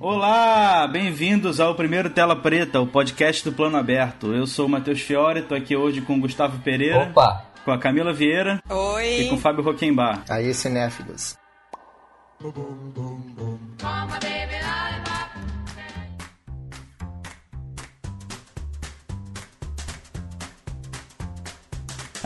Olá, 0.00 0.88
bem-vindos 0.88 1.60
ao 1.60 1.76
primeiro 1.76 2.10
Tela 2.10 2.34
Preta, 2.34 2.80
o 2.80 2.86
podcast 2.88 3.48
do 3.48 3.54
Plano 3.54 3.76
Aberto. 3.76 4.34
Eu 4.34 4.44
sou 4.48 4.66
o 4.66 4.68
Matheus 4.68 5.00
Fiore, 5.00 5.42
tô 5.42 5.54
aqui 5.54 5.76
hoje 5.76 6.00
com 6.00 6.16
o 6.16 6.20
Gustavo 6.20 6.58
Pereira. 6.64 7.08
Opa! 7.10 7.44
Com 7.64 7.70
a 7.70 7.78
Camila 7.78 8.12
Vieira. 8.12 8.60
Oi! 8.68 9.20
E 9.20 9.28
com 9.28 9.36
o 9.36 9.38
Fábio 9.38 9.62
Roquembar. 9.62 10.24
Aí, 10.28 10.52
cinéfilos. 10.52 11.38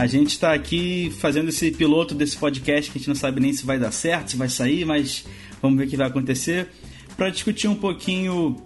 A 0.01 0.07
gente 0.07 0.31
está 0.31 0.55
aqui 0.55 1.13
fazendo 1.19 1.51
esse 1.51 1.71
piloto 1.73 2.15
desse 2.15 2.35
podcast 2.35 2.91
que 2.91 2.97
a 2.97 2.99
gente 2.99 3.09
não 3.09 3.15
sabe 3.15 3.39
nem 3.39 3.53
se 3.53 3.67
vai 3.67 3.79
dar 3.79 3.91
certo, 3.91 4.31
se 4.31 4.37
vai 4.39 4.49
sair, 4.49 4.87
mas 4.87 5.27
vamos 5.61 5.79
ver 5.79 5.85
o 5.85 5.91
que 5.91 5.95
vai 5.95 6.07
acontecer 6.07 6.69
para 7.19 7.29
discutir 7.29 7.69
um 7.69 7.75
pouquinho 7.75 8.57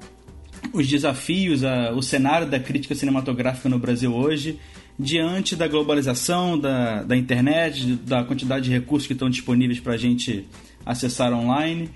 os 0.72 0.86
desafios, 0.86 1.64
a, 1.64 1.90
o 1.90 2.00
cenário 2.00 2.46
da 2.48 2.60
crítica 2.60 2.94
cinematográfica 2.94 3.68
no 3.68 3.80
Brasil 3.80 4.14
hoje, 4.14 4.60
diante 4.96 5.56
da 5.56 5.66
globalização, 5.66 6.56
da, 6.56 7.02
da 7.02 7.16
internet, 7.16 7.96
da 7.96 8.22
quantidade 8.22 8.66
de 8.66 8.70
recursos 8.70 9.08
que 9.08 9.12
estão 9.12 9.28
disponíveis 9.28 9.80
para 9.80 9.94
a 9.94 9.98
gente 9.98 10.46
acessar 10.86 11.32
online. 11.32 11.90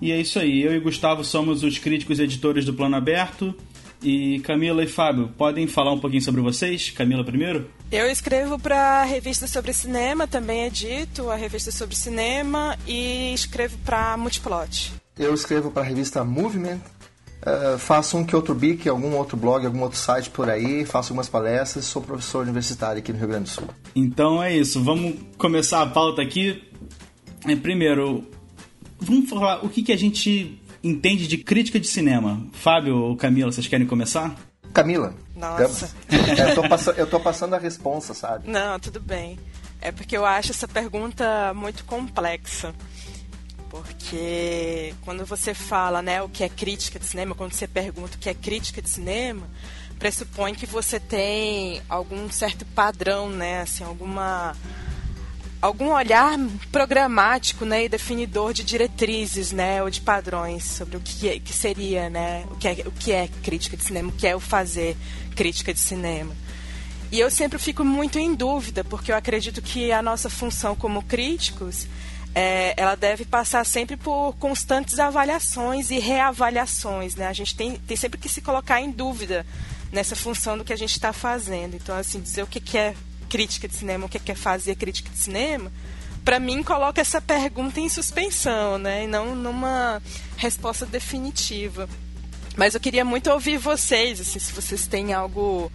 E 0.00 0.12
é 0.12 0.20
isso 0.20 0.38
aí. 0.38 0.62
Eu 0.62 0.76
e 0.76 0.78
Gustavo 0.78 1.24
somos 1.24 1.64
os 1.64 1.76
críticos 1.76 2.20
editores 2.20 2.64
do 2.64 2.72
Plano 2.72 2.94
Aberto. 2.94 3.52
E 4.06 4.38
Camila 4.38 4.84
e 4.84 4.86
Fábio, 4.86 5.30
podem 5.36 5.66
falar 5.66 5.92
um 5.92 5.98
pouquinho 5.98 6.22
sobre 6.22 6.40
vocês? 6.40 6.90
Camila 6.90 7.24
primeiro? 7.24 7.68
Eu 7.90 8.08
escrevo 8.08 8.56
para 8.56 9.00
a 9.00 9.04
revista 9.04 9.48
sobre 9.48 9.72
cinema, 9.72 10.28
também 10.28 10.66
edito 10.66 11.28
a 11.28 11.34
revista 11.34 11.72
sobre 11.72 11.96
cinema 11.96 12.78
e 12.86 13.34
escrevo 13.34 13.76
para 13.84 14.16
Multiplot. 14.16 14.92
Eu 15.18 15.34
escrevo 15.34 15.72
para 15.72 15.82
a 15.82 15.84
revista 15.84 16.22
Movement, 16.22 16.78
uh, 17.42 17.76
faço 17.80 18.16
um 18.16 18.24
que 18.24 18.36
outro 18.36 18.54
bic, 18.54 18.88
algum 18.88 19.12
outro 19.16 19.36
blog, 19.36 19.66
algum 19.66 19.82
outro 19.82 19.98
site 19.98 20.30
por 20.30 20.48
aí, 20.48 20.84
faço 20.84 21.12
algumas 21.12 21.28
palestras, 21.28 21.84
sou 21.86 22.00
professor 22.00 22.44
universitário 22.44 23.00
aqui 23.00 23.12
no 23.12 23.18
Rio 23.18 23.26
Grande 23.26 23.44
do 23.46 23.50
Sul. 23.50 23.68
Então 23.92 24.40
é 24.40 24.56
isso, 24.56 24.84
vamos 24.84 25.16
começar 25.36 25.82
a 25.82 25.86
pauta 25.86 26.22
aqui. 26.22 26.62
É, 27.44 27.56
primeiro, 27.56 28.24
vamos 29.00 29.28
falar 29.28 29.64
o 29.64 29.68
que, 29.68 29.82
que 29.82 29.90
a 29.90 29.98
gente 29.98 30.60
entende 30.86 31.26
de 31.26 31.38
crítica 31.38 31.80
de 31.80 31.86
cinema. 31.86 32.46
Fábio 32.52 32.96
ou 32.96 33.16
Camila, 33.16 33.50
vocês 33.50 33.66
querem 33.66 33.86
começar? 33.86 34.34
Camila. 34.72 35.14
Nossa. 35.34 35.90
eu, 36.10 36.54
tô 36.54 36.68
passando, 36.68 36.98
eu 36.98 37.06
tô 37.06 37.20
passando 37.20 37.54
a 37.54 37.58
responsa, 37.58 38.14
sabe? 38.14 38.50
Não, 38.50 38.78
tudo 38.78 39.00
bem. 39.00 39.38
É 39.80 39.90
porque 39.90 40.16
eu 40.16 40.24
acho 40.24 40.52
essa 40.52 40.68
pergunta 40.68 41.52
muito 41.54 41.84
complexa. 41.84 42.74
Porque 43.68 44.94
quando 45.02 45.26
você 45.26 45.52
fala 45.52 46.00
né, 46.00 46.22
o 46.22 46.28
que 46.28 46.44
é 46.44 46.48
crítica 46.48 46.98
de 46.98 47.04
cinema, 47.04 47.34
quando 47.34 47.52
você 47.52 47.66
pergunta 47.66 48.16
o 48.16 48.18
que 48.18 48.28
é 48.28 48.34
crítica 48.34 48.80
de 48.80 48.88
cinema, 48.88 49.46
pressupõe 49.98 50.54
que 50.54 50.66
você 50.66 51.00
tem 51.00 51.82
algum 51.88 52.30
certo 52.30 52.64
padrão, 52.66 53.28
né, 53.28 53.62
assim, 53.62 53.84
alguma 53.84 54.54
algum 55.60 55.92
olhar 55.92 56.38
programático, 56.70 57.64
né, 57.64 57.84
e 57.84 57.88
definidor 57.88 58.52
de 58.52 58.62
diretrizes, 58.62 59.52
né, 59.52 59.82
ou 59.82 59.90
de 59.90 60.00
padrões 60.00 60.64
sobre 60.64 60.96
o 60.96 61.00
que, 61.00 61.28
é, 61.28 61.38
que 61.38 61.52
seria, 61.52 62.10
né, 62.10 62.44
o 62.50 62.56
que, 62.56 62.68
é, 62.68 62.72
o 62.86 62.92
que 62.92 63.12
é 63.12 63.28
crítica 63.42 63.76
de 63.76 63.84
cinema, 63.84 64.08
o 64.08 64.12
que 64.12 64.26
é 64.26 64.36
o 64.36 64.40
fazer 64.40 64.96
crítica 65.34 65.72
de 65.72 65.80
cinema. 65.80 66.34
E 67.10 67.20
eu 67.20 67.30
sempre 67.30 67.58
fico 67.58 67.84
muito 67.84 68.18
em 68.18 68.34
dúvida, 68.34 68.82
porque 68.82 69.12
eu 69.12 69.16
acredito 69.16 69.62
que 69.62 69.92
a 69.92 70.02
nossa 70.02 70.28
função 70.28 70.74
como 70.74 71.02
críticos 71.02 71.86
é, 72.34 72.74
ela 72.76 72.94
deve 72.94 73.24
passar 73.24 73.64
sempre 73.64 73.96
por 73.96 74.34
constantes 74.34 74.98
avaliações 74.98 75.90
e 75.90 75.98
reavaliações. 75.98 77.14
Né? 77.14 77.26
A 77.26 77.32
gente 77.32 77.56
tem, 77.56 77.76
tem 77.76 77.96
sempre 77.96 78.18
que 78.18 78.28
se 78.28 78.42
colocar 78.42 78.80
em 78.80 78.90
dúvida 78.90 79.46
nessa 79.92 80.14
função 80.14 80.58
do 80.58 80.64
que 80.64 80.72
a 80.72 80.76
gente 80.76 80.90
está 80.90 81.12
fazendo. 81.12 81.76
Então, 81.76 81.96
assim, 81.96 82.20
dizer 82.20 82.42
o 82.42 82.46
que, 82.46 82.60
que 82.60 82.76
é 82.76 82.94
crítica 83.28 83.68
de 83.68 83.74
cinema, 83.74 84.06
o 84.06 84.08
que, 84.08 84.18
que 84.18 84.32
é 84.32 84.34
fazer 84.34 84.76
crítica 84.76 85.10
de 85.10 85.18
cinema, 85.18 85.70
para 86.24 86.40
mim 86.40 86.62
coloca 86.62 87.00
essa 87.00 87.20
pergunta 87.20 87.78
em 87.78 87.88
suspensão, 87.88 88.78
né? 88.78 89.04
E 89.04 89.06
não 89.06 89.34
numa 89.34 90.02
resposta 90.36 90.84
definitiva. 90.84 91.88
Mas 92.56 92.74
eu 92.74 92.80
queria 92.80 93.04
muito 93.04 93.30
ouvir 93.30 93.58
vocês, 93.58 94.20
assim, 94.20 94.38
se 94.38 94.52
vocês 94.52 94.86
têm 94.86 95.12
algo 95.12 95.70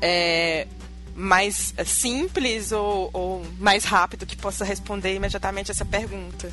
é, 0.00 0.66
mais 1.14 1.74
eh, 1.76 1.84
simples 1.84 2.72
ou, 2.72 3.10
ou, 3.12 3.46
mais 3.58 3.84
rápido 3.84 4.26
que 4.26 4.36
possa 4.36 4.64
responder 4.64 5.14
imediatamente 5.14 5.70
essa 5.70 5.84
pergunta. 5.84 6.52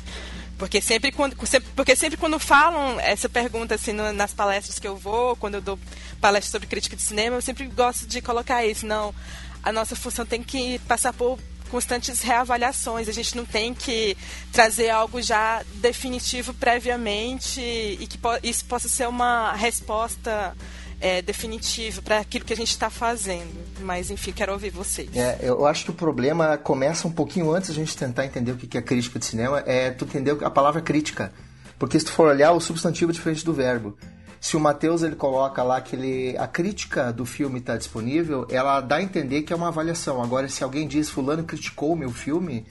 Porque 0.58 0.80
sempre 0.80 1.12
quando, 1.12 1.36
porque 1.76 1.94
sempre 1.94 2.16
quando 2.16 2.38
falam 2.38 2.98
essa 2.98 3.28
pergunta 3.28 3.76
assim, 3.76 3.92
nas 3.92 4.34
palestras 4.34 4.78
que 4.78 4.88
eu 4.88 4.96
vou, 4.96 5.36
quando 5.36 5.54
eu 5.54 5.60
dou 5.60 5.78
palestras 6.20 6.50
sobre 6.50 6.66
crítica 6.66 6.96
de 6.96 7.02
cinema, 7.02 7.36
eu 7.36 7.42
sempre 7.42 7.64
gosto 7.66 8.06
de 8.06 8.20
colocar 8.20 8.66
isso. 8.66 8.84
Não, 8.84 9.14
a 9.62 9.72
nossa 9.72 9.96
função 9.96 10.24
tem 10.24 10.42
que 10.42 10.78
passar 10.80 11.12
por 11.12 11.38
constantes 11.68 12.22
reavaliações. 12.22 13.08
A 13.08 13.12
gente 13.12 13.36
não 13.36 13.44
tem 13.44 13.74
que 13.74 14.16
trazer 14.52 14.90
algo 14.90 15.20
já 15.20 15.62
definitivo 15.74 16.52
previamente 16.54 17.60
e 17.60 18.06
que 18.06 18.18
isso 18.42 18.64
possa 18.64 18.88
ser 18.88 19.06
uma 19.08 19.52
resposta 19.52 20.56
é, 21.00 21.22
definitivo 21.22 22.02
para 22.02 22.18
aquilo 22.18 22.44
que 22.44 22.52
a 22.52 22.56
gente 22.56 22.70
está 22.70 22.90
fazendo. 22.90 23.52
Mas, 23.80 24.10
enfim, 24.10 24.32
quero 24.32 24.52
ouvir 24.52 24.70
vocês. 24.70 25.08
É, 25.14 25.38
eu 25.42 25.66
acho 25.66 25.84
que 25.84 25.90
o 25.90 25.94
problema 25.94 26.56
começa 26.58 27.06
um 27.06 27.12
pouquinho 27.12 27.52
antes 27.52 27.70
a 27.70 27.74
gente 27.74 27.96
tentar 27.96 28.24
entender 28.24 28.52
o 28.52 28.56
que 28.56 28.76
é 28.76 28.82
crítica 28.82 29.18
de 29.18 29.24
cinema, 29.24 29.62
é 29.66 29.90
tu 29.90 30.04
entender 30.04 30.36
a 30.42 30.50
palavra 30.50 30.80
crítica. 30.80 31.32
Porque 31.78 31.98
se 31.98 32.06
tu 32.06 32.12
for 32.12 32.26
olhar, 32.26 32.50
o 32.52 32.60
substantivo 32.60 33.12
é 33.12 33.14
diferente 33.14 33.44
do 33.44 33.52
verbo. 33.52 33.96
Se 34.40 34.56
o 34.56 34.60
Matheus 34.60 35.02
ele 35.02 35.16
coloca 35.16 35.62
lá 35.62 35.80
que 35.80 35.96
ele, 35.96 36.36
a 36.38 36.46
crítica 36.46 37.12
do 37.12 37.26
filme 37.26 37.58
está 37.58 37.76
disponível, 37.76 38.46
ela 38.50 38.80
dá 38.80 38.96
a 38.96 39.02
entender 39.02 39.42
que 39.42 39.52
é 39.52 39.56
uma 39.56 39.68
avaliação. 39.68 40.22
Agora, 40.22 40.48
se 40.48 40.62
alguém 40.62 40.86
diz 40.86 41.10
fulano 41.10 41.44
criticou 41.44 41.92
o 41.92 41.96
meu 41.96 42.10
filme, 42.10 42.66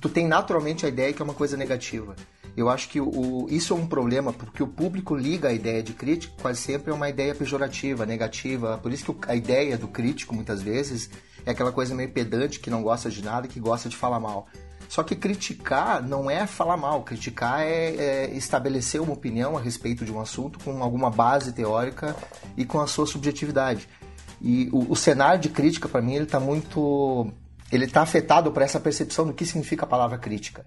tu 0.00 0.08
tem 0.08 0.26
naturalmente 0.26 0.84
a 0.84 0.88
ideia 0.88 1.12
que 1.12 1.22
é 1.22 1.24
uma 1.24 1.34
coisa 1.34 1.56
negativa. 1.56 2.16
Eu 2.56 2.68
acho 2.68 2.88
que 2.88 3.00
o, 3.00 3.46
isso 3.48 3.72
é 3.72 3.76
um 3.76 3.86
problema, 3.86 4.32
porque 4.32 4.62
o 4.62 4.66
público 4.66 5.14
liga 5.14 5.48
a 5.48 5.52
ideia 5.52 5.82
de 5.82 5.94
crítica 5.94 6.34
quase 6.42 6.60
sempre 6.60 6.90
é 6.90 6.94
uma 6.94 7.08
ideia 7.08 7.34
pejorativa, 7.34 8.04
negativa. 8.04 8.78
Por 8.82 8.92
isso 8.92 9.14
que 9.14 9.30
a 9.30 9.34
ideia 9.34 9.78
do 9.78 9.88
crítico, 9.88 10.34
muitas 10.34 10.60
vezes, 10.60 11.08
é 11.46 11.52
aquela 11.52 11.72
coisa 11.72 11.94
meio 11.94 12.10
pedante 12.10 12.60
que 12.60 12.68
não 12.68 12.82
gosta 12.82 13.08
de 13.08 13.22
nada 13.24 13.46
e 13.46 13.48
que 13.48 13.58
gosta 13.58 13.88
de 13.88 13.96
falar 13.96 14.20
mal. 14.20 14.48
Só 14.92 15.02
que 15.02 15.16
criticar 15.16 16.06
não 16.06 16.30
é 16.30 16.46
falar 16.46 16.76
mal, 16.76 17.02
criticar 17.02 17.62
é, 17.62 17.96
é, 17.96 18.30
estabelecer 18.36 19.00
uma 19.00 19.14
opinião 19.14 19.56
a 19.56 19.60
respeito 19.60 20.04
de 20.04 20.12
um 20.12 20.20
assunto 20.20 20.58
com 20.58 20.82
alguma 20.82 21.10
base 21.10 21.50
teórica 21.50 22.14
e 22.58 22.66
com 22.66 22.78
a 22.78 22.86
sua 22.86 23.06
subjetividade. 23.06 23.88
E 24.38 24.68
o, 24.70 24.92
o 24.92 24.94
cenário 24.94 25.40
de 25.40 25.48
crítica, 25.48 25.88
para 25.88 26.02
mim, 26.02 26.16
ele 26.16 26.24
está 26.24 26.38
muito. 26.38 27.26
Ele 27.72 27.86
está 27.86 28.02
afetado 28.02 28.52
por 28.52 28.60
essa 28.60 28.78
percepção 28.78 29.26
do 29.26 29.32
que 29.32 29.46
significa 29.46 29.86
a 29.86 29.88
palavra 29.88 30.18
crítica. 30.18 30.66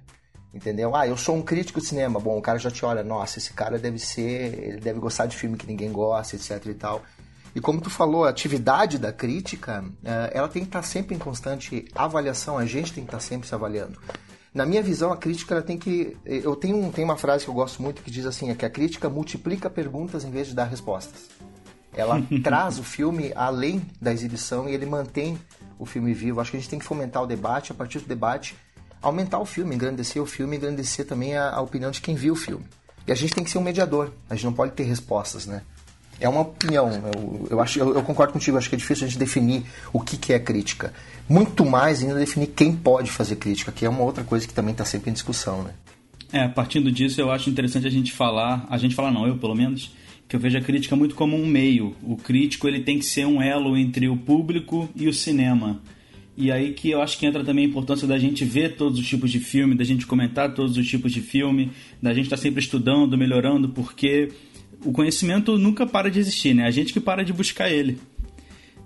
Entendeu? 0.52 0.96
Ah, 0.96 1.08
eu 1.08 1.18
sou 1.18 1.36
um 1.36 1.44
crítico 1.44 1.80
de 1.80 1.86
cinema. 1.86 2.20
Bom, 2.20 2.36
o 2.36 2.42
cara 2.42 2.58
já 2.58 2.72
te 2.72 2.84
olha, 2.84 3.04
nossa, 3.04 3.38
esse 3.38 3.54
cara 3.54 3.78
deve 3.78 4.00
ser, 4.00 4.58
ele 4.58 4.80
deve 4.80 5.00
gostar 5.00 5.28
de 5.28 5.38
filme 5.38 5.56
que 5.56 5.68
ninguém 5.68 5.92
gosta, 5.92 6.36
etc 6.36 6.66
e 6.66 6.74
tal. 6.74 7.04
E 7.56 7.62
como 7.62 7.80
tu 7.80 7.90
falou, 7.90 8.26
a 8.26 8.30
atividade 8.30 9.00
da 9.00 9.14
crítica, 9.14 9.84
eh, 10.04 10.32
ela 10.34 10.50
tem 10.50 10.62
que 10.62 10.68
estar 10.68 10.82
sempre 10.82 11.16
em 11.16 11.18
constante 11.18 11.86
avaliação, 11.96 12.58
a 12.58 12.66
gente 12.66 12.92
tem 12.92 13.06
que 13.06 13.08
estar 13.08 13.22
sempre 13.22 13.48
se 13.48 13.56
avaliando. 13.56 13.98
Na 14.54 14.66
minha 14.66 14.84
visão, 14.84 15.12
a 15.12 15.18
crítica 15.18 15.56
ela 15.56 15.64
tem 15.64 15.78
que. 15.78 16.18
Eu 16.26 16.56
tenho, 16.56 16.92
tenho 16.92 17.08
uma 17.08 17.18
frase 17.18 17.46
que 17.46 17.50
eu 17.50 17.54
gosto 17.54 17.82
muito 17.82 18.02
que 18.02 18.12
diz 18.12 18.26
assim: 18.26 18.50
é 18.50 18.56
que 18.56 18.66
a 18.66 18.70
crítica 18.70 19.10
multiplica 19.10 19.70
perguntas 19.70 20.26
em 20.26 20.32
vez 20.32 20.48
de 20.48 20.54
dar 20.54 20.66
respostas. 20.66 21.30
Ela 21.94 22.22
traz 22.44 22.78
o 22.78 22.84
filme 22.84 23.32
além 23.36 23.82
da 24.02 24.12
exibição 24.12 24.68
e 24.68 24.74
ele 24.74 24.86
mantém 24.86 25.38
o 25.80 25.86
filme 25.86 26.14
vivo. 26.14 26.42
Acho 26.42 26.52
que 26.52 26.58
a 26.58 26.60
gente 26.60 26.70
tem 26.70 26.80
que 26.80 26.86
fomentar 26.86 27.24
o 27.24 27.28
debate, 27.28 27.72
a 27.72 27.76
partir 27.76 28.00
do 28.00 28.08
debate, 28.08 28.56
aumentar 29.02 29.40
o 29.40 29.46
filme, 29.46 29.76
engrandecer 29.76 30.22
o 30.22 30.26
filme, 30.26 30.58
engrandecer 30.58 31.06
também 31.06 31.36
a, 31.38 31.52
a 31.52 31.62
opinião 31.62 31.92
de 31.92 32.02
quem 32.02 32.16
viu 32.16 32.34
o 32.34 32.38
filme. 32.38 32.66
E 33.08 33.12
a 33.12 33.16
gente 33.16 33.34
tem 33.34 33.44
que 33.44 33.52
ser 33.52 33.60
um 33.60 33.64
mediador, 33.64 34.12
a 34.30 34.36
gente 34.36 34.46
não 34.46 34.54
pode 34.54 34.72
ter 34.72 34.84
respostas, 34.84 35.46
né? 35.46 35.62
É 36.20 36.30
uma 36.30 36.42
opinião. 36.42 36.90
Eu, 36.90 37.48
eu 37.52 37.62
acho, 37.62 37.80
eu, 37.80 37.94
eu, 37.96 38.04
concordo 38.04 38.34
contigo. 38.34 38.58
Acho 38.58 38.70
que 38.70 38.76
é 38.76 38.78
difícil 38.78 39.06
a 39.06 39.10
gente 39.10 39.20
definir 39.20 39.64
o 39.92 40.00
que, 40.00 40.18
que 40.18 40.34
é 40.34 40.40
crítica. 40.40 40.94
Muito 41.28 41.66
mais 41.66 42.02
ainda 42.02 42.16
definir 42.16 42.48
quem 42.48 42.76
pode 42.76 43.12
fazer 43.12 43.36
crítica, 43.36 43.72
que 43.72 43.86
é 43.86 43.90
uma 43.90 44.02
outra 44.02 44.24
coisa 44.24 44.48
que 44.48 44.54
também 44.54 44.72
está 44.72 44.86
sempre 44.86 45.10
em 45.10 45.14
discussão, 45.14 45.64
né? 45.64 45.72
É, 46.32 46.48
partindo 46.48 46.92
disso, 46.92 47.22
eu 47.22 47.32
acho 47.32 47.50
interessante 47.50 47.88
a 47.88 47.92
gente 47.92 48.12
falar, 48.12 48.66
a 48.70 48.78
gente 48.78 48.96
falar 48.96 49.12
não, 49.12 49.28
eu 49.28 49.38
pelo 49.38 49.56
menos, 49.56 49.92
que 50.28 50.36
eu 50.36 50.40
vejo 50.40 50.58
a 50.58 50.62
crítica 50.62 50.96
muito 50.96 51.16
como 51.16 51.36
um 51.36 51.46
meio. 51.46 51.96
O 52.04 52.18
crítico 52.18 52.68
ele 52.68 52.82
tem 52.82 53.00
que 53.00 53.06
ser 53.06 53.26
um 53.26 53.42
elo 53.42 53.78
entre 53.78 54.08
o 54.08 54.18
público 54.18 54.90
e 54.96 55.08
o 55.08 55.14
cinema. 55.14 55.82
E 56.38 56.52
aí 56.52 56.74
que 56.74 56.90
eu 56.90 57.02
acho 57.02 57.18
que 57.18 57.26
entra 57.26 57.44
também 57.44 57.66
a 57.66 57.68
importância 57.70 58.08
da 58.08 58.18
gente 58.18 58.44
ver 58.44 58.76
todos 58.76 59.00
os 59.00 59.08
tipos 59.08 59.32
de 59.32 59.40
filme, 59.40 59.76
da 59.76 59.84
gente 59.84 60.06
comentar 60.06 60.54
todos 60.54 60.78
os 60.78 60.88
tipos 60.88 61.14
de 61.14 61.22
filme, 61.22 61.72
da 62.02 62.14
gente 62.14 62.26
estar 62.26 62.36
tá 62.36 62.42
sempre 62.42 62.60
estudando, 62.60 63.18
melhorando, 63.18 63.70
porque 63.70 64.30
o 64.86 64.92
conhecimento 64.92 65.58
nunca 65.58 65.86
para 65.86 66.10
de 66.10 66.20
existir, 66.20 66.54
né? 66.54 66.66
A 66.66 66.72
gente 66.72 66.94
que 66.94 67.00
para 67.00 67.24
de 67.24 67.34
buscar 67.34 67.70
ele. 67.70 68.00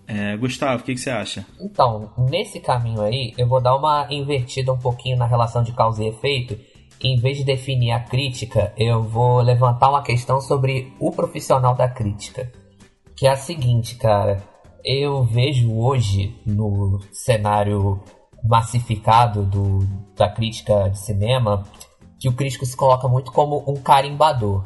É, 0.07 0.35
Gustavo, 0.37 0.81
o 0.81 0.85
que, 0.85 0.95
que, 0.95 0.99
você 0.99 1.11
acha? 1.11 1.45
Então, 1.61 2.11
nesse 2.17 2.59
caminho 2.59 3.01
aí, 3.01 3.33
eu 3.37 3.47
vou 3.47 3.61
dar 3.61 3.75
uma 3.75 4.07
invertida 4.09 4.73
um 4.73 4.77
pouquinho 4.77 5.15
na 5.17 5.27
relação 5.27 5.61
de 5.61 5.71
causa 5.71 6.03
e 6.03 6.07
efeito. 6.07 6.57
Em 7.01 7.19
vez 7.19 7.37
de 7.37 7.43
definir 7.43 7.91
a 7.91 7.99
crítica, 7.99 8.73
eu 8.75 9.03
vou 9.03 9.39
levantar 9.39 9.89
uma 9.89 10.01
questão 10.01 10.41
sobre 10.41 10.91
o 10.99 11.11
profissional 11.11 11.75
da 11.75 11.87
crítica. 11.87 12.51
Que 13.15 13.27
é 13.27 13.31
a 13.31 13.35
seguinte, 13.35 13.95
cara. 13.95 14.41
Eu 14.83 15.23
vejo 15.23 15.71
hoje 15.77 16.35
no 16.45 16.99
cenário 17.11 18.01
massificado 18.43 19.43
do, 19.43 19.79
da 20.15 20.29
crítica 20.29 20.89
de 20.89 20.99
cinema 20.99 21.63
que 22.19 22.27
o 22.27 22.33
crítico 22.33 22.65
se 22.65 22.75
coloca 22.75 23.07
muito 23.07 23.31
como 23.31 23.63
um 23.67 23.75
carimbador. 23.75 24.63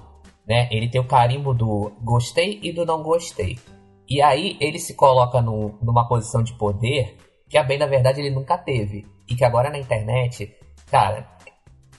Né? 0.47 0.67
Ele 0.71 0.89
tem 0.89 0.99
o 0.99 1.07
carimbo 1.07 1.53
do 1.53 1.91
gostei 2.01 2.59
e 2.61 2.71
do 2.71 2.85
não 2.85 3.01
gostei. 3.01 3.57
E 4.09 4.21
aí 4.21 4.57
ele 4.59 4.79
se 4.79 4.93
coloca 4.93 5.41
no, 5.41 5.77
numa 5.81 6.07
posição 6.07 6.43
de 6.43 6.53
poder 6.53 7.17
que, 7.49 7.57
a 7.57 7.63
bem 7.63 7.77
da 7.77 7.85
verdade, 7.85 8.19
ele 8.19 8.33
nunca 8.33 8.57
teve. 8.57 9.05
E 9.29 9.35
que 9.35 9.45
agora 9.45 9.69
na 9.69 9.77
internet, 9.77 10.53
cara, 10.89 11.27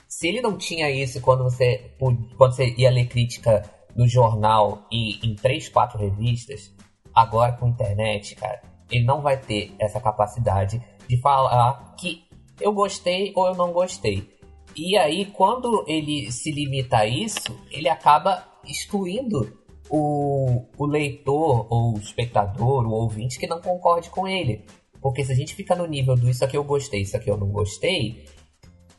se 0.07 0.27
ele 0.27 0.41
não 0.41 0.57
tinha 0.57 0.89
isso 0.89 1.21
quando 1.21 1.43
você, 1.43 1.93
quando 1.97 2.55
você 2.55 2.73
ia 2.77 2.91
ler 2.91 3.07
crítica 3.07 3.63
no 3.95 4.07
jornal 4.07 4.85
e 4.91 5.25
em 5.25 5.35
três, 5.35 5.67
quatro 5.69 5.97
revistas, 5.97 6.73
agora 7.13 7.53
com 7.53 7.67
internet, 7.67 8.35
cara, 8.35 8.61
ele 8.91 9.05
não 9.05 9.21
vai 9.21 9.37
ter 9.37 9.73
essa 9.79 9.99
capacidade 9.99 10.81
de 11.07 11.17
falar 11.17 11.95
que 11.97 12.23
eu 12.59 12.73
gostei 12.73 13.33
ou 13.35 13.47
eu 13.47 13.55
não 13.55 13.71
gostei. 13.71 14.34
E 14.75 14.97
aí, 14.97 15.25
quando 15.25 15.85
ele 15.87 16.31
se 16.31 16.51
limita 16.51 16.97
a 16.97 17.07
isso, 17.07 17.57
ele 17.71 17.87
acaba 17.87 18.43
excluindo 18.67 19.57
o, 19.89 20.65
o 20.77 20.85
leitor, 20.85 21.67
ou 21.69 21.95
o 21.95 21.99
espectador, 21.99 22.85
o 22.85 22.91
ouvinte 22.91 23.39
que 23.39 23.47
não 23.47 23.61
concorde 23.61 24.09
com 24.09 24.27
ele. 24.27 24.65
Porque 25.01 25.23
se 25.23 25.31
a 25.31 25.35
gente 25.35 25.53
fica 25.53 25.75
no 25.75 25.85
nível 25.85 26.15
do 26.15 26.29
isso 26.29 26.43
aqui 26.43 26.57
eu 26.57 26.63
gostei, 26.63 27.01
isso 27.01 27.15
aqui 27.15 27.29
eu 27.29 27.37
não 27.37 27.47
gostei, 27.49 28.25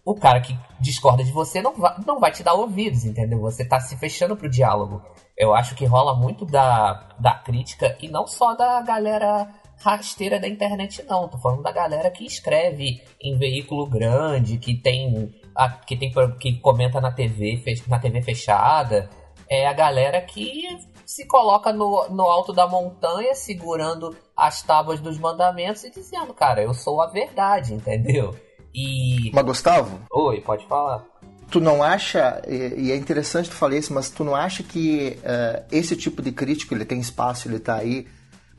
o 0.06 0.14
cara 0.14 0.40
que 0.40 0.56
discorda 0.80 1.24
de 1.24 1.32
você 1.32 1.60
não 1.60 1.74
vai, 1.74 1.96
não 2.06 2.20
vai 2.20 2.30
te 2.30 2.44
dar 2.44 2.54
ouvidos, 2.54 3.04
entendeu? 3.04 3.40
Você 3.40 3.64
tá 3.64 3.80
se 3.80 3.96
fechando 3.96 4.36
pro 4.36 4.48
diálogo. 4.48 5.02
Eu 5.36 5.52
acho 5.52 5.74
que 5.74 5.84
rola 5.84 6.14
muito 6.14 6.46
da, 6.46 7.08
da 7.18 7.34
crítica, 7.34 7.98
e 8.00 8.08
não 8.08 8.24
só 8.24 8.54
da 8.54 8.80
galera 8.82 9.52
rasteira 9.80 10.38
da 10.38 10.48
internet, 10.48 11.04
não. 11.08 11.28
Tô 11.28 11.38
falando 11.38 11.62
da 11.62 11.72
galera 11.72 12.08
que 12.10 12.24
escreve 12.24 13.02
em 13.20 13.36
veículo 13.36 13.84
grande, 13.84 14.58
que 14.58 14.74
tem. 14.74 15.34
A, 15.56 15.70
que, 15.70 15.96
tem 15.96 16.12
que 16.38 16.60
comenta 16.60 17.00
na 17.00 17.10
TV, 17.10 17.62
na 17.88 17.98
TV 17.98 18.22
fechada 18.22 19.08
é 19.48 19.66
a 19.66 19.72
galera 19.72 20.20
que 20.20 20.64
se 21.04 21.24
coloca 21.26 21.72
no, 21.72 22.08
no 22.10 22.24
alto 22.24 22.52
da 22.52 22.66
montanha, 22.66 23.34
segurando 23.34 24.14
as 24.36 24.62
tábuas 24.62 25.00
dos 25.00 25.18
mandamentos 25.18 25.84
e 25.84 25.90
dizendo, 25.90 26.34
cara, 26.34 26.62
eu 26.62 26.74
sou 26.74 27.00
a 27.00 27.06
verdade, 27.06 27.72
entendeu? 27.72 28.36
E. 28.74 29.30
Mas 29.32 29.44
Gustavo? 29.44 30.00
Oi, 30.10 30.40
pode 30.40 30.66
falar. 30.66 31.04
Tu 31.48 31.60
não 31.60 31.80
acha, 31.80 32.42
e 32.48 32.90
é 32.90 32.96
interessante 32.96 33.48
tu 33.48 33.54
falar 33.54 33.76
isso, 33.76 33.94
mas 33.94 34.10
tu 34.10 34.24
não 34.24 34.34
acha 34.34 34.64
que 34.64 35.16
uh, 35.20 35.64
esse 35.70 35.96
tipo 35.96 36.20
de 36.20 36.32
crítico 36.32 36.74
ele 36.74 36.84
tem 36.84 36.98
espaço, 36.98 37.46
ele 37.46 37.60
tá 37.60 37.76
aí, 37.76 38.08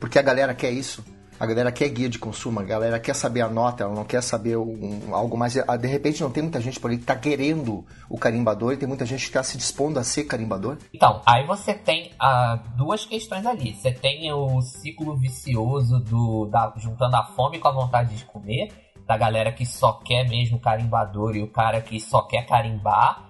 porque 0.00 0.18
a 0.18 0.22
galera 0.22 0.54
quer 0.54 0.70
isso? 0.70 1.04
A 1.40 1.46
galera 1.46 1.70
quer 1.70 1.88
guia 1.88 2.08
de 2.08 2.18
consumo, 2.18 2.58
a 2.58 2.64
galera 2.64 2.98
quer 2.98 3.14
saber 3.14 3.42
a 3.42 3.48
nota, 3.48 3.84
ela 3.84 3.94
não 3.94 4.04
quer 4.04 4.20
saber 4.22 4.56
um, 4.56 5.14
algo 5.14 5.36
mais. 5.36 5.56
Ah, 5.56 5.76
de 5.76 5.86
repente 5.86 6.20
não 6.20 6.32
tem 6.32 6.42
muita 6.42 6.60
gente 6.60 6.80
por 6.80 6.90
aí 6.90 6.96
que 6.96 7.04
está 7.04 7.14
querendo 7.14 7.86
o 8.10 8.18
carimbador 8.18 8.72
e 8.72 8.76
tem 8.76 8.88
muita 8.88 9.06
gente 9.06 9.20
que 9.20 9.28
está 9.28 9.42
se 9.44 9.56
dispondo 9.56 10.00
a 10.00 10.04
ser 10.04 10.24
carimbador. 10.24 10.78
Então, 10.92 11.22
aí 11.24 11.46
você 11.46 11.74
tem 11.74 12.10
uh, 12.14 12.76
duas 12.76 13.06
questões 13.06 13.46
ali. 13.46 13.72
Você 13.72 13.92
tem 13.92 14.32
o 14.32 14.60
ciclo 14.60 15.16
vicioso 15.16 16.00
do 16.00 16.46
da, 16.46 16.72
juntando 16.76 17.14
a 17.14 17.24
fome 17.26 17.60
com 17.60 17.68
a 17.68 17.72
vontade 17.72 18.16
de 18.16 18.24
comer, 18.24 18.72
da 19.06 19.16
galera 19.16 19.52
que 19.52 19.64
só 19.64 19.92
quer 19.92 20.28
mesmo 20.28 20.58
carimbador 20.58 21.36
e 21.36 21.42
o 21.42 21.48
cara 21.48 21.80
que 21.80 22.00
só 22.00 22.22
quer 22.22 22.46
carimbar. 22.46 23.28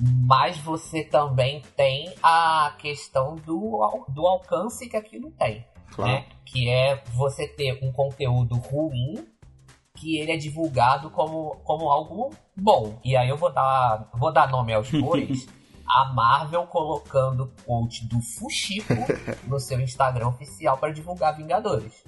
Mas 0.00 0.58
você 0.58 1.02
também 1.02 1.62
tem 1.74 2.12
a 2.22 2.74
questão 2.78 3.36
do, 3.36 4.04
do 4.10 4.26
alcance 4.26 4.86
que 4.86 4.96
aquilo 4.98 5.30
tem. 5.30 5.64
Claro. 5.92 6.12
Né? 6.12 6.26
Que 6.44 6.68
é 6.68 7.02
você 7.14 7.46
ter 7.46 7.78
um 7.82 7.92
conteúdo 7.92 8.56
ruim 8.56 9.26
que 9.98 10.16
ele 10.16 10.32
é 10.32 10.36
divulgado 10.36 11.10
como, 11.10 11.56
como 11.64 11.90
algo 11.90 12.30
bom. 12.56 12.98
E 13.04 13.16
aí 13.16 13.28
eu 13.28 13.36
vou 13.36 13.52
dar, 13.52 14.08
vou 14.14 14.32
dar 14.32 14.48
nome 14.50 14.72
aos 14.72 14.90
bois. 14.92 15.46
a 15.86 16.12
Marvel 16.12 16.66
colocando 16.66 17.44
o 17.44 17.62
quote 17.64 18.06
do 18.06 18.20
Fuxico 18.20 18.94
no 19.46 19.58
seu 19.58 19.80
Instagram 19.80 20.28
oficial 20.28 20.78
para 20.78 20.92
divulgar 20.92 21.36
Vingadores. 21.36 22.04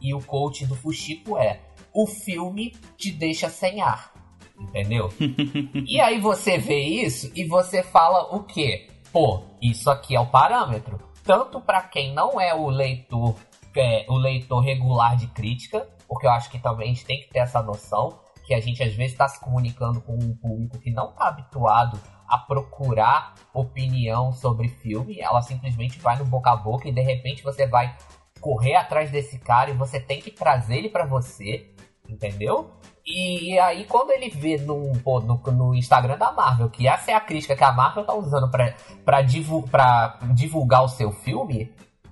E 0.00 0.14
o 0.14 0.20
quote 0.20 0.66
do 0.66 0.74
Fuxico 0.74 1.36
é: 1.36 1.60
O 1.92 2.06
filme 2.06 2.74
te 2.96 3.10
deixa 3.10 3.48
sem 3.48 3.80
ar. 3.80 4.12
Entendeu? 4.58 5.12
e 5.86 6.00
aí 6.00 6.20
você 6.20 6.56
vê 6.56 6.78
isso 6.78 7.30
e 7.34 7.44
você 7.44 7.82
fala 7.82 8.34
o 8.34 8.44
quê? 8.44 8.88
Pô, 9.12 9.42
isso 9.60 9.90
aqui 9.90 10.14
é 10.14 10.20
o 10.20 10.26
parâmetro 10.26 11.13
tanto 11.24 11.60
para 11.60 11.82
quem 11.82 12.12
não 12.12 12.40
é 12.40 12.54
o 12.54 12.68
leitor, 12.68 13.34
é, 13.76 14.04
o 14.08 14.16
leitor 14.16 14.60
regular 14.60 15.16
de 15.16 15.26
crítica, 15.28 15.88
porque 16.06 16.26
eu 16.26 16.30
acho 16.30 16.50
que 16.50 16.58
também 16.58 16.90
a 16.90 16.94
gente 16.94 17.06
tem 17.06 17.20
que 17.20 17.30
ter 17.30 17.40
essa 17.40 17.62
noção 17.62 18.20
que 18.44 18.52
a 18.52 18.60
gente 18.60 18.82
às 18.82 18.94
vezes 18.94 19.12
está 19.12 19.26
se 19.26 19.40
comunicando 19.40 20.02
com 20.02 20.12
um 20.12 20.36
público 20.36 20.78
que 20.78 20.90
não 20.90 21.08
está 21.08 21.28
habituado 21.28 21.98
a 22.28 22.38
procurar 22.38 23.34
opinião 23.54 24.32
sobre 24.32 24.68
filme, 24.68 25.18
ela 25.18 25.40
simplesmente 25.40 25.98
vai 25.98 26.18
no 26.18 26.24
boca 26.26 26.50
a 26.50 26.56
boca 26.56 26.88
e 26.88 26.92
de 26.92 27.00
repente 27.00 27.42
você 27.42 27.66
vai 27.66 27.96
correr 28.40 28.74
atrás 28.74 29.10
desse 29.10 29.38
cara 29.38 29.70
e 29.70 29.74
você 29.74 29.98
tem 29.98 30.20
que 30.20 30.30
trazer 30.30 30.76
ele 30.76 30.90
para 30.90 31.06
você, 31.06 31.73
entendeu? 32.08 32.70
E 33.06 33.58
aí, 33.58 33.84
quando 33.84 34.12
ele 34.12 34.30
vê 34.30 34.56
no, 34.56 34.92
no, 34.94 35.52
no, 35.52 35.74
Instagram 35.74 36.16
da 36.16 36.32
Marvel 36.32 36.70
que 36.70 36.88
essa 36.88 37.10
é 37.10 37.14
a 37.14 37.20
crítica 37.20 37.54
que 37.54 37.64
a 37.64 37.72
Marvel 37.72 38.04
tá 38.04 38.14
usando 38.14 38.50
pra, 38.50 38.74
pra, 39.04 39.20
divul, 39.20 39.62
pra 39.62 40.18
divulgar 40.34 40.84
o 40.84 40.88
seu 40.88 41.12
filme, 41.12 41.70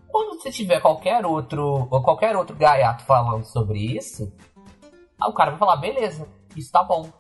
quando 0.09 0.39
você 0.39 0.51
tiver 0.51 0.81
qualquer 0.81 1.25
outro, 1.25 1.89
ou 1.91 2.03
qualquer 2.03 2.37
outro 2.37 2.55
gaiato 2.55 3.05
falando 3.05 3.45
sobre 3.45 3.79
isso, 3.97 4.31
o 5.19 5.33
cara 5.33 5.51
vai 5.51 5.59
falar, 5.59 5.77
beleza, 5.77 6.29
isso 6.55 6.71
tá 6.71 6.83
bom. 6.83 7.11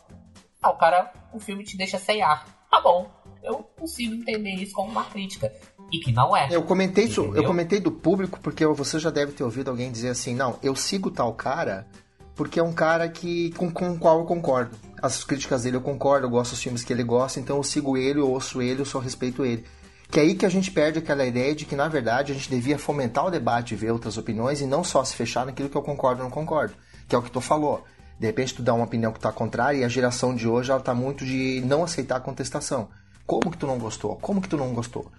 Aí 0.62 0.70
o 0.70 0.76
cara, 0.76 1.10
o 1.32 1.40
filme 1.40 1.64
te 1.64 1.76
deixa 1.76 1.98
sem 1.98 2.22
ar. 2.22 2.44
Tá 2.70 2.80
bom, 2.80 3.10
eu 3.42 3.64
consigo 3.78 4.14
entender 4.14 4.54
isso 4.54 4.75
como 4.75 4.90
uma 4.90 5.04
crítica. 5.04 5.50
E 5.90 5.98
que 5.98 6.12
não 6.12 6.34
é. 6.34 6.48
Eu 6.50 6.62
comentei 6.62 7.06
eu 7.16 7.44
comentei 7.44 7.78
do 7.78 7.92
público 7.92 8.40
porque 8.40 8.64
você 8.66 8.98
já 8.98 9.10
deve 9.10 9.32
ter 9.32 9.44
ouvido 9.44 9.70
alguém 9.70 9.92
dizer 9.92 10.10
assim, 10.10 10.34
não, 10.34 10.58
eu 10.62 10.75
sigo 10.75 11.10
tal 11.10 11.34
cara 11.34 11.87
porque 12.34 12.58
é 12.58 12.62
um 12.62 12.72
cara 12.72 13.08
que 13.08 13.50
com, 13.52 13.70
com 13.70 13.92
o 13.92 13.98
qual 13.98 14.20
eu 14.20 14.24
concordo. 14.24 14.76
As 15.02 15.24
críticas 15.24 15.62
dele 15.62 15.76
eu 15.76 15.80
concordo, 15.80 16.26
eu 16.26 16.30
gosto 16.30 16.52
dos 16.52 16.62
filmes 16.62 16.84
que 16.84 16.92
ele 16.92 17.02
gosta, 17.02 17.40
então 17.40 17.56
eu 17.56 17.62
sigo 17.62 17.96
ele, 17.96 18.20
eu 18.20 18.30
ouço 18.30 18.62
ele, 18.62 18.80
eu 18.80 18.86
só 18.86 18.98
respeito 18.98 19.44
ele. 19.44 19.64
Que 20.10 20.20
é 20.20 20.22
aí 20.24 20.34
que 20.34 20.44
a 20.44 20.48
gente 20.48 20.70
perde 20.70 20.98
aquela 20.98 21.24
ideia 21.24 21.54
de 21.54 21.64
que, 21.64 21.74
na 21.74 21.88
verdade, 21.88 22.32
a 22.32 22.34
gente 22.34 22.50
devia 22.50 22.78
fomentar 22.78 23.26
o 23.26 23.30
debate, 23.30 23.74
ver 23.74 23.90
outras 23.90 24.18
opiniões 24.18 24.60
e 24.60 24.66
não 24.66 24.84
só 24.84 25.02
se 25.02 25.16
fechar 25.16 25.46
naquilo 25.46 25.70
que 25.70 25.76
eu 25.76 25.82
concordo 25.82 26.22
ou 26.22 26.24
não 26.24 26.30
concordo. 26.30 26.74
Que 27.08 27.14
é 27.14 27.18
o 27.18 27.22
que 27.22 27.30
tu 27.30 27.40
falou. 27.40 27.82
De 28.20 28.26
repente 28.26 28.54
tu 28.54 28.62
dá 28.62 28.74
uma 28.74 28.84
opinião 28.84 29.10
que 29.10 29.18
está 29.18 29.32
contrária 29.32 29.78
e 29.78 29.84
a 29.84 29.88
geração 29.88 30.34
de 30.34 30.46
hoje 30.46 30.70
ela 30.70 30.80
tá 30.80 30.94
muito 30.94 31.24
de 31.24 31.62
não 31.64 31.82
aceitar 31.82 32.16
a 32.16 32.20
contestação. 32.20 32.88
Como 33.26 33.50
que 33.50 33.56
tu 33.56 33.66
não 33.66 33.78
gostou? 33.78 34.16
Como 34.16 34.40
que 34.40 34.48
tu 34.48 34.56
não 34.56 34.74
gostou? 34.74 35.10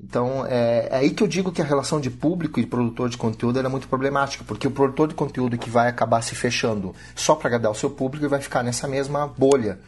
Então, 0.00 0.44
é, 0.46 0.88
é, 0.90 0.96
aí 0.96 1.10
que 1.10 1.22
eu 1.22 1.26
digo 1.26 1.52
que 1.52 1.62
a 1.62 1.64
relação 1.64 2.00
de 2.00 2.10
público 2.10 2.60
e 2.60 2.66
produtor 2.66 3.08
de 3.08 3.16
conteúdo 3.16 3.58
é 3.58 3.68
muito 3.68 3.88
problemática, 3.88 4.44
porque 4.46 4.66
o 4.66 4.70
produtor 4.70 5.08
de 5.08 5.14
conteúdo 5.14 5.56
que 5.56 5.70
vai 5.70 5.88
acabar 5.88 6.20
se 6.22 6.34
fechando 6.34 6.94
só 7.14 7.34
para 7.34 7.48
agradar 7.48 7.72
o 7.72 7.74
seu 7.74 7.90
público 7.90 8.28
vai 8.28 8.40
ficar 8.40 8.62
nessa 8.62 8.88
mesma 8.88 9.26
bolha. 9.26 9.78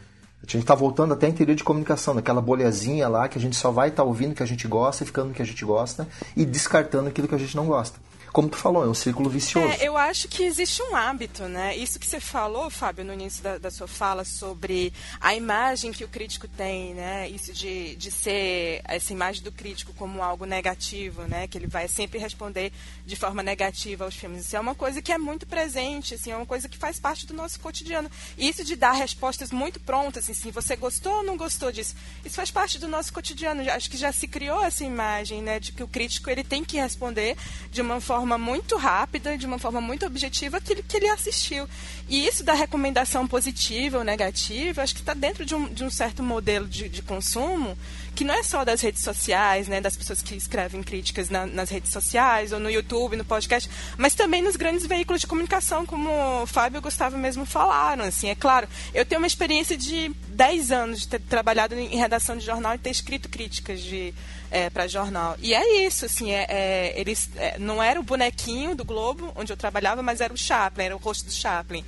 A 0.41 0.45
gente 0.49 0.59
está 0.61 0.75
voltando 0.75 1.13
até 1.13 1.27
a 1.27 1.31
teoria 1.33 1.55
de 1.55 1.63
comunicação, 1.63 2.15
daquela 2.15 2.41
bolhazinha 2.41 3.07
lá 3.07 3.27
que 3.27 3.37
a 3.37 3.41
gente 3.41 3.55
só 3.55 3.69
vai 3.69 3.89
estar 3.89 4.03
tá 4.03 4.07
ouvindo 4.07 4.31
o 4.31 4.35
que 4.35 4.43
a 4.43 4.47
gente 4.47 4.67
gosta 4.67 5.03
e 5.03 5.07
ficando 5.07 5.29
no 5.29 5.33
que 5.33 5.41
a 5.41 5.45
gente 5.45 5.65
gosta 5.65 6.07
e 6.35 6.45
descartando 6.45 7.09
aquilo 7.09 7.27
que 7.27 7.35
a 7.35 7.39
gente 7.39 7.55
não 7.55 7.65
gosta 7.65 7.99
como 8.37 8.49
tu 8.49 8.57
falou, 8.57 8.85
é 8.85 8.87
um 8.87 8.93
círculo 8.93 9.31
vicioso. 9.31 9.67
É, 9.67 9.87
eu 9.87 9.97
acho 9.97 10.27
que 10.27 10.43
existe 10.43 10.79
um 10.83 10.95
hábito, 10.95 11.45
né? 11.45 11.75
Isso 11.75 11.97
que 11.97 12.05
você 12.05 12.19
falou, 12.19 12.69
Fábio, 12.69 13.03
no 13.03 13.11
início 13.11 13.41
da, 13.41 13.57
da, 13.57 13.71
sua 13.71 13.87
fala 13.87 14.23
sobre 14.23 14.93
a 15.19 15.33
imagem 15.33 15.91
que 15.91 16.03
o 16.03 16.07
crítico 16.07 16.47
tem, 16.47 16.93
né? 16.93 17.27
Isso 17.29 17.51
de, 17.51 17.95
de 17.95 18.11
ser 18.11 18.81
essa 18.83 19.11
imagem 19.11 19.41
do 19.41 19.51
crítico 19.51 19.91
como 19.93 20.21
algo 20.21 20.45
negativo, 20.45 21.23
né? 21.23 21.47
Que 21.47 21.57
ele 21.57 21.65
vai 21.65 21.87
sempre 21.87 22.19
responder 22.19 22.71
de 23.03 23.15
forma 23.15 23.41
negativa 23.41 24.05
aos 24.05 24.15
filmes. 24.15 24.45
Isso 24.45 24.55
é 24.55 24.59
uma 24.59 24.75
coisa 24.75 25.01
que 25.01 25.11
é 25.11 25.17
muito 25.17 25.47
presente, 25.47 26.13
assim, 26.13 26.29
é 26.29 26.35
uma 26.35 26.45
coisa 26.45 26.69
que 26.69 26.77
faz 26.77 26.99
parte 26.99 27.25
do 27.25 27.33
nosso 27.33 27.59
cotidiano. 27.59 28.07
E 28.37 28.47
isso 28.47 28.63
de 28.63 28.75
dar 28.75 28.91
respostas 28.91 29.49
muito 29.49 29.79
prontas, 29.79 30.25
assim, 30.25 30.35
se 30.35 30.51
você 30.51 30.75
gostou 30.75 31.11
ou 31.11 31.23
não 31.23 31.37
gostou 31.37 31.71
disso, 31.71 31.95
isso 32.23 32.35
faz 32.35 32.51
parte 32.51 32.77
do 32.77 32.87
nosso 32.87 33.11
cotidiano. 33.11 33.67
Acho 33.71 33.89
que 33.89 33.97
já 33.97 34.11
se 34.11 34.27
criou 34.27 34.63
essa 34.63 34.83
imagem, 34.83 35.41
né? 35.41 35.59
De 35.59 35.71
que 35.71 35.81
o 35.81 35.87
crítico 35.87 36.29
ele 36.29 36.43
tem 36.43 36.63
que 36.63 36.77
responder 36.77 37.35
de 37.71 37.81
uma 37.81 37.99
forma 37.99 38.26
muito 38.35 38.75
rápida, 38.77 39.37
de 39.37 39.45
uma 39.45 39.59
forma 39.59 39.79
muito 39.79 40.07
objetiva, 40.07 40.57
aquilo 40.57 40.81
que 40.81 40.97
ele 40.97 41.07
assistiu. 41.07 41.69
E 42.09 42.25
isso 42.25 42.43
da 42.43 42.53
recomendação 42.53 43.27
positiva 43.27 43.99
ou 43.99 44.03
negativa, 44.03 44.81
acho 44.81 44.95
que 44.95 45.01
está 45.01 45.13
dentro 45.13 45.45
de 45.45 45.53
um, 45.53 45.71
de 45.71 45.83
um 45.83 45.89
certo 45.91 46.23
modelo 46.23 46.67
de, 46.67 46.89
de 46.89 47.03
consumo 47.03 47.77
que 48.17 48.23
não 48.23 48.33
é 48.33 48.41
só 48.41 48.65
das 48.65 48.81
redes 48.81 49.03
sociais, 49.03 49.67
né, 49.67 49.79
das 49.79 49.95
pessoas 49.95 50.23
que 50.23 50.33
escrevem 50.33 50.81
críticas 50.81 51.29
na, 51.29 51.45
nas 51.45 51.69
redes 51.69 51.91
sociais 51.91 52.51
ou 52.51 52.59
no 52.59 52.67
YouTube, 52.67 53.15
no 53.15 53.23
podcast, 53.23 53.69
mas 53.95 54.15
também 54.15 54.41
nos 54.41 54.55
grandes 54.55 54.87
veículos 54.87 55.21
de 55.21 55.27
comunicação, 55.27 55.85
como 55.85 56.09
o 56.41 56.47
Fábio 56.47 56.77
e 56.77 56.79
o 56.79 56.81
Gustavo 56.81 57.15
mesmo 57.15 57.45
falaram. 57.45 58.03
Assim, 58.03 58.29
é 58.29 58.33
claro, 58.33 58.67
eu 58.91 59.05
tenho 59.05 59.21
uma 59.21 59.27
experiência 59.27 59.77
de 59.77 60.11
10 60.37 60.71
anos 60.71 60.99
de 60.99 61.07
ter 61.07 61.19
trabalhado 61.19 61.73
em 61.73 61.97
redação 61.97 62.37
de 62.37 62.45
jornal 62.45 62.75
e 62.75 62.77
ter 62.77 62.91
escrito 62.91 63.27
críticas 63.27 63.81
de 63.81 64.13
é, 64.51 64.69
para 64.69 64.87
jornal. 64.87 65.35
E 65.39 65.51
é 65.55 65.83
isso, 65.83 66.05
assim, 66.05 66.31
é, 66.31 66.45
é 66.47 66.93
eles 66.95 67.27
é, 67.35 67.57
não 67.57 67.81
era 67.81 67.99
o 67.99 68.03
bonequinho 68.03 68.75
do 68.75 68.85
Globo 68.85 69.33
onde 69.35 69.51
eu 69.51 69.57
trabalhava, 69.57 70.03
mas 70.03 70.21
era 70.21 70.31
o 70.31 70.37
Chaplin, 70.37 70.85
era 70.85 70.95
o 70.95 70.99
rosto 70.99 71.25
do 71.25 71.31
Chaplin. 71.31 71.83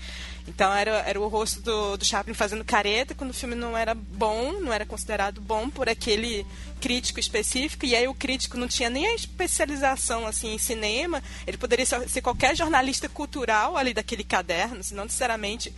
Então 0.48 0.74
era, 0.74 1.04
era 1.06 1.22
o 1.22 1.28
rosto 1.28 1.62
do, 1.62 1.96
do 1.96 2.04
Chaplin 2.04 2.34
fazendo 2.34 2.66
careta 2.66 3.14
quando 3.14 3.30
o 3.30 3.36
filme 3.36 3.54
não 3.54 3.78
era 3.78 3.94
bom, 3.94 4.54
não 4.54 4.74
era 4.74 4.84
considerado 4.84 5.40
bom 5.40 5.70
por 5.70 5.88
aquele 5.88 6.44
crítico 6.82 7.20
específico, 7.20 7.86
e 7.86 7.96
aí 7.96 8.08
o 8.08 8.16
crítico 8.16 8.58
não 8.58 8.68
tinha 8.68 8.90
nem 8.90 9.06
a 9.06 9.14
especialização 9.14 10.26
assim 10.26 10.56
em 10.56 10.58
cinema, 10.58 11.22
ele 11.46 11.58
poderia 11.58 11.86
ser 11.86 12.22
qualquer 12.24 12.56
jornalista 12.56 13.08
cultural 13.08 13.78
ali 13.78 13.94
daquele 13.94 14.24
caderno, 14.24 14.84
se 14.84 14.96
não 14.96 15.04
necessariamente 15.04 15.72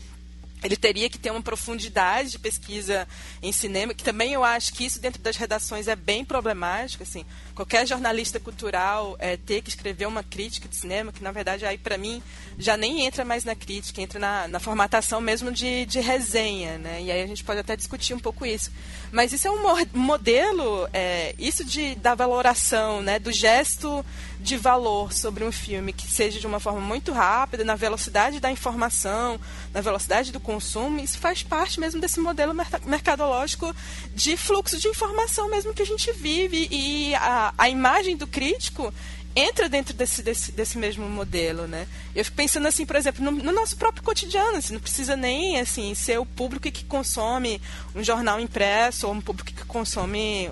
ele 0.63 0.75
teria 0.75 1.09
que 1.09 1.17
ter 1.17 1.31
uma 1.31 1.41
profundidade 1.41 2.31
de 2.31 2.39
pesquisa 2.39 3.07
em 3.41 3.51
cinema, 3.51 3.93
que 3.93 4.03
também 4.03 4.33
eu 4.33 4.43
acho 4.43 4.73
que 4.73 4.85
isso 4.85 5.01
dentro 5.01 5.21
das 5.21 5.35
redações 5.35 5.87
é 5.87 5.95
bem 5.95 6.23
problemático, 6.23 7.03
assim, 7.03 7.25
qualquer 7.55 7.86
jornalista 7.88 8.39
cultural 8.39 9.15
é, 9.20 9.38
ter 9.38 9.62
que 9.62 9.70
escrever 9.70 10.08
uma 10.08 10.24
crítica 10.24 10.67
de 10.67 10.75
cinema, 10.75 11.12
que 11.12 11.24
na 11.24 11.31
verdade 11.31 11.65
aí 11.65 11.77
para 11.77 11.98
mim 11.98 12.22
já 12.58 12.77
nem 12.77 13.05
entra 13.05 13.25
mais 13.25 13.43
na 13.43 13.55
crítica, 13.55 14.01
entra 14.01 14.20
na, 14.20 14.48
na 14.48 14.60
formatação 14.60 15.22
mesmo 15.22 15.51
de, 15.51 15.86
de, 15.86 16.00
resenha, 16.00 16.77
né? 16.77 17.01
E 17.01 17.12
aí 17.12 17.22
a 17.22 17.27
gente 17.27 17.43
pode 17.43 17.60
até 17.60 17.75
discutir 17.75 18.13
um 18.13 18.20
pouco 18.20 18.46
isso. 18.46 18.72
Mas 19.12 19.34
isso 19.34 19.48
é 19.48 19.51
um 19.51 19.62
modelo, 19.93 20.88
é, 20.93 21.36
isso 21.38 21.63
de, 21.63 21.96
da 21.96 22.15
valoração, 22.15 23.01
né? 23.01 23.20
Do 23.20 23.31
gesto 23.31 24.05
de 24.41 24.58
valor 24.58 25.13
sobre 25.13 25.43
um 25.43 25.51
filme 25.51 25.93
que 25.93 26.08
seja 26.08 26.39
de 26.39 26.48
uma 26.48 26.60
forma 26.60 26.81
muito 26.81 27.12
rápida, 27.12 27.63
na 27.63 27.75
velocidade 27.75 28.39
da 28.39 28.51
informação, 28.51 29.39
na 29.72 29.81
velocidade 29.81 30.31
do 30.31 30.39
consumo, 30.39 31.00
isso 31.00 31.20
faz 31.20 31.43
parte 31.43 31.79
mesmo 31.79 32.01
desse 32.01 32.20
modelo 32.20 32.53
mercadológico 32.86 33.74
de 34.15 34.36
fluxo 34.36 34.77
de 34.77 34.88
informação 34.88 35.48
mesmo 35.50 35.74
que 35.74 35.81
a 35.84 35.86
gente 35.86 36.12
vive 36.12 36.67
e 36.72 37.13
a, 37.15 37.50
a 37.58 37.70
imagem 37.70 38.15
do 38.15 38.27
crítico 38.27 38.93
entra 39.36 39.70
dentro 39.70 39.93
desse, 39.93 40.22
desse, 40.22 40.51
desse 40.51 40.77
mesmo 40.77 41.08
modelo, 41.10 41.67
né? 41.67 41.88
Eu 42.13 42.25
fico 42.25 42.38
pensando 42.38 42.67
assim, 42.67 42.86
por 42.86 42.96
exemplo, 42.96 43.24
no, 43.24 43.31
no, 43.31 43.51
nosso 43.51 43.77
próprio 43.77 44.03
cotidiano, 44.03 44.58
assim, 44.58 44.74
não 44.74 44.81
precisa 44.81 45.15
nem 45.15 45.60
assim 45.60 45.93
ser 45.96 46.20
o 46.20 46.25
público 46.25 46.70
que 46.70 46.84
consome 46.84 47.62
um 47.96 48.03
jornal 48.03 48.39
impresso 48.39 49.08
ou 49.08 49.13
um 49.13 49.22
público 49.22 49.51
que 49.51 49.65
consome 49.65 50.51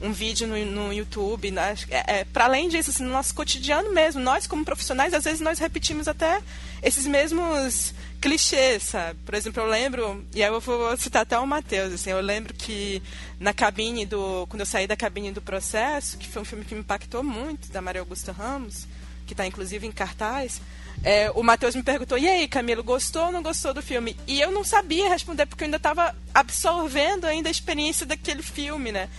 um 0.00 0.12
vídeo 0.12 0.46
no, 0.46 0.56
no 0.66 0.92
YouTube. 0.92 1.50
Né? 1.50 1.74
É, 1.90 2.20
é, 2.20 2.24
Para 2.24 2.44
além 2.46 2.68
disso, 2.68 2.90
assim, 2.90 3.04
no 3.04 3.10
nosso 3.10 3.34
cotidiano 3.34 3.92
mesmo, 3.92 4.20
nós 4.20 4.46
como 4.46 4.64
profissionais, 4.64 5.12
às 5.12 5.24
vezes 5.24 5.40
nós 5.40 5.58
repetimos 5.58 6.08
até 6.08 6.40
esses 6.82 7.06
mesmos 7.06 7.94
clichês, 8.24 8.84
sabe? 8.84 9.18
Por 9.22 9.34
exemplo, 9.34 9.62
eu 9.62 9.66
lembro, 9.66 10.24
e 10.34 10.42
aí 10.42 10.48
eu 10.48 10.58
vou 10.58 10.96
citar 10.96 11.22
até 11.22 11.38
o 11.38 11.46
Matheus, 11.46 11.92
assim, 11.92 12.08
eu 12.08 12.22
lembro 12.22 12.54
que 12.54 13.02
na 13.38 13.52
cabine 13.52 14.06
do. 14.06 14.46
Quando 14.48 14.60
eu 14.60 14.66
saí 14.66 14.86
da 14.86 14.96
cabine 14.96 15.30
do 15.30 15.42
processo, 15.42 16.16
que 16.16 16.26
foi 16.26 16.40
um 16.40 16.44
filme 16.44 16.64
que 16.64 16.74
me 16.74 16.80
impactou 16.80 17.22
muito, 17.22 17.70
da 17.70 17.82
Maria 17.82 18.00
Augusta 18.00 18.32
Ramos, 18.32 18.88
que 19.26 19.34
está 19.34 19.46
inclusive 19.46 19.86
em 19.86 19.92
cartaz. 19.92 20.62
É, 21.02 21.30
o 21.32 21.42
Matheus 21.42 21.74
me 21.74 21.82
perguntou: 21.82 22.16
e 22.16 22.26
aí, 22.26 22.48
Camilo, 22.48 22.82
gostou 22.82 23.26
ou 23.26 23.32
não 23.32 23.42
gostou 23.42 23.74
do 23.74 23.82
filme? 23.82 24.16
E 24.26 24.40
eu 24.40 24.50
não 24.50 24.64
sabia 24.64 25.10
responder, 25.10 25.44
porque 25.44 25.64
eu 25.64 25.66
ainda 25.66 25.76
estava 25.76 26.16
absorvendo 26.32 27.26
ainda 27.26 27.50
a 27.50 27.52
experiência 27.52 28.06
daquele 28.06 28.42
filme, 28.42 28.90
né? 28.90 29.10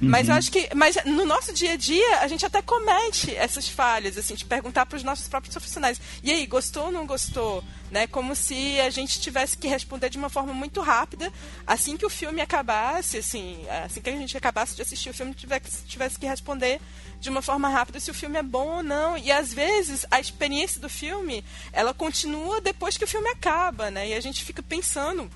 Uhum. 0.00 0.08
Mas 0.08 0.28
eu 0.28 0.34
acho 0.34 0.50
que. 0.50 0.68
Mas 0.74 0.96
no 1.04 1.24
nosso 1.24 1.52
dia 1.52 1.72
a 1.72 1.76
dia, 1.76 2.18
a 2.20 2.28
gente 2.28 2.44
até 2.44 2.60
comete 2.60 3.34
essas 3.34 3.68
falhas, 3.68 4.18
assim, 4.18 4.34
de 4.34 4.44
perguntar 4.44 4.86
para 4.86 4.96
os 4.96 5.02
nossos 5.02 5.28
próprios 5.28 5.54
profissionais. 5.54 6.00
E 6.22 6.30
aí, 6.30 6.46
gostou 6.46 6.86
ou 6.86 6.92
não 6.92 7.06
gostou? 7.06 7.62
Né? 7.90 8.06
Como 8.06 8.34
se 8.34 8.80
a 8.80 8.90
gente 8.90 9.20
tivesse 9.20 9.56
que 9.56 9.68
responder 9.68 10.10
de 10.10 10.18
uma 10.18 10.28
forma 10.28 10.52
muito 10.52 10.80
rápida, 10.80 11.32
assim 11.66 11.96
que 11.96 12.04
o 12.04 12.10
filme 12.10 12.40
acabasse, 12.40 13.18
assim, 13.18 13.64
assim 13.84 14.00
que 14.00 14.10
a 14.10 14.16
gente 14.16 14.36
acabasse 14.36 14.74
de 14.74 14.82
assistir 14.82 15.10
o 15.10 15.14
filme, 15.14 15.32
tivesse, 15.32 15.84
tivesse 15.84 16.18
que 16.18 16.26
responder 16.26 16.80
de 17.20 17.30
uma 17.30 17.40
forma 17.40 17.68
rápida 17.68 18.00
se 18.00 18.10
o 18.10 18.14
filme 18.14 18.36
é 18.36 18.42
bom 18.42 18.78
ou 18.78 18.82
não. 18.82 19.16
E 19.16 19.30
às 19.30 19.54
vezes 19.54 20.04
a 20.10 20.18
experiência 20.18 20.80
do 20.80 20.88
filme, 20.88 21.44
ela 21.72 21.94
continua 21.94 22.60
depois 22.60 22.96
que 22.96 23.04
o 23.04 23.08
filme 23.08 23.28
acaba, 23.28 23.90
né? 23.92 24.08
E 24.08 24.14
a 24.14 24.20
gente 24.20 24.42
fica 24.42 24.62
pensando 24.62 25.30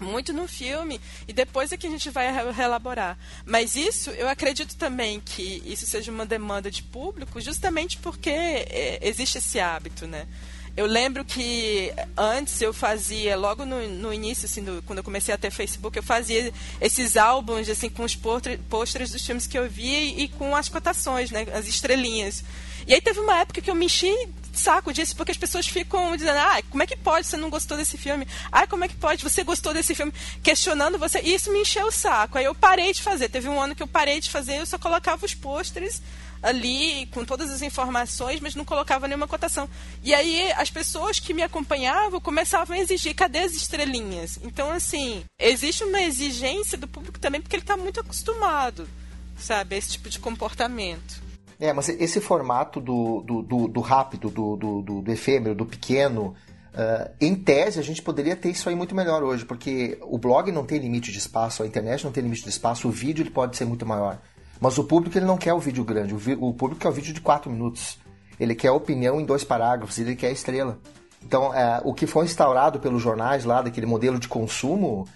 muito 0.00 0.32
no 0.32 0.48
filme 0.48 1.00
e 1.28 1.32
depois 1.32 1.72
é 1.72 1.76
que 1.76 1.86
a 1.86 1.90
gente 1.90 2.10
vai 2.10 2.32
reelaborar. 2.52 3.18
Mas 3.44 3.76
isso, 3.76 4.10
eu 4.10 4.28
acredito 4.28 4.76
também 4.76 5.20
que 5.20 5.62
isso 5.64 5.86
seja 5.86 6.10
uma 6.10 6.26
demanda 6.26 6.70
de 6.70 6.82
público, 6.82 7.40
justamente 7.40 7.98
porque 7.98 8.30
é, 8.30 8.98
existe 9.02 9.38
esse 9.38 9.60
hábito, 9.60 10.06
né? 10.06 10.26
Eu 10.76 10.86
lembro 10.86 11.24
que 11.24 11.92
antes 12.16 12.62
eu 12.62 12.72
fazia, 12.72 13.36
logo 13.36 13.66
no, 13.66 13.86
no 13.88 14.14
início, 14.14 14.46
assim, 14.46 14.62
do, 14.62 14.82
quando 14.86 14.98
eu 14.98 15.04
comecei 15.04 15.34
a 15.34 15.38
ter 15.38 15.50
Facebook, 15.50 15.96
eu 15.96 16.02
fazia 16.02 16.52
esses 16.80 17.16
álbuns, 17.16 17.68
assim, 17.68 17.90
com 17.90 18.04
os 18.04 18.16
pôsteres 18.16 19.10
dos 19.10 19.26
filmes 19.26 19.46
que 19.46 19.58
eu 19.58 19.68
via 19.68 20.00
e, 20.00 20.22
e 20.22 20.28
com 20.28 20.54
as 20.54 20.68
cotações, 20.68 21.30
né? 21.30 21.46
As 21.52 21.66
estrelinhas. 21.66 22.44
E 22.86 22.94
aí 22.94 23.00
teve 23.00 23.20
uma 23.20 23.40
época 23.40 23.60
que 23.60 23.70
eu 23.70 23.74
me 23.74 23.86
enchi 23.86 24.14
saco 24.52 24.92
disso, 24.92 25.16
porque 25.16 25.32
as 25.32 25.38
pessoas 25.38 25.66
ficam 25.66 26.16
dizendo, 26.16 26.38
ah, 26.38 26.60
como 26.70 26.82
é 26.82 26.86
que 26.86 26.96
pode, 26.96 27.26
você 27.26 27.36
não 27.36 27.50
gostou 27.50 27.76
desse 27.76 27.96
filme? 27.96 28.26
Ah, 28.50 28.66
como 28.66 28.84
é 28.84 28.88
que 28.88 28.96
pode, 28.96 29.22
você 29.22 29.42
gostou 29.42 29.72
desse 29.72 29.94
filme? 29.94 30.12
Questionando 30.42 30.98
você. 30.98 31.20
E 31.22 31.34
isso 31.34 31.52
me 31.52 31.60
encheu 31.60 31.86
o 31.86 31.92
saco. 31.92 32.38
Aí 32.38 32.44
eu 32.44 32.54
parei 32.54 32.92
de 32.92 33.02
fazer. 33.02 33.28
Teve 33.28 33.48
um 33.48 33.60
ano 33.60 33.74
que 33.74 33.82
eu 33.82 33.88
parei 33.88 34.20
de 34.20 34.30
fazer, 34.30 34.58
eu 34.58 34.66
só 34.66 34.78
colocava 34.78 35.24
os 35.24 35.34
pôsteres 35.34 36.02
ali 36.42 37.06
com 37.06 37.24
todas 37.24 37.50
as 37.50 37.62
informações, 37.62 38.40
mas 38.40 38.54
não 38.54 38.64
colocava 38.64 39.06
nenhuma 39.06 39.28
cotação. 39.28 39.68
E 40.02 40.14
aí 40.14 40.50
as 40.52 40.70
pessoas 40.70 41.18
que 41.18 41.34
me 41.34 41.42
acompanhavam 41.42 42.20
começavam 42.20 42.76
a 42.76 42.80
exigir, 42.80 43.14
cadê 43.14 43.40
as 43.40 43.52
estrelinhas? 43.52 44.38
Então, 44.42 44.70
assim, 44.70 45.22
existe 45.38 45.84
uma 45.84 46.00
exigência 46.00 46.78
do 46.78 46.88
público 46.88 47.18
também, 47.18 47.40
porque 47.40 47.56
ele 47.56 47.62
está 47.62 47.76
muito 47.76 48.00
acostumado, 48.00 48.88
sabe, 49.38 49.74
a 49.74 49.78
esse 49.78 49.92
tipo 49.92 50.08
de 50.08 50.18
comportamento. 50.18 51.19
É, 51.60 51.74
mas 51.74 51.90
esse 51.90 52.22
formato 52.22 52.80
do, 52.80 53.20
do, 53.20 53.42
do, 53.42 53.68
do 53.68 53.80
rápido, 53.80 54.30
do, 54.30 54.56
do, 54.56 55.02
do, 55.02 55.12
efêmero, 55.12 55.54
do 55.54 55.66
pequeno, 55.66 56.34
uh, 56.72 57.10
em 57.20 57.34
tese 57.34 57.78
a 57.78 57.82
gente 57.82 58.00
poderia 58.00 58.34
ter 58.34 58.48
isso 58.48 58.66
aí 58.70 58.74
muito 58.74 58.94
melhor 58.94 59.22
hoje, 59.22 59.44
porque 59.44 59.98
o 60.00 60.16
blog 60.16 60.50
não 60.50 60.64
tem 60.64 60.78
limite 60.78 61.12
de 61.12 61.18
espaço, 61.18 61.62
a 61.62 61.66
internet 61.66 62.02
não 62.02 62.12
tem 62.12 62.22
limite 62.22 62.44
de 62.44 62.48
espaço, 62.48 62.88
o 62.88 62.90
vídeo 62.90 63.22
ele 63.22 63.30
pode 63.30 63.58
ser 63.58 63.66
muito 63.66 63.84
maior. 63.84 64.18
Mas 64.58 64.78
o 64.78 64.84
público 64.84 65.18
ele 65.18 65.26
não 65.26 65.36
quer 65.36 65.52
o 65.52 65.58
vídeo 65.58 65.84
grande, 65.84 66.14
o, 66.14 66.48
o 66.48 66.54
público 66.54 66.80
quer 66.80 66.88
o 66.88 66.92
vídeo 66.92 67.12
de 67.12 67.20
4 67.20 67.50
minutos. 67.50 67.98
Ele 68.38 68.54
quer 68.54 68.70
opinião 68.70 69.20
em 69.20 69.26
dois 69.26 69.44
parágrafos, 69.44 69.98
ele 69.98 70.16
quer 70.16 70.32
estrela. 70.32 70.78
Então, 71.22 71.50
uh, 71.50 71.82
o 71.84 71.92
que 71.92 72.06
foi 72.06 72.24
instaurado 72.24 72.80
pelos 72.80 73.02
jornais 73.02 73.44
lá, 73.44 73.60
daquele 73.60 73.84
modelo 73.84 74.18
de 74.18 74.28
consumo, 74.28 75.06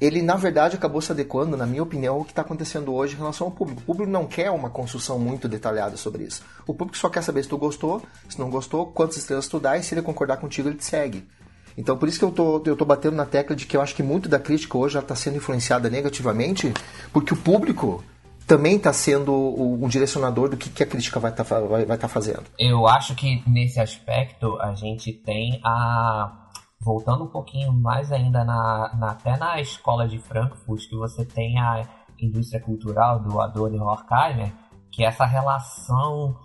ele 0.00 0.22
na 0.22 0.36
verdade 0.36 0.76
acabou 0.76 1.00
se 1.00 1.12
adequando, 1.12 1.56
na 1.56 1.66
minha 1.66 1.82
opinião, 1.82 2.16
ao 2.16 2.24
que 2.24 2.32
está 2.32 2.42
acontecendo 2.42 2.94
hoje 2.94 3.14
em 3.14 3.18
relação 3.18 3.48
ao 3.48 3.50
público. 3.52 3.82
O 3.82 3.84
público 3.84 4.10
não 4.10 4.26
quer 4.26 4.50
uma 4.50 4.70
construção 4.70 5.18
muito 5.18 5.48
detalhada 5.48 5.96
sobre 5.96 6.24
isso. 6.24 6.42
O 6.66 6.72
público 6.72 6.96
só 6.96 7.08
quer 7.08 7.22
saber 7.22 7.42
se 7.42 7.48
tu 7.48 7.58
gostou, 7.58 8.02
se 8.28 8.38
não 8.38 8.48
gostou, 8.48 8.86
quantas 8.86 9.18
estrelas 9.18 9.46
tu 9.46 9.60
dá 9.60 9.76
e 9.76 9.82
se 9.82 9.94
ele 9.94 10.02
concordar 10.02 10.38
contigo, 10.38 10.68
ele 10.68 10.78
te 10.78 10.84
segue. 10.84 11.28
Então 11.76 11.96
por 11.96 12.08
isso 12.08 12.18
que 12.18 12.24
eu 12.24 12.32
tô, 12.32 12.62
eu 12.64 12.76
tô 12.76 12.84
batendo 12.84 13.16
na 13.16 13.26
tecla 13.26 13.54
de 13.54 13.66
que 13.66 13.76
eu 13.76 13.80
acho 13.80 13.94
que 13.94 14.02
muito 14.02 14.28
da 14.28 14.38
crítica 14.38 14.76
hoje 14.76 14.94
já 14.94 15.00
está 15.00 15.14
sendo 15.14 15.36
influenciada 15.36 15.90
negativamente, 15.90 16.72
porque 17.12 17.34
o 17.34 17.36
público 17.36 18.02
também 18.46 18.76
está 18.76 18.92
sendo 18.92 19.32
um 19.32 19.86
direcionador 19.86 20.48
do 20.48 20.56
que, 20.56 20.68
que 20.70 20.82
a 20.82 20.86
crítica 20.86 21.20
vai 21.20 21.30
estar 21.30 21.44
tá, 21.44 21.60
vai, 21.60 21.84
vai 21.84 21.96
tá 21.96 22.08
fazendo. 22.08 22.42
Eu 22.58 22.86
acho 22.88 23.14
que 23.14 23.42
nesse 23.46 23.78
aspecto 23.78 24.60
a 24.60 24.74
gente 24.74 25.12
tem 25.12 25.60
a 25.64 26.48
voltando 26.80 27.24
um 27.24 27.28
pouquinho 27.28 27.72
mais 27.72 28.10
ainda 28.10 28.42
na, 28.44 28.94
na, 28.96 29.10
até 29.10 29.36
na 29.36 29.60
escola 29.60 30.08
de 30.08 30.18
Frankfurt, 30.18 30.88
que 30.88 30.96
você 30.96 31.24
tem 31.24 31.58
a 31.58 31.86
indústria 32.18 32.60
cultural 32.60 33.20
do 33.20 33.40
Adorno 33.40 33.84
Horkheimer, 33.84 34.52
que 34.90 35.04
é 35.04 35.06
essa 35.06 35.26
relação 35.26 36.36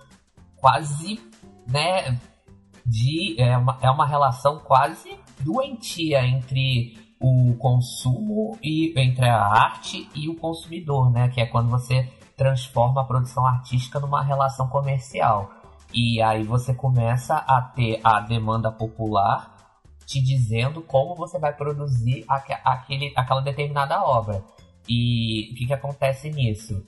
quase, 0.57 1.19
né, 1.67 2.19
de 2.85 3.41
é 3.41 3.57
uma, 3.57 3.77
é 3.81 3.89
uma 3.89 4.05
relação 4.05 4.59
quase 4.59 5.17
doentia 5.39 6.25
entre 6.25 6.97
o 7.19 7.55
consumo 7.57 8.57
e 8.61 8.93
entre 8.99 9.27
a 9.27 9.41
arte 9.41 10.07
e 10.13 10.27
o 10.29 10.35
consumidor, 10.35 11.11
né, 11.11 11.29
que 11.29 11.39
é 11.39 11.45
quando 11.45 11.69
você 11.69 12.11
transforma 12.35 13.01
a 13.01 13.05
produção 13.05 13.45
artística 13.47 13.99
numa 13.99 14.21
relação 14.21 14.67
comercial. 14.67 15.49
E 15.93 16.21
aí 16.21 16.43
você 16.43 16.73
começa 16.73 17.35
a 17.35 17.61
ter 17.61 18.01
a 18.03 18.19
demanda 18.19 18.69
popular 18.69 19.54
te 20.05 20.21
dizendo 20.21 20.81
como 20.81 21.15
você 21.15 21.39
vai 21.39 21.53
produzir 21.53 22.25
aquele, 22.27 23.11
aquela 23.15 23.41
determinada 23.41 24.03
obra. 24.03 24.43
E 24.87 25.51
o 25.51 25.55
que, 25.55 25.65
que 25.65 25.73
acontece 25.73 26.29
nisso? 26.29 26.85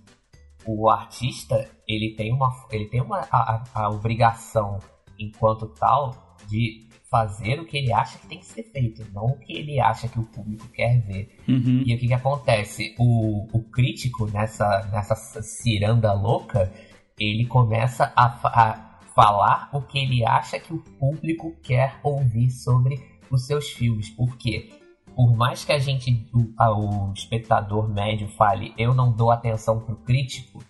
o 0.67 0.89
artista 0.89 1.69
ele 1.87 2.11
tem 2.11 2.33
uma, 2.33 2.53
ele 2.69 2.85
tem 2.85 3.01
uma 3.01 3.19
a, 3.31 3.63
a 3.73 3.89
obrigação 3.89 4.79
enquanto 5.17 5.67
tal 5.67 6.35
de 6.47 6.85
fazer 7.09 7.59
o 7.59 7.65
que 7.65 7.77
ele 7.77 7.93
acha 7.93 8.19
que 8.19 8.27
tem 8.27 8.39
que 8.39 8.45
ser 8.45 8.63
feito, 8.63 9.05
não 9.13 9.27
o 9.27 9.39
que 9.39 9.53
ele 9.53 9.79
acha 9.79 10.09
que 10.09 10.19
o 10.19 10.23
público 10.23 10.67
quer 10.67 10.99
ver. 10.99 11.37
Uhum. 11.47 11.83
E 11.85 11.95
o 11.95 11.97
que, 11.97 12.07
que 12.07 12.13
acontece? 12.13 12.93
O, 12.99 13.47
o 13.53 13.63
crítico 13.63 14.29
nessa, 14.29 14.85
nessa 14.91 15.15
ciranda 15.15 16.11
louca, 16.11 16.71
ele 17.17 17.45
começa 17.45 18.11
a, 18.13 18.25
a 18.25 18.86
falar 19.17 19.67
o 19.73 19.81
que 19.81 19.97
ele 19.97 20.23
acha 20.23 20.59
que 20.59 20.71
o 20.71 20.77
público 20.77 21.55
quer 21.63 21.99
ouvir 22.03 22.51
sobre 22.51 23.03
os 23.31 23.47
seus 23.47 23.67
filmes. 23.71 24.11
Por 24.11 24.37
quê? 24.37 24.69
Por 25.15 25.35
mais 25.35 25.65
que 25.65 25.71
a 25.71 25.79
gente, 25.79 26.29
o, 26.31 27.09
o 27.09 27.13
espectador 27.13 27.89
médio 27.89 28.27
fale, 28.27 28.75
eu 28.77 28.93
não 28.93 29.11
dou 29.11 29.31
atenção 29.31 29.79
pro 29.79 29.95
crítico, 29.95 30.63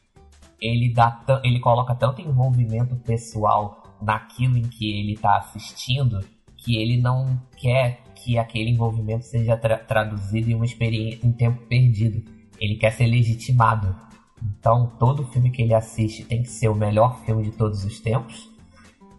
ele, 0.62 0.94
dá 0.94 1.22
ele 1.44 1.60
coloca 1.60 1.94
tanto 1.94 2.22
envolvimento 2.22 2.96
pessoal 2.96 3.84
naquilo 4.02 4.58
em 4.58 4.64
que 4.64 4.98
ele 4.98 5.16
está 5.16 5.36
assistindo 5.36 6.26
que 6.56 6.78
ele 6.78 7.02
não 7.02 7.42
quer 7.58 8.02
que 8.16 8.38
aquele 8.38 8.70
envolvimento 8.70 9.26
seja 9.26 9.58
tra 9.58 9.78
traduzido 9.78 10.50
em 10.50 10.54
uma 10.54 10.66
experiência 10.66 11.28
em 11.28 11.34
tempo 11.34 11.66
perdido. 11.68 12.24
Ele 12.58 12.76
quer 12.76 12.92
ser 12.92 13.08
legitimado. 13.08 13.94
Então, 14.60 14.92
todo 15.00 15.26
filme 15.26 15.52
que 15.52 15.62
ele 15.62 15.74
assiste 15.74 16.24
tem 16.24 16.42
que 16.42 16.50
ser 16.50 16.70
o 16.70 16.76
melhor 16.76 17.24
filme 17.26 17.44
de 17.44 17.52
todos 17.52 17.84
os 17.84 18.00
tempos 18.00 18.50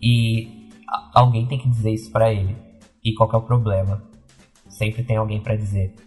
e 0.03 0.69
alguém 1.13 1.47
tem 1.47 1.59
que 1.59 1.69
dizer 1.69 1.93
isso 1.93 2.11
para 2.11 2.33
ele. 2.33 2.57
E 3.05 3.15
qual 3.15 3.31
é 3.33 3.37
o 3.37 3.43
problema? 3.43 4.03
Sempre 4.69 5.03
tem 5.03 5.17
alguém 5.17 5.41
para 5.41 5.57
dizer. 5.57 5.95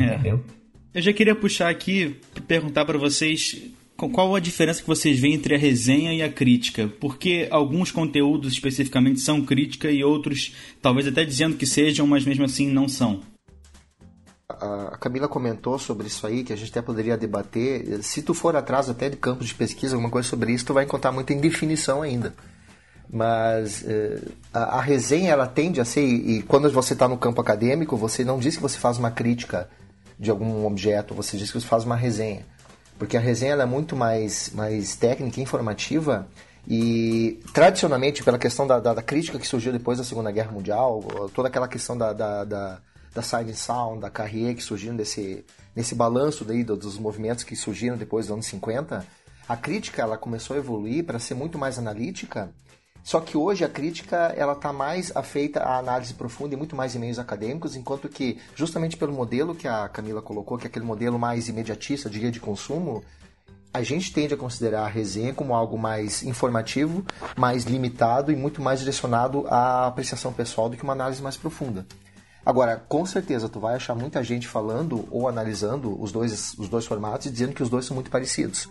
É. 0.00 0.14
Entendeu? 0.14 0.42
Eu 0.92 1.02
já 1.02 1.12
queria 1.12 1.36
puxar 1.36 1.68
aqui 1.68 2.20
perguntar 2.48 2.84
para 2.84 2.98
vocês 2.98 3.70
qual 3.96 4.34
a 4.34 4.40
diferença 4.40 4.80
que 4.80 4.88
vocês 4.88 5.20
veem 5.20 5.34
entre 5.34 5.54
a 5.54 5.58
resenha 5.58 6.12
e 6.12 6.22
a 6.22 6.28
crítica? 6.28 6.88
Porque 7.00 7.46
alguns 7.50 7.92
conteúdos 7.92 8.52
especificamente 8.52 9.20
são 9.20 9.44
crítica 9.44 9.90
e 9.90 10.02
outros 10.02 10.52
talvez 10.82 11.06
até 11.06 11.24
dizendo 11.24 11.56
que 11.56 11.66
sejam, 11.66 12.06
mas 12.06 12.24
mesmo 12.24 12.44
assim 12.44 12.68
não 12.68 12.88
são. 12.88 13.20
A 14.60 14.96
Camila 14.98 15.28
comentou 15.28 15.78
sobre 15.78 16.06
isso 16.06 16.26
aí, 16.26 16.44
que 16.44 16.52
a 16.52 16.56
gente 16.56 16.70
até 16.70 16.82
poderia 16.82 17.16
debater. 17.16 18.02
Se 18.02 18.22
tu 18.22 18.34
for 18.34 18.56
atrás 18.56 18.88
até 18.88 19.08
de 19.08 19.16
campos 19.16 19.46
de 19.46 19.54
pesquisa, 19.54 19.94
alguma 19.94 20.10
coisa 20.10 20.28
sobre 20.28 20.52
isso, 20.52 20.64
tu 20.64 20.74
vai 20.74 20.84
encontrar 20.84 21.12
muita 21.12 21.32
indefinição 21.32 22.02
ainda. 22.02 22.34
Mas 23.10 23.84
eh, 23.86 24.20
a, 24.52 24.78
a, 24.78 24.80
resenha, 24.80 25.30
ela 25.30 25.46
tende 25.46 25.80
a 25.80 25.84
ser, 25.84 26.04
e, 26.04 26.42
quando 26.42 26.70
você 26.70 26.94
está 26.94 27.06
no 27.06 27.18
campo 27.18 27.40
acadêmico, 27.40 27.96
você 27.96 28.24
não 28.24 28.38
diz 28.38 28.56
que 28.56 28.62
você 28.62 28.78
faz 28.78 28.98
uma 28.98 29.10
crítica 29.10 29.68
de 30.18 30.30
algum 30.30 30.64
objeto, 30.66 31.14
você 31.14 31.36
diz 31.36 31.50
que 31.52 31.60
você 31.60 31.66
faz 31.66 31.84
uma 31.84 31.96
resenha 31.96 32.44
porque 32.98 33.16
a 33.16 33.20
resenha 33.20 33.54
é 33.54 33.66
muito 33.66 33.96
mais, 33.96 34.50
mais 34.54 34.96
técnica, 34.96 35.40
informativa 35.40 36.26
e 36.66 37.40
tradicionalmente 37.52 38.22
pela 38.22 38.38
questão 38.38 38.66
da, 38.66 38.80
da, 38.80 38.94
da, 38.94 39.02
crítica 39.02 39.38
que 39.38 39.46
surgiu 39.46 39.72
depois 39.72 39.98
da 39.98 40.04
Segunda 40.04 40.30
Guerra 40.30 40.52
Mundial, 40.52 41.02
toda 41.34 41.48
aquela 41.48 41.68
questão 41.68 41.96
da, 41.96 42.12
da, 42.12 42.78
da, 43.14 43.22
Side 43.22 43.54
Sound, 43.54 44.00
da 44.00 44.10
Carrier 44.10 44.54
que 44.54 44.62
surgiram 44.62 44.96
desse, 44.96 45.44
nesse 45.74 45.94
balanço 45.94 46.44
daí 46.44 46.64
dos 46.64 46.98
movimentos 46.98 47.44
que 47.44 47.54
surgiram 47.54 47.96
depois 47.96 48.26
dos 48.26 48.34
anos 48.34 48.46
50, 48.46 49.06
a 49.48 49.56
crítica 49.56 50.02
ela 50.02 50.16
começou 50.16 50.56
a 50.56 50.58
evoluir 50.58 51.04
para 51.04 51.18
ser 51.18 51.34
muito 51.34 51.58
mais 51.58 51.78
analítica 51.78 52.52
só 53.04 53.20
que 53.20 53.36
hoje 53.36 53.62
a 53.62 53.68
crítica 53.68 54.32
ela 54.34 54.54
está 54.54 54.72
mais 54.72 55.14
afeita 55.14 55.60
à 55.60 55.76
análise 55.76 56.14
profunda 56.14 56.54
e 56.54 56.56
muito 56.56 56.74
mais 56.74 56.96
em 56.96 56.98
meios 56.98 57.18
acadêmicos, 57.18 57.76
enquanto 57.76 58.08
que 58.08 58.38
justamente 58.56 58.96
pelo 58.96 59.12
modelo 59.12 59.54
que 59.54 59.68
a 59.68 59.86
Camila 59.90 60.22
colocou, 60.22 60.56
que 60.56 60.66
é 60.66 60.68
aquele 60.68 60.86
modelo 60.86 61.18
mais 61.18 61.46
imediatista 61.46 62.08
de 62.08 62.18
guia 62.18 62.30
de 62.30 62.40
consumo, 62.40 63.04
a 63.74 63.82
gente 63.82 64.10
tende 64.10 64.32
a 64.32 64.38
considerar 64.38 64.84
a 64.84 64.88
resenha 64.88 65.34
como 65.34 65.54
algo 65.54 65.76
mais 65.76 66.22
informativo, 66.22 67.04
mais 67.36 67.64
limitado 67.64 68.32
e 68.32 68.36
muito 68.36 68.62
mais 68.62 68.78
direcionado 68.78 69.46
à 69.48 69.86
apreciação 69.86 70.32
pessoal 70.32 70.70
do 70.70 70.76
que 70.76 70.82
uma 70.82 70.94
análise 70.94 71.20
mais 71.20 71.36
profunda. 71.36 71.84
Agora, 72.44 72.76
com 72.76 73.06
certeza, 73.06 73.48
tu 73.48 73.58
vai 73.58 73.74
achar 73.74 73.94
muita 73.94 74.22
gente 74.22 74.46
falando 74.46 75.06
ou 75.10 75.28
analisando 75.28 76.00
os 76.00 76.12
dois, 76.12 76.54
os 76.58 76.68
dois 76.68 76.86
formatos 76.86 77.26
e 77.26 77.30
dizendo 77.30 77.54
que 77.54 77.62
os 77.62 77.70
dois 77.70 77.86
são 77.86 77.94
muito 77.94 78.10
parecidos. 78.10 78.68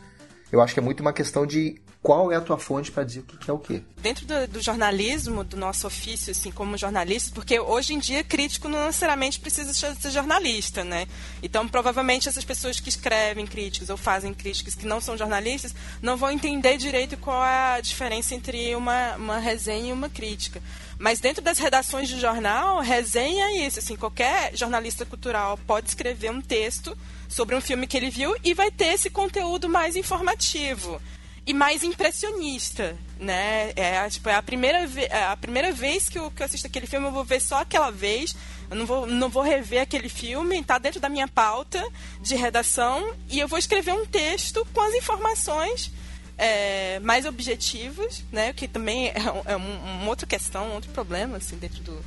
Eu 0.52 0.62
acho 0.62 0.74
que 0.74 0.80
é 0.80 0.84
muito 0.84 1.02
uma 1.02 1.12
questão 1.12 1.46
de 1.46 1.82
qual 2.04 2.30
é 2.34 2.36
a 2.36 2.42
tua 2.42 2.58
fonte 2.58 2.92
para 2.92 3.06
dizer 3.06 3.22
o 3.22 3.24
que 3.24 3.50
é 3.50 3.54
o 3.54 3.58
quê. 3.58 3.82
Dentro 4.02 4.26
do, 4.26 4.46
do, 4.50 4.62
jornalismo, 4.62 5.42
do 5.42 5.56
nosso 5.56 5.88
ofício, 5.88 6.32
assim, 6.32 6.52
como 6.52 6.78
jornalista, 6.78 7.32
porque 7.34 7.58
hoje 7.58 7.94
em 7.94 8.00
dia 8.00 8.26
crítico 8.26 8.68
não 8.68 8.88
necessariamente 8.88 9.40
precisa 9.40 9.74
ser 9.74 10.12
jornalista, 10.12 10.84
né? 10.84 11.08
Então, 11.42 11.66
provavelmente 11.66 12.28
essas 12.28 12.44
pessoas 12.44 12.82
que 12.82 12.90
escrevem 12.90 13.48
críticos 13.48 13.90
ou 13.90 13.96
fazem 13.96 14.34
críticas 14.34 14.76
que 14.76 14.86
não 14.86 15.00
são 15.00 15.18
jornalistas 15.18 15.74
não 16.02 16.18
vão 16.18 16.30
entender 16.30 16.76
direito 16.76 17.16
qual 17.16 17.42
é 17.42 17.76
a 17.78 17.82
diferença 17.82 18.36
entre 18.36 18.76
uma, 18.76 19.16
uma 19.16 19.38
resenha 19.40 19.92
e 19.92 19.94
uma 19.94 20.10
crítica. 20.10 20.62
Mas 21.00 21.22
dentro 21.22 21.42
das 21.42 21.58
redações 21.58 22.10
de 22.10 22.20
jornal, 22.20 22.82
resenha 22.82 23.46
é 23.46 23.66
isso, 23.66 23.80
assim, 23.80 23.96
qualquer 23.96 24.54
jornalista 24.58 25.06
cultural 25.06 25.58
pode 25.66 25.88
escrever 25.88 26.32
um 26.32 26.42
texto 26.42 26.98
sobre 27.30 27.56
um 27.56 27.62
filme 27.62 27.88
que 27.88 27.96
ele 27.96 28.10
viu 28.10 28.36
e 28.44 28.54
vai 28.54 28.70
ter 28.70 28.88
esse 28.88 29.10
conteúdo 29.10 29.70
mais 29.70 29.96
informativo 29.96 31.02
e 31.46 31.54
mais 31.54 31.84
impressionista, 31.84 32.96
né? 33.20 33.74
É, 33.76 34.10
tipo, 34.10 34.30
é 34.30 34.36
a 34.36 34.42
primeira, 34.42 34.90
é 35.10 35.26
a 35.26 35.36
primeira 35.36 35.72
vez 35.74 36.08
que 36.08 36.18
eu, 36.18 36.32
que 36.32 36.42
eu 36.42 36.46
assisto 36.46 36.68
aquele 36.68 36.88
filme, 36.88 37.08
eu 37.08 37.12
vou 37.12 37.26
ver 37.26 37.42
só 37.42 37.62
aquela 37.62 37.92
vez. 37.92 38.36
Eu 38.70 38.78
não 38.78 38.86
vou, 38.86 39.06
não 39.06 39.30
vou 39.30 39.44
rever 39.44 39.82
aquele 39.82 40.10
filme, 40.10 40.60
está 40.60 40.78
dentro 40.78 41.00
da 41.00 41.10
minha 41.10 41.28
pauta 41.28 41.86
de 42.22 42.36
redação 42.36 43.14
e 43.30 43.40
eu 43.40 43.48
vou 43.48 43.60
escrever 43.60 43.94
um 43.94 44.06
texto 44.06 44.66
com 44.74 44.82
as 44.82 44.94
informações 44.96 45.92
é, 46.38 47.00
mais 47.00 47.26
objetivas, 47.26 48.24
né? 48.32 48.54
Que 48.54 48.68
também 48.68 49.10
é, 49.10 49.32
um, 49.32 49.42
é 49.46 49.58
um, 49.58 50.08
outra 50.08 50.26
questão, 50.26 50.70
um 50.70 50.74
outro 50.74 50.92
problema, 50.92 51.38
assim, 51.38 51.58
dentro 51.58 51.84
do, 51.84 52.04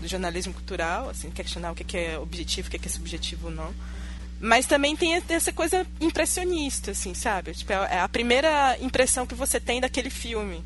do 0.00 0.06
jornalismo 0.06 0.54
cultural, 0.54 1.10
assim, 1.10 1.30
questionar 1.30 1.72
o 1.72 1.74
que 1.74 1.96
é 1.96 2.18
objetivo, 2.18 2.68
o 2.68 2.70
que 2.70 2.86
é 2.86 2.90
subjetivo 2.90 3.48
ou 3.48 3.52
não. 3.52 3.74
Mas 4.40 4.66
também 4.66 4.94
tem 4.94 5.14
essa 5.28 5.52
coisa 5.52 5.86
impressionista, 6.00 6.90
assim, 6.90 7.14
sabe? 7.14 7.54
Tipo, 7.54 7.72
é 7.72 8.00
a 8.00 8.08
primeira 8.08 8.76
impressão 8.80 9.26
que 9.26 9.34
você 9.34 9.58
tem 9.58 9.80
daquele 9.80 10.10
filme. 10.10 10.62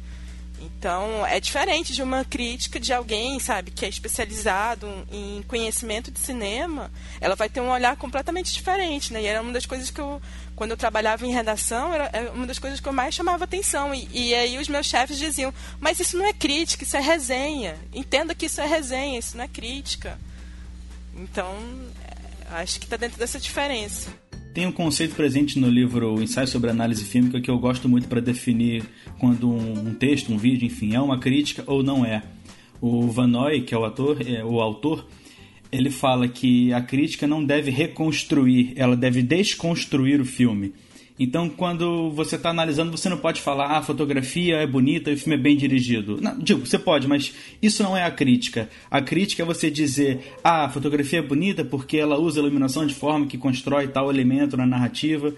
Então, 0.60 1.26
é 1.26 1.40
diferente 1.40 1.94
de 1.94 2.02
uma 2.02 2.24
crítica 2.24 2.78
de 2.78 2.92
alguém, 2.92 3.38
sabe, 3.40 3.70
que 3.70 3.84
é 3.84 3.88
especializado 3.88 4.86
em 5.10 5.42
conhecimento 5.48 6.10
de 6.10 6.18
cinema. 6.18 6.90
Ela 7.20 7.34
vai 7.34 7.48
ter 7.48 7.60
um 7.60 7.70
olhar 7.70 7.96
completamente 7.96 8.52
diferente, 8.52 9.12
né? 9.12 9.22
E 9.22 9.26
era 9.26 9.40
uma 9.40 9.52
das 9.52 9.64
coisas 9.64 9.90
que 9.90 10.00
eu, 10.00 10.20
quando 10.54 10.72
eu 10.72 10.76
trabalhava 10.76 11.26
em 11.26 11.32
redação, 11.32 11.94
era 11.94 12.30
uma 12.32 12.46
das 12.46 12.58
coisas 12.58 12.78
que 12.78 12.88
eu 12.88 12.92
mais 12.92 13.14
chamava 13.14 13.44
atenção. 13.44 13.94
E, 13.94 14.06
e 14.12 14.34
aí 14.34 14.58
os 14.58 14.68
meus 14.68 14.86
chefes 14.86 15.18
diziam: 15.18 15.52
Mas 15.78 15.98
isso 15.98 16.18
não 16.18 16.26
é 16.26 16.32
crítica, 16.32 16.84
isso 16.84 16.96
é 16.96 17.00
resenha. 17.00 17.78
Entenda 17.92 18.34
que 18.34 18.46
isso 18.46 18.60
é 18.60 18.66
resenha, 18.66 19.18
isso 19.18 19.36
não 19.38 19.44
é 19.44 19.48
crítica. 19.48 20.18
Então, 21.16 21.56
Acho 22.50 22.80
que 22.80 22.86
está 22.86 22.96
dentro 22.96 23.18
dessa 23.18 23.38
diferença. 23.38 24.10
Tem 24.52 24.66
um 24.66 24.72
conceito 24.72 25.14
presente 25.14 25.58
no 25.60 25.68
livro 25.68 26.20
Ensaio 26.20 26.48
sobre 26.48 26.70
Análise 26.70 27.04
Fílmica 27.04 27.40
que 27.40 27.48
eu 27.50 27.58
gosto 27.58 27.88
muito 27.88 28.08
para 28.08 28.20
definir 28.20 28.82
quando 29.20 29.48
um, 29.48 29.94
texto, 29.94 30.32
um 30.32 30.36
vídeo, 30.36 30.66
enfim, 30.66 30.94
é 30.94 31.00
uma 31.00 31.20
crítica 31.20 31.62
ou 31.66 31.84
não 31.84 32.04
é. 32.04 32.22
O 32.80 33.06
Vanoy, 33.08 33.60
que 33.62 33.74
é 33.74 33.78
o 33.78 33.84
ator, 33.84 34.18
é 34.26 34.44
o 34.44 34.60
autor, 34.60 35.06
ele 35.70 35.90
fala 35.90 36.26
que 36.26 36.72
a 36.72 36.80
crítica 36.80 37.28
não 37.28 37.44
deve 37.44 37.70
reconstruir, 37.70 38.72
ela 38.74 38.96
deve 38.96 39.22
desconstruir 39.22 40.20
o 40.20 40.24
filme. 40.24 40.74
Então, 41.22 41.50
quando 41.50 42.10
você 42.12 42.36
está 42.36 42.48
analisando, 42.48 42.96
você 42.96 43.10
não 43.10 43.18
pode 43.18 43.42
falar, 43.42 43.66
ah, 43.66 43.76
a 43.76 43.82
fotografia 43.82 44.56
é 44.56 44.66
bonita 44.66 45.10
e 45.10 45.12
o 45.12 45.18
filme 45.18 45.34
é 45.34 45.38
bem 45.38 45.54
dirigido. 45.54 46.18
Não, 46.18 46.38
digo, 46.38 46.64
você 46.64 46.78
pode, 46.78 47.06
mas 47.06 47.34
isso 47.60 47.82
não 47.82 47.94
é 47.94 48.02
a 48.04 48.10
crítica. 48.10 48.70
A 48.90 49.02
crítica 49.02 49.42
é 49.42 49.44
você 49.44 49.70
dizer, 49.70 50.32
ah, 50.42 50.64
a 50.64 50.70
fotografia 50.70 51.18
é 51.18 51.22
bonita 51.22 51.62
porque 51.62 51.98
ela 51.98 52.18
usa 52.18 52.40
iluminação 52.40 52.86
de 52.86 52.94
forma 52.94 53.26
que 53.26 53.36
constrói 53.36 53.88
tal 53.88 54.08
elemento 54.08 54.56
na 54.56 54.64
narrativa. 54.64 55.34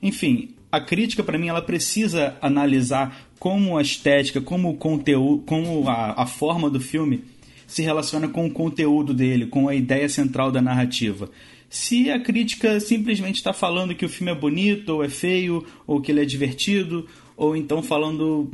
Enfim, 0.00 0.50
a 0.70 0.80
crítica, 0.80 1.24
para 1.24 1.36
mim, 1.36 1.48
ela 1.48 1.62
precisa 1.62 2.36
analisar 2.40 3.26
como 3.40 3.76
a 3.76 3.82
estética, 3.82 4.40
como 4.40 4.70
o 4.70 4.76
conteúdo, 4.76 5.42
como 5.42 5.88
a, 5.88 6.22
a 6.22 6.26
forma 6.26 6.70
do 6.70 6.78
filme 6.78 7.24
se 7.66 7.82
relaciona 7.82 8.28
com 8.28 8.46
o 8.46 8.52
conteúdo 8.52 9.12
dele, 9.12 9.46
com 9.46 9.68
a 9.68 9.74
ideia 9.74 10.08
central 10.08 10.52
da 10.52 10.62
narrativa 10.62 11.28
se 11.74 12.08
a 12.08 12.20
crítica 12.20 12.78
simplesmente 12.78 13.34
está 13.34 13.52
falando 13.52 13.96
que 13.96 14.04
o 14.04 14.08
filme 14.08 14.30
é 14.30 14.34
bonito, 14.34 14.90
ou 14.90 15.02
é 15.02 15.08
feio, 15.08 15.66
ou 15.84 16.00
que 16.00 16.12
ele 16.12 16.20
é 16.20 16.24
divertido, 16.24 17.08
ou 17.36 17.56
então 17.56 17.82
falando 17.82 18.48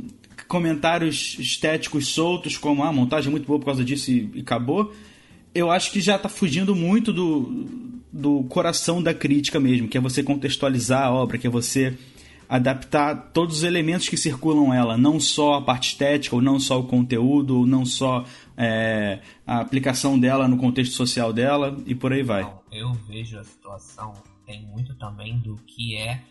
comentários 0.47 1.37
estéticos 1.39 2.07
soltos, 2.07 2.57
como 2.57 2.81
ah, 2.81 2.87
a 2.87 2.91
montagem 2.91 3.27
é 3.27 3.31
muito 3.31 3.45
boa 3.45 3.59
por 3.59 3.65
causa 3.65 3.85
disso 3.85 4.09
e, 4.09 4.27
e 4.33 4.39
acabou, 4.39 4.91
eu 5.53 5.69
acho 5.69 5.91
que 5.91 6.01
já 6.01 6.15
está 6.15 6.27
fugindo 6.27 6.75
muito 6.75 7.13
do, 7.13 7.67
do 8.11 8.43
coração 8.45 9.03
da 9.03 9.13
crítica 9.13 9.59
mesmo, 9.59 9.87
que 9.87 9.99
é 9.99 10.01
você 10.01 10.23
contextualizar 10.23 11.03
a 11.03 11.11
obra, 11.11 11.37
que 11.37 11.45
é 11.45 11.49
você 11.49 11.95
adaptar 12.51 13.31
todos 13.31 13.59
os 13.59 13.63
elementos 13.63 14.09
que 14.09 14.17
circulam 14.17 14.73
ela, 14.73 14.97
não 14.97 15.21
só 15.21 15.53
a 15.53 15.61
parte 15.61 15.93
estética, 15.93 16.35
ou 16.35 16.41
não 16.41 16.59
só 16.59 16.77
o 16.77 16.83
conteúdo, 16.83 17.59
ou 17.59 17.65
não 17.65 17.85
só 17.85 18.25
é, 18.57 19.21
a 19.47 19.61
aplicação 19.61 20.19
dela 20.19 20.49
no 20.49 20.57
contexto 20.57 20.93
social 20.93 21.31
dela 21.31 21.77
e 21.85 21.95
por 21.95 22.11
aí 22.11 22.21
vai. 22.21 22.43
eu 22.69 22.91
vejo 23.07 23.39
a 23.39 23.43
situação 23.45 24.13
tem 24.45 24.65
muito 24.65 24.93
também 24.95 25.39
do 25.39 25.55
que 25.65 25.95
é 25.95 26.21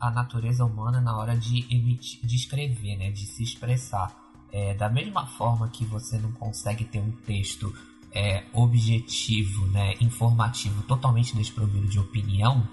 a 0.00 0.10
natureza 0.10 0.64
humana 0.64 0.98
na 0.98 1.14
hora 1.18 1.36
de, 1.36 1.66
emitir, 1.70 2.24
de 2.24 2.36
escrever, 2.36 2.96
né, 2.96 3.10
de 3.10 3.26
se 3.26 3.42
expressar. 3.42 4.16
É, 4.50 4.72
da 4.74 4.88
mesma 4.88 5.26
forma 5.26 5.68
que 5.68 5.84
você 5.84 6.16
não 6.16 6.32
consegue 6.32 6.84
ter 6.84 7.00
um 7.00 7.10
texto 7.10 7.74
é, 8.12 8.44
objetivo, 8.54 9.66
né, 9.66 9.94
informativo, 10.00 10.82
totalmente 10.84 11.36
desprovido 11.36 11.86
de 11.86 11.98
opinião, 11.98 12.66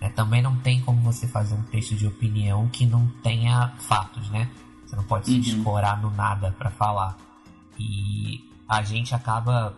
né, 0.00 0.08
também 0.10 0.42
não 0.42 0.56
tem 0.56 0.80
como 0.80 1.00
você 1.00 1.26
fazer 1.26 1.54
um 1.54 1.62
texto 1.62 1.94
de 1.94 2.06
opinião 2.06 2.68
que 2.68 2.86
não 2.86 3.08
tenha 3.22 3.74
fatos, 3.78 4.28
né? 4.30 4.50
Você 4.84 4.94
não 4.94 5.04
pode 5.04 5.30
uhum. 5.30 5.42
se 5.42 5.50
escorar 5.50 6.00
no 6.00 6.10
nada 6.10 6.52
para 6.52 6.70
falar. 6.70 7.16
E 7.78 8.44
a 8.68 8.82
gente 8.82 9.14
acaba 9.14 9.74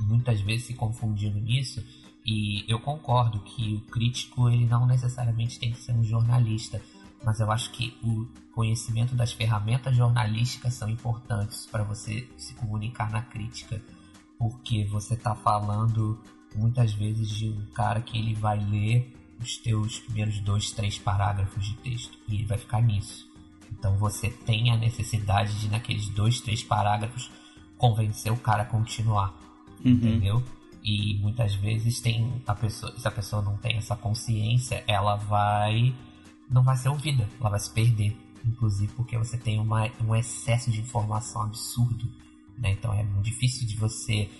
muitas 0.00 0.40
vezes 0.40 0.66
se 0.66 0.74
confundindo 0.74 1.38
nisso 1.40 1.82
e 2.26 2.64
eu 2.66 2.80
concordo 2.80 3.40
que 3.40 3.74
o 3.74 3.80
crítico 3.90 4.48
ele 4.48 4.66
não 4.66 4.86
necessariamente 4.86 5.58
tem 5.58 5.72
que 5.72 5.78
ser 5.78 5.92
um 5.92 6.02
jornalista, 6.02 6.80
mas 7.22 7.38
eu 7.38 7.50
acho 7.52 7.70
que 7.70 7.96
o 8.02 8.26
conhecimento 8.54 9.14
das 9.14 9.32
ferramentas 9.32 9.94
jornalísticas 9.94 10.74
são 10.74 10.88
importantes 10.88 11.66
para 11.66 11.84
você 11.84 12.28
se 12.36 12.54
comunicar 12.54 13.10
na 13.10 13.22
crítica, 13.22 13.80
porque 14.38 14.84
você 14.84 15.14
está 15.14 15.34
falando 15.34 16.18
muitas 16.54 16.94
vezes 16.94 17.28
de 17.28 17.48
um 17.50 17.66
cara 17.74 18.00
que 18.00 18.16
ele 18.16 18.34
vai 18.34 18.58
ler 18.58 19.12
os 19.44 19.58
teus 19.58 20.00
primeiros 20.00 20.40
dois, 20.40 20.72
três 20.72 20.98
parágrafos 20.98 21.66
de 21.66 21.74
texto 21.76 22.18
e 22.26 22.42
vai 22.44 22.58
ficar 22.58 22.80
nisso. 22.80 23.28
Então 23.70 23.96
você 23.98 24.30
tem 24.30 24.70
a 24.70 24.76
necessidade 24.76 25.60
de 25.60 25.68
naqueles 25.68 26.08
dois, 26.08 26.40
três 26.40 26.62
parágrafos 26.62 27.30
convencer 27.76 28.32
o 28.32 28.36
cara 28.36 28.62
a 28.62 28.66
continuar, 28.66 29.34
uhum. 29.84 29.92
entendeu? 29.92 30.42
E 30.82 31.14
muitas 31.20 31.54
vezes 31.54 32.00
tem 32.00 32.42
a 32.46 32.54
pessoa, 32.54 32.98
se 32.98 33.06
a 33.06 33.10
pessoa 33.10 33.42
não 33.42 33.56
tem 33.58 33.76
essa 33.76 33.94
consciência, 33.94 34.82
ela 34.86 35.16
vai 35.16 35.94
não 36.48 36.62
vai 36.62 36.76
ser 36.76 36.88
ouvida, 36.88 37.28
ela 37.40 37.50
vai 37.50 37.60
se 37.60 37.70
perder, 37.70 38.16
inclusive 38.44 38.92
porque 38.94 39.16
você 39.16 39.36
tem 39.36 39.58
uma, 39.58 39.90
um 40.06 40.14
excesso 40.14 40.70
de 40.70 40.80
informação 40.80 41.42
absurdo, 41.42 42.06
né? 42.58 42.72
Então 42.72 42.92
é 42.92 43.02
muito 43.02 43.24
difícil 43.24 43.66
de 43.66 43.76
você 43.76 44.30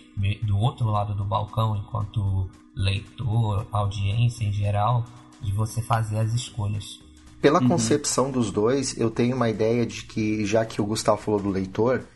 do 0.43 0.59
outro 0.59 0.87
lado 0.87 1.15
do 1.15 1.25
balcão, 1.25 1.77
enquanto 1.77 2.49
leitor, 2.75 3.67
audiência 3.73 4.45
em 4.45 4.53
geral, 4.53 5.05
de 5.41 5.53
você 5.53 5.81
fazer 5.83 6.19
as 6.19 6.33
escolhas. 6.33 7.01
Pela 7.41 7.61
uhum. 7.61 7.69
concepção 7.69 8.31
dos 8.31 8.51
dois, 8.51 8.99
eu 8.99 9.11
tenho 9.11 9.37
uma 9.37 9.51
ideia 9.51 9.85
de 9.85 10.05
que, 10.05 10.45
já 10.47 10.65
que 10.65 10.81
o 10.81 10.87
Gustavo 10.87 11.21
falou 11.21 11.41
do 11.41 11.51
leitor, 11.51 12.07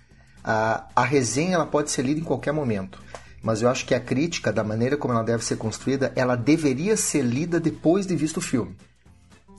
a, 0.42 0.86
a 0.96 1.04
resenha 1.04 1.54
ela 1.54 1.66
pode 1.66 1.90
ser 1.90 2.02
lida 2.02 2.20
em 2.20 2.24
qualquer 2.24 2.52
momento 2.52 2.98
mas 3.42 3.62
eu 3.62 3.68
acho 3.68 3.86
que 3.86 3.94
a 3.94 4.00
crítica, 4.00 4.52
da 4.52 4.64
maneira 4.64 4.96
como 4.96 5.14
ela 5.14 5.22
deve 5.22 5.44
ser 5.44 5.56
construída, 5.56 6.12
ela 6.16 6.36
deveria 6.36 6.96
ser 6.96 7.22
lida 7.22 7.60
depois 7.60 8.06
de 8.06 8.16
visto 8.16 8.38
o 8.38 8.42
filme. 8.42 8.76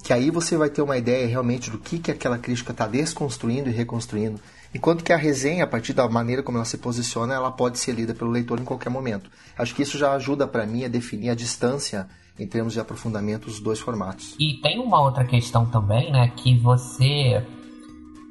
Que 0.03 0.13
aí 0.13 0.29
você 0.29 0.57
vai 0.57 0.69
ter 0.69 0.81
uma 0.81 0.97
ideia 0.97 1.27
realmente 1.27 1.69
do 1.69 1.77
que, 1.77 1.99
que 1.99 2.11
aquela 2.11 2.37
crítica 2.37 2.71
está 2.71 2.87
desconstruindo 2.87 3.69
e 3.69 3.73
reconstruindo. 3.73 4.39
Enquanto 4.73 5.03
que 5.03 5.11
a 5.11 5.17
resenha, 5.17 5.63
a 5.63 5.67
partir 5.67 5.93
da 5.93 6.07
maneira 6.07 6.43
como 6.43 6.57
ela 6.57 6.65
se 6.65 6.77
posiciona, 6.77 7.33
ela 7.33 7.51
pode 7.51 7.79
ser 7.79 7.93
lida 7.93 8.13
pelo 8.13 8.29
leitor 8.29 8.59
em 8.59 8.65
qualquer 8.65 8.89
momento. 8.89 9.31
Acho 9.57 9.73
que 9.73 9.81
isso 9.81 9.97
já 9.97 10.13
ajuda 10.13 10.47
para 10.47 10.65
mim 10.65 10.85
a 10.85 10.87
definir 10.87 11.29
a 11.29 11.35
distância 11.35 12.07
em 12.37 12.47
termos 12.47 12.73
de 12.73 12.79
aprofundamento 12.79 13.45
dos 13.45 13.59
dois 13.59 13.79
formatos. 13.79 14.35
E 14.39 14.61
tem 14.61 14.79
uma 14.79 15.01
outra 15.01 15.25
questão 15.25 15.65
também, 15.65 16.11
né, 16.11 16.31
que 16.35 16.57
você 16.57 17.43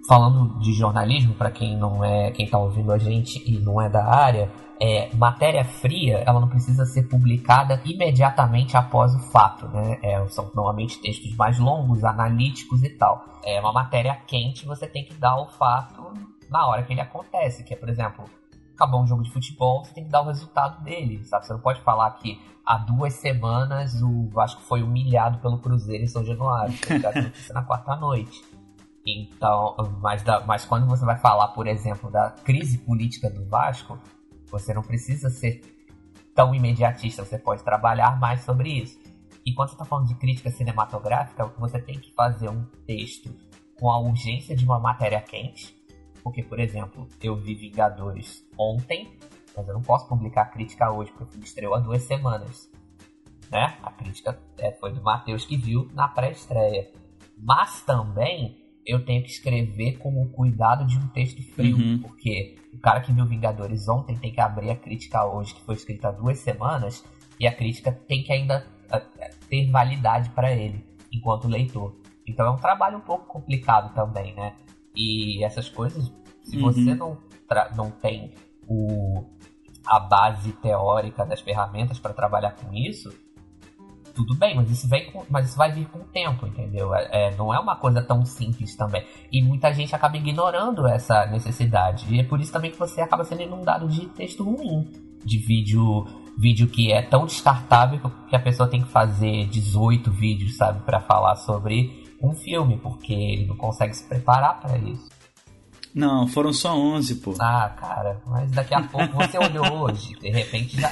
falando 0.08 0.58
de 0.58 0.72
jornalismo 0.72 1.34
para 1.34 1.50
quem 1.50 1.76
não 1.76 2.02
é, 2.02 2.30
quem 2.30 2.46
está 2.46 2.58
ouvindo 2.58 2.90
a 2.90 2.98
gente 2.98 3.42
e 3.46 3.58
não 3.60 3.80
é 3.80 3.90
da 3.90 4.04
área, 4.06 4.50
é, 4.80 5.14
matéria 5.14 5.64
fria, 5.64 6.22
ela 6.24 6.40
não 6.40 6.48
precisa 6.48 6.86
ser 6.86 7.02
publicada 7.08 7.80
imediatamente 7.84 8.74
após 8.74 9.14
o 9.14 9.18
fato, 9.30 9.68
né? 9.68 9.98
É, 10.02 10.26
são 10.28 10.50
normalmente 10.54 10.98
textos 11.00 11.36
mais 11.36 11.58
longos, 11.58 12.04
analíticos 12.04 12.82
e 12.82 12.88
tal. 12.88 13.22
É 13.44 13.60
uma 13.60 13.72
matéria 13.72 14.14
quente, 14.26 14.64
você 14.64 14.86
tem 14.86 15.04
que 15.04 15.12
dar 15.14 15.36
o 15.36 15.46
fato 15.46 16.14
na 16.48 16.66
hora 16.66 16.82
que 16.84 16.92
ele 16.92 17.02
acontece, 17.02 17.62
que 17.62 17.74
é, 17.74 17.76
por 17.76 17.90
exemplo, 17.90 18.24
acabou 18.74 19.02
um 19.02 19.06
jogo 19.06 19.22
de 19.22 19.30
futebol, 19.30 19.84
você 19.84 19.92
tem 19.92 20.04
que 20.04 20.10
dar 20.10 20.22
o 20.22 20.26
resultado 20.26 20.82
dele, 20.82 21.22
sabe? 21.24 21.44
Você 21.44 21.52
não 21.52 21.60
pode 21.60 21.82
falar 21.82 22.10
que 22.12 22.40
há 22.64 22.78
duas 22.78 23.12
semanas 23.14 24.00
o 24.00 24.28
Vasco 24.28 24.62
foi 24.62 24.82
humilhado 24.82 25.38
pelo 25.38 25.58
Cruzeiro 25.58 26.04
em 26.04 26.08
São 26.08 26.24
Januário, 26.24 26.72
que 26.78 26.98
já 26.98 27.10
aconteceu 27.10 27.54
na 27.54 27.62
quarta 27.62 27.94
noite. 27.96 28.40
Então, 29.16 29.74
mas, 30.02 30.22
da, 30.22 30.44
mas 30.44 30.66
quando 30.66 30.86
você 30.86 31.04
vai 31.04 31.16
falar, 31.16 31.48
por 31.48 31.66
exemplo, 31.66 32.10
da 32.10 32.30
crise 32.30 32.76
política 32.76 33.30
do 33.30 33.44
Vasco, 33.46 33.98
você 34.50 34.74
não 34.74 34.82
precisa 34.82 35.30
ser 35.30 35.62
tão 36.34 36.54
imediatista, 36.54 37.24
você 37.24 37.38
pode 37.38 37.64
trabalhar 37.64 38.18
mais 38.20 38.42
sobre 38.42 38.70
isso. 38.70 38.98
E 39.46 39.54
quando 39.54 39.70
você 39.70 39.74
está 39.76 39.84
falando 39.86 40.08
de 40.08 40.14
crítica 40.16 40.50
cinematográfica, 40.50 41.46
você 41.58 41.80
tem 41.80 41.98
que 41.98 42.12
fazer 42.12 42.50
um 42.50 42.64
texto 42.86 43.34
com 43.80 43.90
a 43.90 43.98
urgência 43.98 44.54
de 44.54 44.64
uma 44.64 44.78
matéria 44.78 45.22
quente. 45.22 45.74
Porque, 46.22 46.42
por 46.42 46.60
exemplo, 46.60 47.08
eu 47.22 47.34
vi 47.34 47.54
Vingadores 47.54 48.46
ontem, 48.58 49.16
mas 49.56 49.66
eu 49.66 49.72
não 49.72 49.80
posso 49.80 50.06
publicar 50.06 50.42
a 50.42 50.46
crítica 50.46 50.90
hoje, 50.92 51.10
porque 51.12 51.38
o 51.38 51.42
estreou 51.42 51.74
há 51.74 51.78
duas 51.78 52.02
semanas. 52.02 52.70
Né? 53.50 53.78
A 53.82 53.90
crítica 53.90 54.38
é, 54.58 54.72
foi 54.72 54.92
do 54.92 55.02
Matheus 55.02 55.46
que 55.46 55.56
viu 55.56 55.88
na 55.94 56.08
pré-estreia. 56.08 56.92
Mas 57.38 57.80
também 57.82 58.67
eu 58.88 59.04
tenho 59.04 59.22
que 59.22 59.30
escrever 59.30 59.98
com 59.98 60.22
o 60.22 60.30
cuidado 60.30 60.86
de 60.86 60.96
um 60.96 61.06
texto 61.08 61.42
frio, 61.52 61.76
uhum. 61.76 61.98
porque 61.98 62.56
o 62.72 62.78
cara 62.78 63.02
que 63.02 63.12
viu 63.12 63.26
Vingadores 63.26 63.86
ontem 63.86 64.16
tem 64.16 64.32
que 64.32 64.40
abrir 64.40 64.70
a 64.70 64.76
crítica 64.76 65.26
hoje, 65.26 65.54
que 65.54 65.62
foi 65.62 65.74
escrita 65.74 66.08
há 66.08 66.10
duas 66.10 66.38
semanas, 66.38 67.04
e 67.38 67.46
a 67.46 67.54
crítica 67.54 67.92
tem 67.92 68.22
que 68.22 68.32
ainda 68.32 68.66
ter 69.50 69.70
validade 69.70 70.30
para 70.30 70.50
ele, 70.52 70.82
enquanto 71.12 71.46
leitor. 71.46 72.00
Então 72.26 72.46
é 72.46 72.50
um 72.50 72.56
trabalho 72.56 72.96
um 72.96 73.02
pouco 73.02 73.26
complicado 73.26 73.94
também, 73.94 74.34
né? 74.34 74.54
E 74.96 75.44
essas 75.44 75.68
coisas, 75.68 76.10
se 76.42 76.56
uhum. 76.56 76.62
você 76.62 76.94
não, 76.94 77.18
não 77.76 77.90
tem 77.90 78.32
o, 78.66 79.22
a 79.86 80.00
base 80.00 80.52
teórica 80.52 81.26
das 81.26 81.42
ferramentas 81.42 81.98
para 81.98 82.14
trabalhar 82.14 82.52
com 82.52 82.72
isso, 82.72 83.12
tudo 84.18 84.34
bem, 84.34 84.56
mas 84.56 84.68
isso, 84.68 84.88
vem 84.88 85.10
com, 85.12 85.24
mas 85.30 85.48
isso 85.48 85.56
vai 85.56 85.70
vir 85.70 85.86
com 85.86 86.00
o 86.00 86.04
tempo, 86.04 86.44
entendeu? 86.44 86.92
É, 86.92 87.28
é, 87.28 87.36
não 87.36 87.54
é 87.54 87.58
uma 87.60 87.76
coisa 87.76 88.02
tão 88.02 88.24
simples 88.24 88.74
também. 88.74 89.04
E 89.30 89.40
muita 89.40 89.72
gente 89.72 89.94
acaba 89.94 90.16
ignorando 90.16 90.88
essa 90.88 91.24
necessidade. 91.26 92.12
E 92.12 92.18
é 92.18 92.24
por 92.24 92.40
isso 92.40 92.52
também 92.52 92.72
que 92.72 92.78
você 92.78 93.00
acaba 93.00 93.22
sendo 93.22 93.42
inundado 93.42 93.86
de 93.88 94.06
texto 94.06 94.42
ruim, 94.42 94.90
de 95.24 95.38
vídeo 95.38 96.04
vídeo 96.36 96.68
que 96.68 96.92
é 96.92 97.02
tão 97.02 97.26
descartável 97.26 98.00
que 98.28 98.36
a 98.36 98.38
pessoa 98.38 98.68
tem 98.68 98.80
que 98.80 98.88
fazer 98.88 99.46
18 99.46 100.08
vídeos, 100.12 100.56
sabe, 100.56 100.80
para 100.84 101.00
falar 101.00 101.34
sobre 101.34 102.04
um 102.22 102.32
filme, 102.32 102.78
porque 102.78 103.12
ele 103.12 103.46
não 103.46 103.56
consegue 103.56 103.94
se 103.94 104.08
preparar 104.08 104.60
para 104.60 104.78
isso. 104.78 105.08
Não, 105.94 106.26
foram 106.28 106.52
só 106.52 106.76
11, 106.76 107.14
pô. 107.16 107.34
Ah, 107.40 107.72
cara, 107.78 108.20
mas 108.26 108.50
daqui 108.50 108.74
a 108.74 108.82
pouco 108.82 109.14
você 109.14 109.38
olhou 109.38 109.84
hoje, 109.84 110.14
de 110.20 110.30
repente 110.30 110.80
já. 110.80 110.90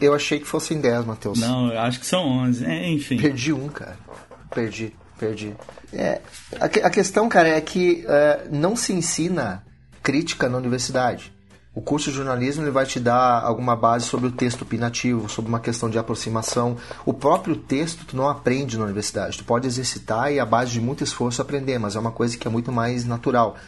Eu 0.00 0.14
achei 0.14 0.40
que 0.40 0.46
fossem 0.46 0.80
10, 0.80 1.04
Matheus. 1.04 1.38
Não, 1.38 1.72
eu 1.72 1.80
acho 1.80 2.00
que 2.00 2.06
são 2.06 2.26
11, 2.26 2.64
é, 2.64 2.88
enfim. 2.90 3.16
Perdi 3.18 3.52
um, 3.52 3.68
cara. 3.68 3.96
Perdi, 4.50 4.94
perdi. 5.18 5.54
É, 5.92 6.20
a, 6.60 6.64
a 6.64 6.90
questão, 6.90 7.28
cara, 7.28 7.48
é 7.48 7.60
que 7.60 8.04
uh, 8.06 8.48
não 8.50 8.74
se 8.74 8.92
ensina 8.92 9.64
crítica 10.02 10.48
na 10.48 10.58
universidade. 10.58 11.35
O 11.76 11.82
curso 11.82 12.08
de 12.08 12.16
jornalismo 12.16 12.64
ele 12.64 12.70
vai 12.70 12.86
te 12.86 12.98
dar 12.98 13.42
alguma 13.42 13.76
base 13.76 14.06
sobre 14.06 14.28
o 14.28 14.32
texto 14.32 14.62
opinativo, 14.62 15.28
sobre 15.28 15.50
uma 15.50 15.60
questão 15.60 15.90
de 15.90 15.98
aproximação. 15.98 16.78
O 17.04 17.12
próprio 17.12 17.54
texto 17.54 18.06
tu 18.06 18.16
não 18.16 18.30
aprende 18.30 18.78
na 18.78 18.84
universidade. 18.84 19.36
Tu 19.36 19.44
pode 19.44 19.66
exercitar 19.66 20.32
e 20.32 20.40
a 20.40 20.46
base 20.46 20.70
de 20.70 20.80
muito 20.80 21.04
esforço 21.04 21.42
aprender, 21.42 21.78
mas 21.78 21.94
é 21.94 21.98
uma 21.98 22.10
coisa 22.10 22.38
que 22.38 22.48
é 22.48 22.50
muito 22.50 22.72
mais 22.72 23.04
natural. 23.04 23.58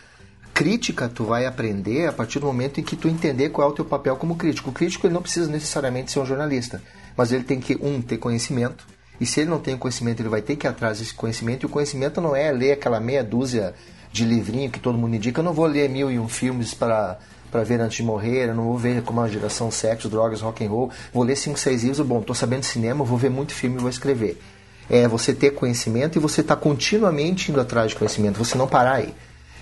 Crítica 0.54 1.06
tu 1.06 1.24
vai 1.24 1.44
aprender 1.44 2.06
a 2.06 2.12
partir 2.12 2.38
do 2.38 2.46
momento 2.46 2.80
em 2.80 2.82
que 2.82 2.96
tu 2.96 3.08
entender 3.08 3.50
qual 3.50 3.68
é 3.68 3.70
o 3.70 3.74
teu 3.74 3.84
papel 3.84 4.16
como 4.16 4.36
crítico. 4.36 4.70
O 4.70 4.72
crítico 4.72 5.06
ele 5.06 5.12
não 5.12 5.20
precisa 5.20 5.52
necessariamente 5.52 6.10
ser 6.10 6.20
um 6.20 6.24
jornalista, 6.24 6.82
mas 7.14 7.30
ele 7.30 7.44
tem 7.44 7.60
que 7.60 7.76
um 7.76 8.00
ter 8.00 8.16
conhecimento. 8.16 8.86
E 9.20 9.26
se 9.26 9.40
ele 9.40 9.50
não 9.50 9.58
tem 9.58 9.76
conhecimento, 9.76 10.22
ele 10.22 10.30
vai 10.30 10.40
ter 10.40 10.56
que 10.56 10.66
ir 10.66 10.70
atrás 10.70 10.98
desse 10.98 11.12
conhecimento. 11.12 11.64
E 11.64 11.66
o 11.66 11.68
conhecimento 11.68 12.22
não 12.22 12.34
é 12.34 12.50
ler 12.52 12.72
aquela 12.72 13.00
meia 13.00 13.22
dúzia 13.22 13.74
de 14.10 14.24
livrinho 14.24 14.70
que 14.70 14.80
todo 14.80 14.96
mundo 14.96 15.14
indica. 15.14 15.40
Eu 15.40 15.44
não 15.44 15.52
vou 15.52 15.66
ler 15.66 15.90
mil 15.90 16.10
e 16.10 16.18
um 16.18 16.26
filmes 16.26 16.72
para 16.72 17.18
para 17.50 17.64
ver 17.64 17.80
antes 17.80 17.96
de 17.96 18.02
morrer, 18.02 18.48
eu 18.48 18.54
não 18.54 18.64
vou 18.64 18.78
ver 18.78 19.02
como 19.02 19.20
uma 19.20 19.28
geração 19.28 19.70
sexo, 19.70 20.08
drogas, 20.08 20.40
rock 20.40 20.64
and 20.64 20.68
roll, 20.68 20.90
vou 21.12 21.24
ler 21.24 21.36
cinco, 21.36 21.58
seis 21.58 21.82
livros, 21.82 22.06
bom, 22.06 22.20
tô 22.20 22.34
sabendo 22.34 22.60
de 22.60 22.66
cinema, 22.66 23.04
vou 23.04 23.18
ver 23.18 23.30
muito 23.30 23.52
filme 23.52 23.76
e 23.76 23.80
vou 23.80 23.90
escrever. 23.90 24.40
É 24.88 25.06
você 25.06 25.34
ter 25.34 25.50
conhecimento 25.50 26.16
e 26.16 26.20
você 26.20 26.42
tá 26.42 26.56
continuamente 26.56 27.50
indo 27.50 27.60
atrás 27.60 27.90
de 27.90 27.96
conhecimento, 27.96 28.38
você 28.38 28.56
não 28.56 28.66
parar 28.66 28.94
aí. 28.94 29.14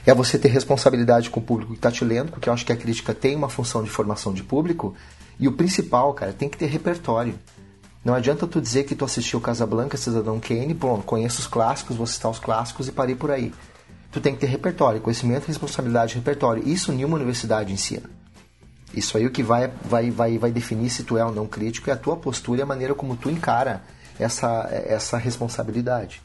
É 0.04 0.14
você 0.14 0.38
ter 0.38 0.48
responsabilidade 0.48 1.30
com 1.30 1.40
o 1.40 1.42
público 1.42 1.72
que 1.72 1.78
está 1.78 1.90
te 1.90 2.04
lendo, 2.04 2.30
porque 2.30 2.48
eu 2.48 2.52
acho 2.52 2.64
que 2.64 2.72
a 2.72 2.76
crítica 2.76 3.12
tem 3.12 3.34
uma 3.34 3.48
função 3.48 3.82
de 3.82 3.90
formação 3.90 4.32
de 4.32 4.42
público, 4.42 4.94
e 5.38 5.48
o 5.48 5.52
principal, 5.52 6.14
cara, 6.14 6.32
tem 6.32 6.48
que 6.48 6.56
ter 6.56 6.66
repertório. 6.66 7.34
Não 8.04 8.14
adianta 8.14 8.46
tu 8.46 8.60
dizer 8.60 8.84
que 8.84 8.94
tu 8.94 9.04
assistiu 9.04 9.40
Casablanca, 9.40 9.96
Cidadão 9.96 10.38
Kane, 10.38 10.72
bom, 10.72 11.02
conheço 11.02 11.40
os 11.40 11.46
clássicos, 11.48 11.96
vou 11.96 12.06
citar 12.06 12.30
os 12.30 12.38
clássicos 12.38 12.86
e 12.86 12.92
parei 12.92 13.16
por 13.16 13.32
aí 13.32 13.52
tu 14.16 14.20
tem 14.20 14.32
que 14.34 14.40
ter 14.40 14.46
repertório, 14.46 14.98
conhecimento, 14.98 15.46
responsabilidade, 15.46 16.14
repertório. 16.14 16.66
Isso 16.66 16.90
nenhuma 16.90 17.16
universidade 17.16 17.70
ensina. 17.70 18.08
Isso 18.94 19.18
aí 19.18 19.26
o 19.26 19.30
que 19.30 19.42
vai, 19.42 19.70
vai, 19.84 20.10
vai, 20.10 20.38
vai 20.38 20.50
definir 20.50 20.88
se 20.88 21.02
tu 21.02 21.18
é 21.18 21.24
ou 21.24 21.30
não 21.30 21.46
crítico 21.46 21.90
é 21.90 21.92
a 21.92 21.96
tua 21.96 22.16
postura 22.16 22.60
e 22.60 22.62
a 22.62 22.66
maneira 22.66 22.94
como 22.94 23.14
tu 23.14 23.28
encara 23.28 23.82
essa, 24.18 24.66
essa 24.70 25.18
responsabilidade. 25.18 26.22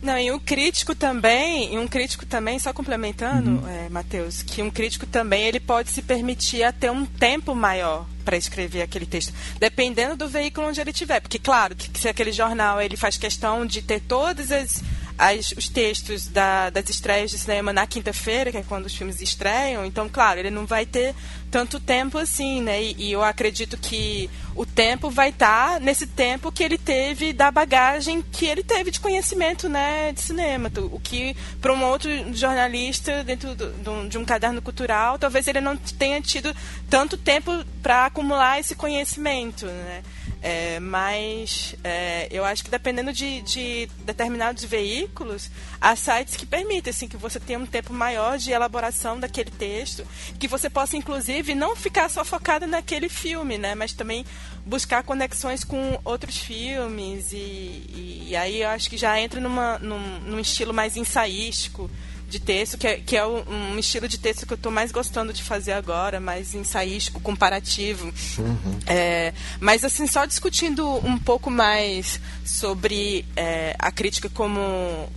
Não, 0.00 0.16
e 0.16 0.30
um 0.30 0.38
crítico 0.38 0.94
também, 0.94 1.74
e 1.74 1.78
um 1.78 1.88
crítico 1.88 2.24
também, 2.24 2.60
só 2.60 2.72
complementando, 2.72 3.50
uhum. 3.50 3.68
é, 3.68 3.88
Matheus, 3.88 4.42
que 4.42 4.62
um 4.62 4.70
crítico 4.70 5.06
também 5.06 5.42
ele 5.44 5.58
pode 5.58 5.90
se 5.90 6.00
permitir 6.00 6.62
a 6.62 6.72
ter 6.72 6.92
um 6.92 7.04
tempo 7.04 7.56
maior 7.56 8.06
para 8.24 8.36
escrever 8.36 8.82
aquele 8.82 9.06
texto, 9.06 9.32
dependendo 9.58 10.16
do 10.16 10.28
veículo 10.28 10.68
onde 10.68 10.80
ele 10.80 10.90
estiver. 10.90 11.20
Porque, 11.20 11.40
claro, 11.40 11.74
que, 11.74 11.90
que 11.90 11.98
se 11.98 12.08
aquele 12.08 12.30
jornal 12.30 12.80
ele 12.80 12.96
faz 12.96 13.16
questão 13.16 13.66
de 13.66 13.82
ter 13.82 14.00
todas 14.00 14.52
as 14.52 14.82
as, 15.18 15.52
os 15.52 15.68
textos 15.68 16.26
da, 16.26 16.70
das 16.70 16.88
estreias 16.88 17.30
de 17.30 17.38
cinema 17.38 17.72
na 17.72 17.86
quinta-feira, 17.86 18.50
que 18.50 18.58
é 18.58 18.62
quando 18.62 18.86
os 18.86 18.94
filmes 18.94 19.20
estreiam. 19.20 19.84
Então, 19.84 20.08
claro, 20.08 20.40
ele 20.40 20.50
não 20.50 20.66
vai 20.66 20.86
ter 20.86 21.14
tanto 21.50 21.78
tempo 21.78 22.16
assim, 22.16 22.62
né? 22.62 22.82
E, 22.82 22.94
e 22.98 23.12
eu 23.12 23.22
acredito 23.22 23.76
que 23.76 24.30
o 24.56 24.64
tempo 24.64 25.10
vai 25.10 25.28
estar 25.28 25.74
tá 25.74 25.80
nesse 25.80 26.06
tempo 26.06 26.50
que 26.50 26.62
ele 26.62 26.78
teve 26.78 27.32
da 27.32 27.50
bagagem 27.50 28.22
que 28.22 28.46
ele 28.46 28.62
teve 28.62 28.90
de 28.90 29.00
conhecimento, 29.00 29.68
né, 29.68 30.12
de 30.12 30.20
cinema. 30.20 30.70
O 30.90 30.98
que 30.98 31.36
para 31.60 31.72
um 31.72 31.84
outro 31.84 32.10
jornalista 32.34 33.22
dentro 33.22 33.54
do, 33.54 34.08
de 34.08 34.16
um 34.16 34.24
caderno 34.24 34.62
cultural, 34.62 35.18
talvez 35.18 35.46
ele 35.46 35.60
não 35.60 35.76
tenha 35.76 36.20
tido 36.20 36.54
tanto 36.88 37.16
tempo 37.16 37.52
para 37.82 38.06
acumular 38.06 38.58
esse 38.58 38.74
conhecimento, 38.74 39.66
né? 39.66 40.02
É, 40.44 40.80
mas 40.80 41.76
é, 41.84 42.26
eu 42.28 42.44
acho 42.44 42.64
que 42.64 42.70
dependendo 42.70 43.12
de, 43.12 43.42
de, 43.42 43.88
determinados 44.04 44.64
veículos, 44.64 45.48
há 45.80 45.94
sites 45.94 46.34
que 46.34 46.44
permitem 46.44 46.90
assim, 46.90 47.06
que 47.06 47.16
você 47.16 47.38
tenha 47.38 47.60
um 47.60 47.66
tempo 47.66 47.92
maior 47.92 48.36
de 48.38 48.50
elaboração 48.50 49.20
daquele 49.20 49.52
texto, 49.52 50.04
que 50.40 50.48
você 50.48 50.68
possa, 50.68 50.96
inclusive, 50.96 51.54
não 51.54 51.76
ficar 51.76 52.10
só 52.10 52.24
focada 52.24 52.66
naquele 52.66 53.08
filme, 53.08 53.56
né? 53.56 53.76
mas 53.76 53.92
também 53.92 54.26
buscar 54.66 55.04
conexões 55.04 55.62
com 55.62 56.00
outros 56.04 56.38
filmes. 56.38 57.32
E, 57.32 57.36
e, 57.36 58.26
e 58.30 58.36
aí 58.36 58.62
eu 58.62 58.68
acho 58.70 58.90
que 58.90 58.96
já 58.96 59.20
entra 59.20 59.40
numa, 59.40 59.78
num, 59.78 60.18
num 60.22 60.40
estilo 60.40 60.74
mais 60.74 60.96
ensaístico 60.96 61.88
de 62.32 62.40
texto, 62.40 62.78
que 62.78 62.86
é, 62.86 62.96
que 62.96 63.16
é 63.16 63.26
um 63.26 63.78
estilo 63.78 64.08
de 64.08 64.18
texto 64.18 64.46
que 64.46 64.54
eu 64.54 64.56
estou 64.56 64.72
mais 64.72 64.90
gostando 64.90 65.32
de 65.32 65.42
fazer 65.42 65.72
agora, 65.72 66.18
mais 66.18 66.54
ensaístico, 66.54 67.20
comparativo. 67.20 68.06
Uhum. 68.38 68.78
É, 68.86 69.34
mas, 69.60 69.84
assim, 69.84 70.06
só 70.06 70.24
discutindo 70.24 70.88
um 71.06 71.18
pouco 71.18 71.50
mais 71.50 72.18
sobre 72.44 73.26
é, 73.36 73.76
a 73.78 73.92
crítica 73.92 74.30
como, 74.30 74.60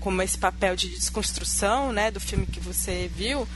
como 0.01 0.21
esse 0.21 0.38
papel 0.38 0.75
de 0.75 0.89
desconstrução 0.89 1.93
né, 1.93 2.12
do 2.12 2.19
filme 2.19 2.45
que 2.45 2.60
você 2.60 3.10
viu, 3.15 3.47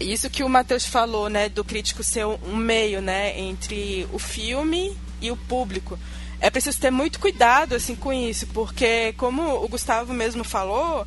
isso 0.00 0.30
que 0.30 0.42
o 0.42 0.48
Matheus 0.48 0.86
falou, 0.86 1.28
né, 1.28 1.50
do 1.50 1.62
crítico 1.62 2.02
ser 2.02 2.24
um 2.24 2.56
meio 2.56 3.02
né, 3.02 3.38
entre 3.38 4.08
o 4.12 4.18
filme 4.18 4.96
e 5.20 5.30
o 5.30 5.36
público. 5.36 5.98
É 6.40 6.48
preciso 6.48 6.80
ter 6.80 6.90
muito 6.90 7.20
cuidado 7.20 7.74
assim 7.74 7.94
com 7.94 8.12
isso, 8.12 8.46
porque 8.48 9.12
como 9.18 9.62
o 9.62 9.68
Gustavo 9.68 10.12
mesmo 10.14 10.42
falou, 10.42 11.06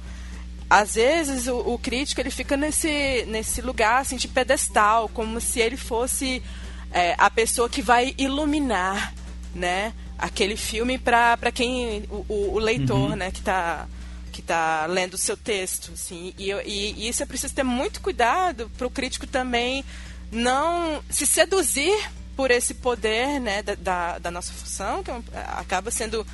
às 0.69 0.95
vezes 0.95 1.47
o, 1.47 1.57
o, 1.59 1.79
crítico 1.79 2.19
ele 2.19 2.29
fica 2.29 2.57
nesse, 2.57 3.25
nesse 3.27 3.61
lugar 3.61 4.01
assim, 4.01 4.17
de 4.17 4.27
pedestal, 4.27 5.09
como 5.09 5.39
se 5.39 5.59
ele 5.59 5.77
fosse 5.77 6.43
é, 6.91 7.15
a 7.17 7.29
pessoa 7.29 7.69
que 7.69 7.81
vai 7.81 8.13
iluminar 8.17 9.13
né, 9.55 9.93
aquele 10.17 10.57
filme 10.57 10.97
para 10.97 11.51
quem 11.53 12.03
o, 12.09 12.55
o 12.55 12.59
leitor 12.59 13.11
uhum. 13.11 13.15
né, 13.15 13.31
que 13.31 13.39
está 13.39 13.87
que 14.31 14.41
tá 14.43 14.85
lendo 14.85 15.15
o 15.15 15.17
seu 15.17 15.35
texto. 15.35 15.93
Assim, 15.93 16.31
e, 16.37 16.51
e, 16.51 16.93
e 16.95 17.09
isso 17.09 17.23
é 17.23 17.25
preciso 17.25 17.55
ter 17.55 17.63
muito 17.63 18.01
cuidado 18.01 18.69
para 18.77 18.85
o 18.85 18.91
crítico 18.91 19.25
também 19.25 19.83
não 20.31 21.01
se 21.09 21.25
seduzir 21.25 21.97
por 22.35 22.51
esse 22.51 22.75
poder 22.75 23.39
né, 23.39 23.63
da, 23.63 23.73
da, 23.73 24.19
da 24.19 24.31
nossa 24.31 24.53
função, 24.53 25.03
que 25.03 25.09
é 25.09 25.17
acaba 25.33 25.89
sendo 25.89 26.25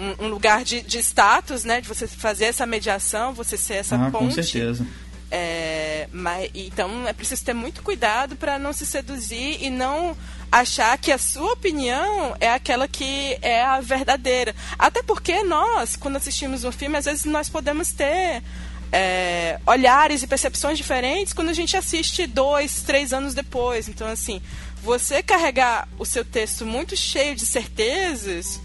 um, 0.00 0.24
um 0.24 0.28
lugar 0.28 0.64
de, 0.64 0.80
de, 0.80 0.98
status, 0.98 1.64
né? 1.64 1.80
De 1.80 1.88
você 1.88 2.06
fazer 2.08 2.46
essa 2.46 2.64
mediação, 2.66 3.32
você 3.32 3.56
ser 3.56 3.74
essa 3.74 3.96
ah, 3.96 4.10
ponte. 4.10 4.24
Com 4.24 4.30
certeza. 4.30 4.86
É, 5.30 6.08
mas, 6.12 6.50
então 6.54 7.06
é 7.06 7.12
preciso 7.12 7.44
ter 7.44 7.54
muito 7.54 7.82
cuidado 7.82 8.34
para 8.34 8.58
não 8.58 8.72
se 8.72 8.84
seduzir 8.84 9.62
e 9.62 9.70
não 9.70 10.16
achar 10.50 10.98
que 10.98 11.12
a 11.12 11.18
sua 11.18 11.52
opinião 11.52 12.34
é 12.40 12.50
aquela 12.50 12.88
que 12.88 13.38
é 13.40 13.62
a 13.62 13.80
verdadeira. 13.80 14.54
Até 14.76 15.02
porque 15.02 15.44
nós, 15.44 15.94
quando 15.94 16.16
assistimos 16.16 16.64
um 16.64 16.72
filme, 16.72 16.96
às 16.96 17.04
vezes 17.04 17.24
nós 17.26 17.48
podemos 17.48 17.92
ter 17.92 18.42
é, 18.90 19.60
olhares 19.64 20.22
e 20.22 20.26
percepções 20.26 20.76
diferentes 20.76 21.32
quando 21.32 21.50
a 21.50 21.54
gente 21.54 21.76
assiste 21.76 22.26
dois, 22.26 22.82
três 22.82 23.12
anos 23.12 23.32
depois. 23.32 23.88
Então, 23.88 24.08
assim, 24.08 24.42
você 24.82 25.22
carregar 25.22 25.88
o 25.96 26.04
seu 26.04 26.24
texto 26.24 26.66
muito 26.66 26.96
cheio 26.96 27.36
de 27.36 27.46
certezas 27.46 28.60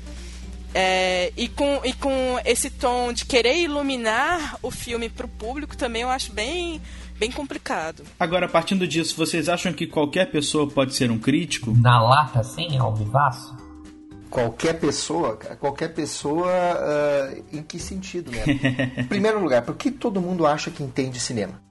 é, 0.77 1.31
e, 1.37 1.47
com, 1.47 1.79
e 1.85 1.93
com 1.93 2.37
esse 2.43 2.69
tom 2.69 3.13
de 3.13 3.23
querer 3.23 3.57
iluminar 3.57 4.59
o 4.61 4.69
filme 4.69 5.07
para 5.07 5.25
o 5.25 5.29
público 5.29 5.77
também 5.77 6.01
eu 6.01 6.09
acho 6.09 6.33
bem, 6.33 6.81
bem 7.17 7.31
complicado. 7.31 8.03
Agora, 8.19 8.45
partindo 8.49 8.85
disso, 8.85 9.15
vocês 9.15 9.47
acham 9.47 9.71
que 9.71 9.87
qualquer 9.87 10.29
pessoa 10.29 10.67
pode 10.67 10.93
ser 10.93 11.09
um 11.09 11.17
crítico? 11.17 11.71
Na 11.71 12.01
lata, 12.01 12.43
sim, 12.43 12.77
ao 12.77 12.93
vivaço? 12.93 13.55
Qualquer 14.29 14.77
pessoa, 14.77 15.37
qualquer 15.61 15.93
pessoa, 15.93 16.51
uh, 16.51 17.45
em 17.53 17.63
que 17.63 17.79
sentido, 17.79 18.29
né? 18.31 18.43
em 18.99 19.05
primeiro 19.05 19.39
lugar, 19.41 19.61
por 19.61 19.77
que 19.77 19.89
todo 19.89 20.19
mundo 20.19 20.45
acha 20.45 20.69
que 20.69 20.83
entende 20.83 21.21
cinema? 21.21 21.64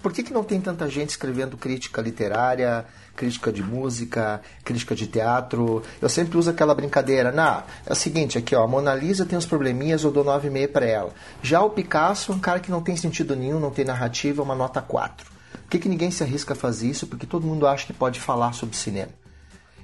Por 0.00 0.12
que, 0.12 0.22
que 0.22 0.32
não 0.32 0.44
tem 0.44 0.60
tanta 0.60 0.88
gente 0.88 1.10
escrevendo 1.10 1.56
crítica 1.56 2.00
literária, 2.00 2.86
crítica 3.16 3.52
de 3.52 3.62
música, 3.64 4.40
crítica 4.62 4.94
de 4.94 5.08
teatro? 5.08 5.82
Eu 6.00 6.08
sempre 6.08 6.38
uso 6.38 6.50
aquela 6.50 6.72
brincadeira. 6.72 7.32
Na, 7.32 7.64
é 7.84 7.92
o 7.92 7.96
seguinte, 7.96 8.38
aqui 8.38 8.54
ó, 8.54 8.62
a 8.62 8.68
Mona 8.68 8.94
Lisa 8.94 9.26
tem 9.26 9.36
uns 9.36 9.46
probleminhas, 9.46 10.04
eu 10.04 10.12
dou 10.12 10.24
9,5 10.24 10.68
para 10.68 10.86
ela. 10.86 11.12
Já 11.42 11.62
o 11.62 11.70
Picasso, 11.70 12.32
um 12.32 12.38
cara 12.38 12.60
que 12.60 12.70
não 12.70 12.80
tem 12.80 12.96
sentido 12.96 13.34
nenhum, 13.34 13.58
não 13.58 13.72
tem 13.72 13.84
narrativa, 13.84 14.40
uma 14.40 14.54
nota 14.54 14.80
4. 14.80 15.26
Por 15.52 15.70
que, 15.70 15.80
que 15.80 15.88
ninguém 15.88 16.12
se 16.12 16.22
arrisca 16.22 16.52
a 16.52 16.56
fazer 16.56 16.88
isso? 16.88 17.06
Porque 17.06 17.26
todo 17.26 17.46
mundo 17.46 17.66
acha 17.66 17.84
que 17.84 17.92
pode 17.92 18.20
falar 18.20 18.52
sobre 18.52 18.76
cinema. 18.76 19.10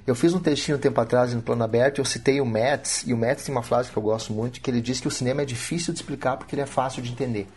Eu 0.07 0.15
fiz 0.15 0.33
um 0.33 0.39
textinho 0.39 0.77
um 0.77 0.79
tempo 0.79 1.01
atrás 1.01 1.33
no 1.33 1.41
Plano 1.41 1.63
Aberto, 1.63 1.99
eu 1.99 2.05
citei 2.05 2.39
o 2.39 2.45
Metz, 2.45 3.03
e 3.05 3.13
o 3.13 3.17
Metz 3.17 3.43
tem 3.43 3.53
uma 3.53 3.63
frase 3.63 3.91
que 3.91 3.97
eu 3.97 4.03
gosto 4.03 4.31
muito, 4.31 4.61
que 4.61 4.69
ele 4.69 4.79
diz 4.79 4.99
que 4.99 5.07
o 5.07 5.11
cinema 5.11 5.41
é 5.41 5.45
difícil 5.45 5.93
de 5.93 5.99
explicar 5.99 6.37
porque 6.37 6.55
ele 6.55 6.61
é 6.61 6.65
fácil 6.65 7.01
de 7.01 7.11
entender. 7.11 7.47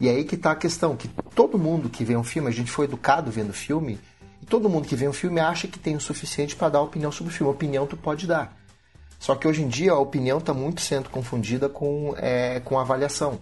E 0.00 0.08
aí 0.08 0.24
que 0.24 0.36
está 0.36 0.52
a 0.52 0.56
questão, 0.56 0.96
que 0.96 1.08
todo 1.34 1.58
mundo 1.58 1.88
que 1.88 2.04
vê 2.04 2.16
um 2.16 2.24
filme, 2.24 2.48
a 2.48 2.52
gente 2.52 2.70
foi 2.70 2.84
educado 2.84 3.30
vendo 3.30 3.52
filme, 3.52 3.98
e 4.40 4.46
todo 4.46 4.68
mundo 4.68 4.86
que 4.86 4.94
vê 4.94 5.08
um 5.08 5.12
filme 5.12 5.40
acha 5.40 5.66
que 5.66 5.78
tem 5.78 5.96
o 5.96 6.00
suficiente 6.00 6.54
para 6.54 6.68
dar 6.68 6.82
opinião 6.82 7.10
sobre 7.10 7.32
o 7.32 7.36
filme. 7.36 7.52
Opinião 7.52 7.86
tu 7.86 7.96
pode 7.96 8.26
dar. 8.26 8.56
Só 9.18 9.34
que 9.34 9.48
hoje 9.48 9.62
em 9.62 9.68
dia 9.68 9.92
a 9.92 9.98
opinião 9.98 10.38
está 10.38 10.54
muito 10.54 10.80
sendo 10.80 11.10
confundida 11.10 11.68
com, 11.68 12.14
é, 12.16 12.60
com 12.60 12.78
avaliação. 12.78 13.38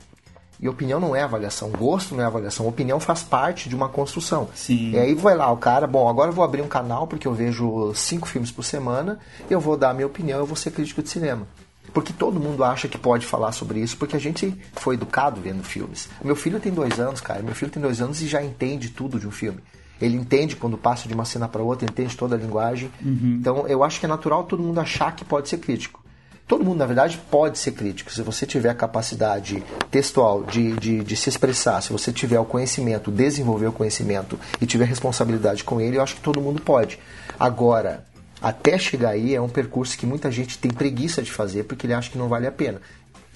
E 0.58 0.68
opinião 0.68 0.98
não 0.98 1.14
é 1.14 1.22
avaliação, 1.22 1.70
gosto 1.70 2.14
não 2.14 2.22
é 2.22 2.26
avaliação, 2.26 2.66
opinião 2.66 2.98
faz 2.98 3.22
parte 3.22 3.68
de 3.68 3.76
uma 3.76 3.90
construção. 3.90 4.48
Sim. 4.54 4.92
E 4.92 4.98
aí 4.98 5.14
vai 5.14 5.36
lá 5.36 5.52
o 5.52 5.58
cara, 5.58 5.86
bom, 5.86 6.08
agora 6.08 6.30
eu 6.30 6.34
vou 6.34 6.42
abrir 6.42 6.62
um 6.62 6.68
canal 6.68 7.06
porque 7.06 7.28
eu 7.28 7.34
vejo 7.34 7.92
cinco 7.94 8.26
filmes 8.26 8.50
por 8.50 8.64
semana, 8.64 9.18
eu 9.50 9.60
vou 9.60 9.76
dar 9.76 9.90
a 9.90 9.94
minha 9.94 10.06
opinião, 10.06 10.38
eu 10.38 10.46
vou 10.46 10.56
ser 10.56 10.70
crítico 10.70 11.02
de 11.02 11.10
cinema. 11.10 11.46
Porque 11.92 12.12
todo 12.12 12.40
mundo 12.40 12.64
acha 12.64 12.88
que 12.88 12.98
pode 12.98 13.24
falar 13.24 13.52
sobre 13.52 13.80
isso, 13.80 13.96
porque 13.96 14.16
a 14.16 14.20
gente 14.20 14.54
foi 14.74 14.94
educado 14.94 15.40
vendo 15.40 15.62
filmes. 15.62 16.08
Meu 16.22 16.36
filho 16.36 16.60
tem 16.60 16.72
dois 16.72 16.98
anos, 17.00 17.20
cara. 17.20 17.42
Meu 17.42 17.54
filho 17.54 17.70
tem 17.70 17.82
dois 17.82 18.00
anos 18.00 18.20
e 18.20 18.26
já 18.26 18.42
entende 18.42 18.90
tudo 18.90 19.18
de 19.18 19.26
um 19.26 19.30
filme. 19.30 19.60
Ele 20.00 20.16
entende 20.16 20.56
quando 20.56 20.76
passa 20.76 21.08
de 21.08 21.14
uma 21.14 21.24
cena 21.24 21.48
para 21.48 21.62
outra, 21.62 21.88
entende 21.88 22.16
toda 22.16 22.34
a 22.36 22.38
linguagem. 22.38 22.90
Uhum. 23.02 23.38
Então, 23.40 23.66
eu 23.66 23.82
acho 23.82 23.98
que 23.98 24.06
é 24.06 24.08
natural 24.08 24.44
todo 24.44 24.62
mundo 24.62 24.78
achar 24.78 25.14
que 25.14 25.24
pode 25.24 25.48
ser 25.48 25.58
crítico. 25.58 26.04
Todo 26.46 26.64
mundo, 26.64 26.78
na 26.78 26.86
verdade, 26.86 27.18
pode 27.28 27.58
ser 27.58 27.72
crítico. 27.72 28.12
Se 28.12 28.22
você 28.22 28.46
tiver 28.46 28.68
a 28.68 28.74
capacidade 28.74 29.64
textual 29.90 30.44
de, 30.44 30.74
de, 30.74 31.02
de, 31.02 31.16
se 31.16 31.28
expressar, 31.28 31.80
se 31.80 31.92
você 31.92 32.12
tiver 32.12 32.38
o 32.38 32.44
conhecimento, 32.44 33.10
desenvolver 33.10 33.66
o 33.66 33.72
conhecimento 33.72 34.38
e 34.60 34.66
tiver 34.66 34.84
responsabilidade 34.84 35.64
com 35.64 35.80
ele, 35.80 35.96
eu 35.96 36.02
acho 36.02 36.14
que 36.14 36.20
todo 36.20 36.40
mundo 36.40 36.62
pode. 36.62 37.00
Agora, 37.38 38.04
até 38.40 38.78
chegar 38.78 39.10
aí 39.10 39.34
é 39.34 39.40
um 39.40 39.48
percurso 39.48 39.96
que 39.96 40.06
muita 40.06 40.30
gente 40.30 40.58
tem 40.58 40.70
preguiça 40.70 41.22
de 41.22 41.32
fazer 41.32 41.64
porque 41.64 41.86
ele 41.86 41.94
acha 41.94 42.10
que 42.10 42.18
não 42.18 42.28
vale 42.28 42.46
a 42.46 42.52
pena. 42.52 42.80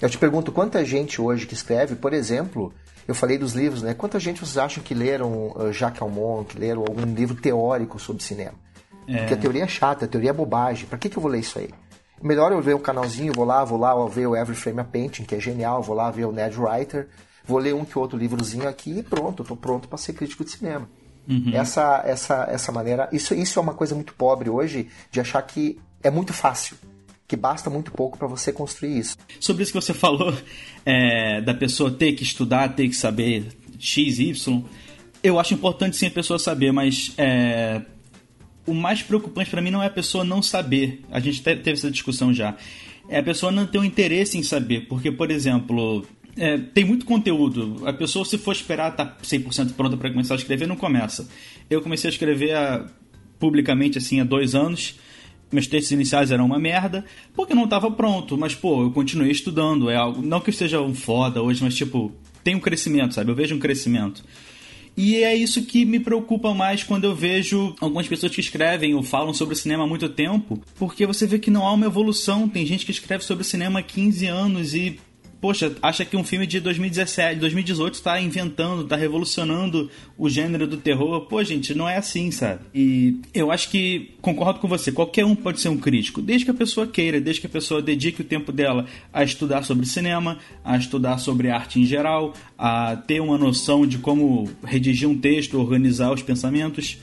Eu 0.01 0.09
te 0.09 0.17
pergunto 0.17 0.51
quanta 0.51 0.83
gente 0.83 1.21
hoje 1.21 1.45
que 1.45 1.53
escreve, 1.53 1.95
por 1.95 2.13
exemplo, 2.13 2.73
eu 3.07 3.13
falei 3.13 3.37
dos 3.37 3.53
livros, 3.53 3.81
né? 3.81 3.93
Quanta 3.93 4.19
gente 4.19 4.39
vocês 4.39 4.57
acham 4.57 4.83
que 4.83 4.93
leram 4.93 5.53
uh, 5.55 5.71
Jacques 5.71 6.01
Almond, 6.01 6.47
que 6.47 6.59
leram 6.59 6.81
algum 6.81 7.05
livro 7.13 7.35
teórico 7.35 7.99
sobre 7.99 8.23
cinema? 8.23 8.53
É. 9.07 9.17
Porque 9.17 9.33
a 9.33 9.37
teoria 9.37 9.63
é 9.63 9.67
chata, 9.67 10.05
a 10.05 10.07
teoria 10.07 10.29
é 10.29 10.33
bobagem. 10.33 10.87
Para 10.87 10.97
que, 10.97 11.09
que 11.09 11.17
eu 11.17 11.21
vou 11.21 11.31
ler 11.31 11.39
isso 11.39 11.59
aí? 11.59 11.69
Melhor 12.21 12.51
eu 12.51 12.61
ver 12.61 12.75
um 12.75 12.79
canalzinho, 12.79 13.33
vou 13.35 13.45
lá, 13.45 13.63
vou 13.63 13.79
lá 13.79 13.95
vou 13.95 14.07
ver 14.07 14.27
o 14.27 14.35
Every 14.35 14.55
Frame 14.55 14.79
a 14.79 14.83
Painting, 14.83 15.23
que 15.23 15.35
é 15.35 15.39
genial, 15.39 15.81
vou 15.81 15.95
lá 15.95 16.11
ver 16.11 16.25
o 16.25 16.31
Ned 16.31 16.55
Writer, 16.59 17.07
vou 17.43 17.57
ler 17.57 17.73
um 17.73 17.83
que 17.83 17.97
outro 17.97 18.17
livrozinho 18.17 18.67
aqui 18.67 18.99
e 18.99 19.03
pronto, 19.03 19.41
eu 19.41 19.47
tô 19.47 19.55
pronto 19.55 19.87
para 19.87 19.97
ser 19.97 20.13
crítico 20.13 20.43
de 20.43 20.51
cinema. 20.51 20.87
Uhum. 21.27 21.51
Essa, 21.53 22.03
essa, 22.05 22.47
essa 22.49 22.71
maneira. 22.71 23.07
Isso, 23.11 23.33
isso 23.33 23.59
é 23.59 23.61
uma 23.61 23.73
coisa 23.73 23.95
muito 23.95 24.13
pobre 24.13 24.49
hoje 24.49 24.87
de 25.11 25.19
achar 25.19 25.41
que 25.41 25.79
é 26.03 26.09
muito 26.09 26.33
fácil. 26.33 26.75
Que 27.27 27.35
basta 27.35 27.69
muito 27.69 27.91
pouco 27.91 28.17
para 28.17 28.27
você 28.27 28.51
construir 28.51 28.97
isso. 28.97 29.17
Sobre 29.39 29.63
isso 29.63 29.71
que 29.71 29.79
você 29.79 29.93
falou, 29.93 30.33
é, 30.85 31.41
da 31.41 31.53
pessoa 31.53 31.89
ter 31.89 32.13
que 32.13 32.23
estudar, 32.23 32.69
ter 32.69 32.89
que 32.89 32.95
saber 32.95 33.47
X, 33.79 34.19
Y, 34.19 34.63
eu 35.23 35.39
acho 35.39 35.53
importante 35.53 35.95
sim 35.95 36.07
a 36.07 36.11
pessoa 36.11 36.37
saber, 36.37 36.71
mas 36.71 37.13
é, 37.17 37.81
o 38.65 38.73
mais 38.73 39.01
preocupante 39.01 39.49
para 39.49 39.61
mim 39.61 39.71
não 39.71 39.81
é 39.81 39.87
a 39.87 39.91
pessoa 39.91 40.23
não 40.23 40.41
saber. 40.41 41.03
A 41.11 41.19
gente 41.19 41.41
teve 41.41 41.71
essa 41.71 41.91
discussão 41.91 42.33
já. 42.33 42.55
É 43.09 43.19
a 43.19 43.23
pessoa 43.23 43.51
não 43.51 43.65
ter 43.65 43.77
o 43.77 43.81
um 43.81 43.85
interesse 43.85 44.37
em 44.37 44.43
saber. 44.43 44.87
Porque, 44.87 45.11
por 45.11 45.31
exemplo, 45.31 46.05
é, 46.37 46.57
tem 46.57 46.85
muito 46.85 47.05
conteúdo. 47.05 47.81
A 47.85 47.93
pessoa, 47.93 48.23
se 48.25 48.37
for 48.37 48.53
esperar 48.53 48.91
estar 48.91 49.05
tá 49.05 49.17
100% 49.21 49.73
pronta 49.73 49.97
para 49.97 50.09
começar 50.09 50.35
a 50.35 50.37
escrever, 50.37 50.67
não 50.67 50.75
começa. 50.75 51.27
Eu 51.69 51.81
comecei 51.81 52.09
a 52.09 52.13
escrever 52.13 52.55
a, 52.55 52.85
publicamente 53.39 53.97
assim 53.97 54.19
há 54.19 54.23
dois 54.23 54.55
anos. 54.55 54.95
Meus 55.51 55.67
textos 55.67 55.91
iniciais 55.91 56.31
eram 56.31 56.45
uma 56.45 56.57
merda, 56.57 57.03
porque 57.35 57.53
não 57.53 57.65
estava 57.65 57.91
pronto. 57.91 58.37
Mas, 58.37 58.55
pô, 58.55 58.83
eu 58.83 58.91
continuei 58.91 59.31
estudando. 59.31 59.89
É 59.89 59.95
algo, 59.95 60.21
não 60.21 60.39
que 60.39 60.49
eu 60.49 60.53
esteja 60.53 60.79
um 60.81 60.95
foda 60.95 61.41
hoje, 61.41 61.61
mas, 61.61 61.75
tipo, 61.75 62.11
tem 62.43 62.55
um 62.55 62.59
crescimento, 62.59 63.13
sabe? 63.13 63.31
Eu 63.31 63.35
vejo 63.35 63.55
um 63.55 63.59
crescimento. 63.59 64.23
E 64.95 65.15
é 65.15 65.35
isso 65.35 65.63
que 65.63 65.85
me 65.85 65.99
preocupa 65.99 66.53
mais 66.53 66.83
quando 66.83 67.05
eu 67.05 67.15
vejo 67.15 67.75
algumas 67.79 68.07
pessoas 68.07 68.33
que 68.33 68.41
escrevem 68.41 68.93
ou 68.93 69.01
falam 69.01 69.33
sobre 69.33 69.55
cinema 69.55 69.83
há 69.83 69.87
muito 69.87 70.09
tempo, 70.09 70.61
porque 70.75 71.05
você 71.05 71.25
vê 71.25 71.39
que 71.39 71.49
não 71.49 71.65
há 71.65 71.73
uma 71.73 71.85
evolução. 71.85 72.47
Tem 72.47 72.65
gente 72.65 72.85
que 72.85 72.91
escreve 72.91 73.23
sobre 73.23 73.43
cinema 73.43 73.79
há 73.79 73.83
15 73.83 74.27
anos 74.27 74.75
e 74.75 74.99
poxa, 75.41 75.75
acha 75.81 76.05
que 76.05 76.15
um 76.15 76.23
filme 76.23 76.45
de 76.45 76.59
2017, 76.59 77.39
2018 77.39 77.95
está 77.95 78.21
inventando, 78.21 78.83
está 78.83 78.95
revolucionando 78.95 79.89
o 80.15 80.29
gênero 80.29 80.67
do 80.67 80.77
terror. 80.77 81.21
Pô, 81.21 81.43
gente, 81.43 81.73
não 81.73 81.89
é 81.89 81.97
assim, 81.97 82.29
sabe? 82.29 82.61
E 82.73 83.19
eu 83.33 83.51
acho 83.51 83.69
que 83.69 84.11
concordo 84.21 84.59
com 84.59 84.67
você. 84.67 84.91
Qualquer 84.91 85.25
um 85.25 85.35
pode 85.35 85.59
ser 85.59 85.69
um 85.69 85.77
crítico, 85.77 86.21
desde 86.21 86.45
que 86.45 86.51
a 86.51 86.53
pessoa 86.53 86.85
queira, 86.85 87.19
desde 87.19 87.41
que 87.41 87.47
a 87.47 87.49
pessoa 87.49 87.81
dedique 87.81 88.21
o 88.21 88.23
tempo 88.23 88.51
dela 88.51 88.85
a 89.11 89.23
estudar 89.23 89.63
sobre 89.63 89.87
cinema, 89.87 90.37
a 90.63 90.77
estudar 90.77 91.17
sobre 91.17 91.49
arte 91.49 91.79
em 91.79 91.85
geral, 91.85 92.33
a 92.55 92.95
ter 92.95 93.19
uma 93.19 93.37
noção 93.37 93.87
de 93.87 93.97
como 93.97 94.47
redigir 94.63 95.09
um 95.09 95.17
texto, 95.17 95.59
organizar 95.59 96.13
os 96.13 96.21
pensamentos. 96.21 96.99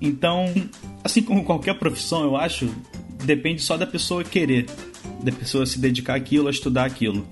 Então, 0.00 0.46
assim 1.02 1.22
como 1.22 1.44
qualquer 1.44 1.78
profissão, 1.78 2.24
eu 2.24 2.34
acho, 2.36 2.68
depende 3.24 3.60
só 3.60 3.76
da 3.76 3.86
pessoa 3.86 4.24
querer, 4.24 4.66
da 5.22 5.32
pessoa 5.32 5.66
se 5.66 5.78
dedicar 5.78 6.14
àquilo, 6.14 6.48
a 6.48 6.50
estudar 6.50 6.86
aquilo. 6.86 7.26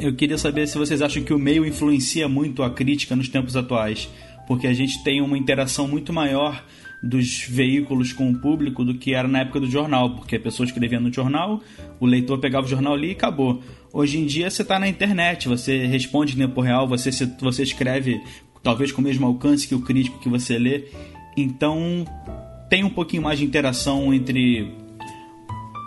Eu 0.00 0.14
queria 0.14 0.38
saber 0.38 0.68
se 0.68 0.78
vocês 0.78 1.02
acham 1.02 1.24
que 1.24 1.34
o 1.34 1.38
meio 1.38 1.66
influencia 1.66 2.28
muito 2.28 2.62
a 2.62 2.70
crítica 2.70 3.16
nos 3.16 3.28
tempos 3.28 3.56
atuais, 3.56 4.08
porque 4.46 4.66
a 4.66 4.72
gente 4.72 5.02
tem 5.02 5.20
uma 5.20 5.36
interação 5.36 5.88
muito 5.88 6.12
maior 6.12 6.64
dos 7.02 7.44
veículos 7.48 8.12
com 8.12 8.30
o 8.30 8.38
público 8.38 8.84
do 8.84 8.94
que 8.94 9.14
era 9.14 9.26
na 9.26 9.40
época 9.40 9.60
do 9.60 9.70
jornal, 9.70 10.14
porque 10.14 10.36
a 10.36 10.40
pessoa 10.40 10.66
escrevia 10.66 11.00
no 11.00 11.12
jornal, 11.12 11.60
o 11.98 12.06
leitor 12.06 12.38
pegava 12.38 12.66
o 12.66 12.68
jornal 12.68 12.94
ali 12.94 13.08
e 13.08 13.12
acabou. 13.12 13.60
Hoje 13.92 14.18
em 14.18 14.26
dia 14.26 14.48
você 14.48 14.62
está 14.62 14.78
na 14.78 14.88
internet, 14.88 15.48
você 15.48 15.86
responde 15.86 16.34
em 16.34 16.38
tempo 16.38 16.60
real, 16.60 16.86
você, 16.86 17.10
você 17.40 17.62
escreve 17.64 18.20
talvez 18.62 18.92
com 18.92 19.00
o 19.00 19.04
mesmo 19.04 19.26
alcance 19.26 19.66
que 19.66 19.74
o 19.74 19.80
crítico 19.80 20.20
que 20.20 20.28
você 20.28 20.58
lê, 20.58 20.84
então 21.36 22.04
tem 22.70 22.84
um 22.84 22.90
pouquinho 22.90 23.22
mais 23.22 23.38
de 23.38 23.44
interação 23.44 24.14
entre 24.14 24.72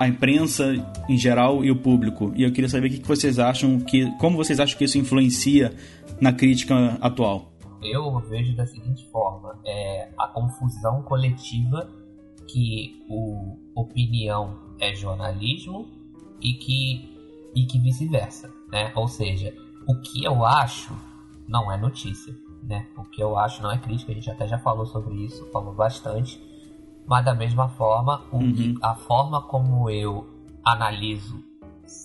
a 0.01 0.07
imprensa 0.07 0.73
em 1.07 1.15
geral 1.15 1.63
e 1.63 1.69
o 1.69 1.75
público. 1.75 2.33
E 2.35 2.41
eu 2.41 2.51
queria 2.51 2.67
saber 2.67 2.87
o 2.87 2.89
que 2.89 3.07
vocês 3.07 3.37
acham, 3.37 3.79
que, 3.79 4.09
como 4.17 4.35
vocês 4.35 4.59
acham 4.59 4.75
que 4.75 4.83
isso 4.83 4.97
influencia 4.97 5.75
na 6.19 6.33
crítica 6.33 6.97
atual. 6.99 7.51
Eu 7.83 8.19
vejo 8.21 8.55
da 8.55 8.65
seguinte 8.65 9.07
forma: 9.11 9.59
é 9.63 10.09
a 10.17 10.27
confusão 10.27 11.03
coletiva 11.03 11.87
que 12.47 13.05
o 13.07 13.59
opinião 13.75 14.57
é 14.79 14.95
jornalismo 14.95 15.87
e 16.41 16.53
que 16.53 17.11
e 17.53 17.65
que 17.67 17.77
vice-versa, 17.77 18.49
né? 18.71 18.91
Ou 18.95 19.07
seja, 19.07 19.53
o 19.87 20.01
que 20.01 20.23
eu 20.23 20.43
acho 20.43 20.95
não 21.47 21.71
é 21.71 21.77
notícia, 21.77 22.33
né? 22.63 22.87
O 22.97 23.03
que 23.03 23.21
eu 23.21 23.37
acho 23.37 23.61
não 23.61 23.71
é 23.71 23.77
crítica. 23.77 24.11
A 24.11 24.15
gente 24.15 24.31
até 24.31 24.47
já 24.47 24.57
falou 24.57 24.87
sobre 24.87 25.13
isso, 25.23 25.45
falou 25.51 25.75
bastante. 25.75 26.41
Mas 27.11 27.25
da 27.25 27.33
mesma 27.33 27.67
forma, 27.67 28.23
uhum. 28.31 28.77
a 28.81 28.95
forma 28.95 29.41
como 29.41 29.89
eu 29.89 30.25
analiso 30.63 31.43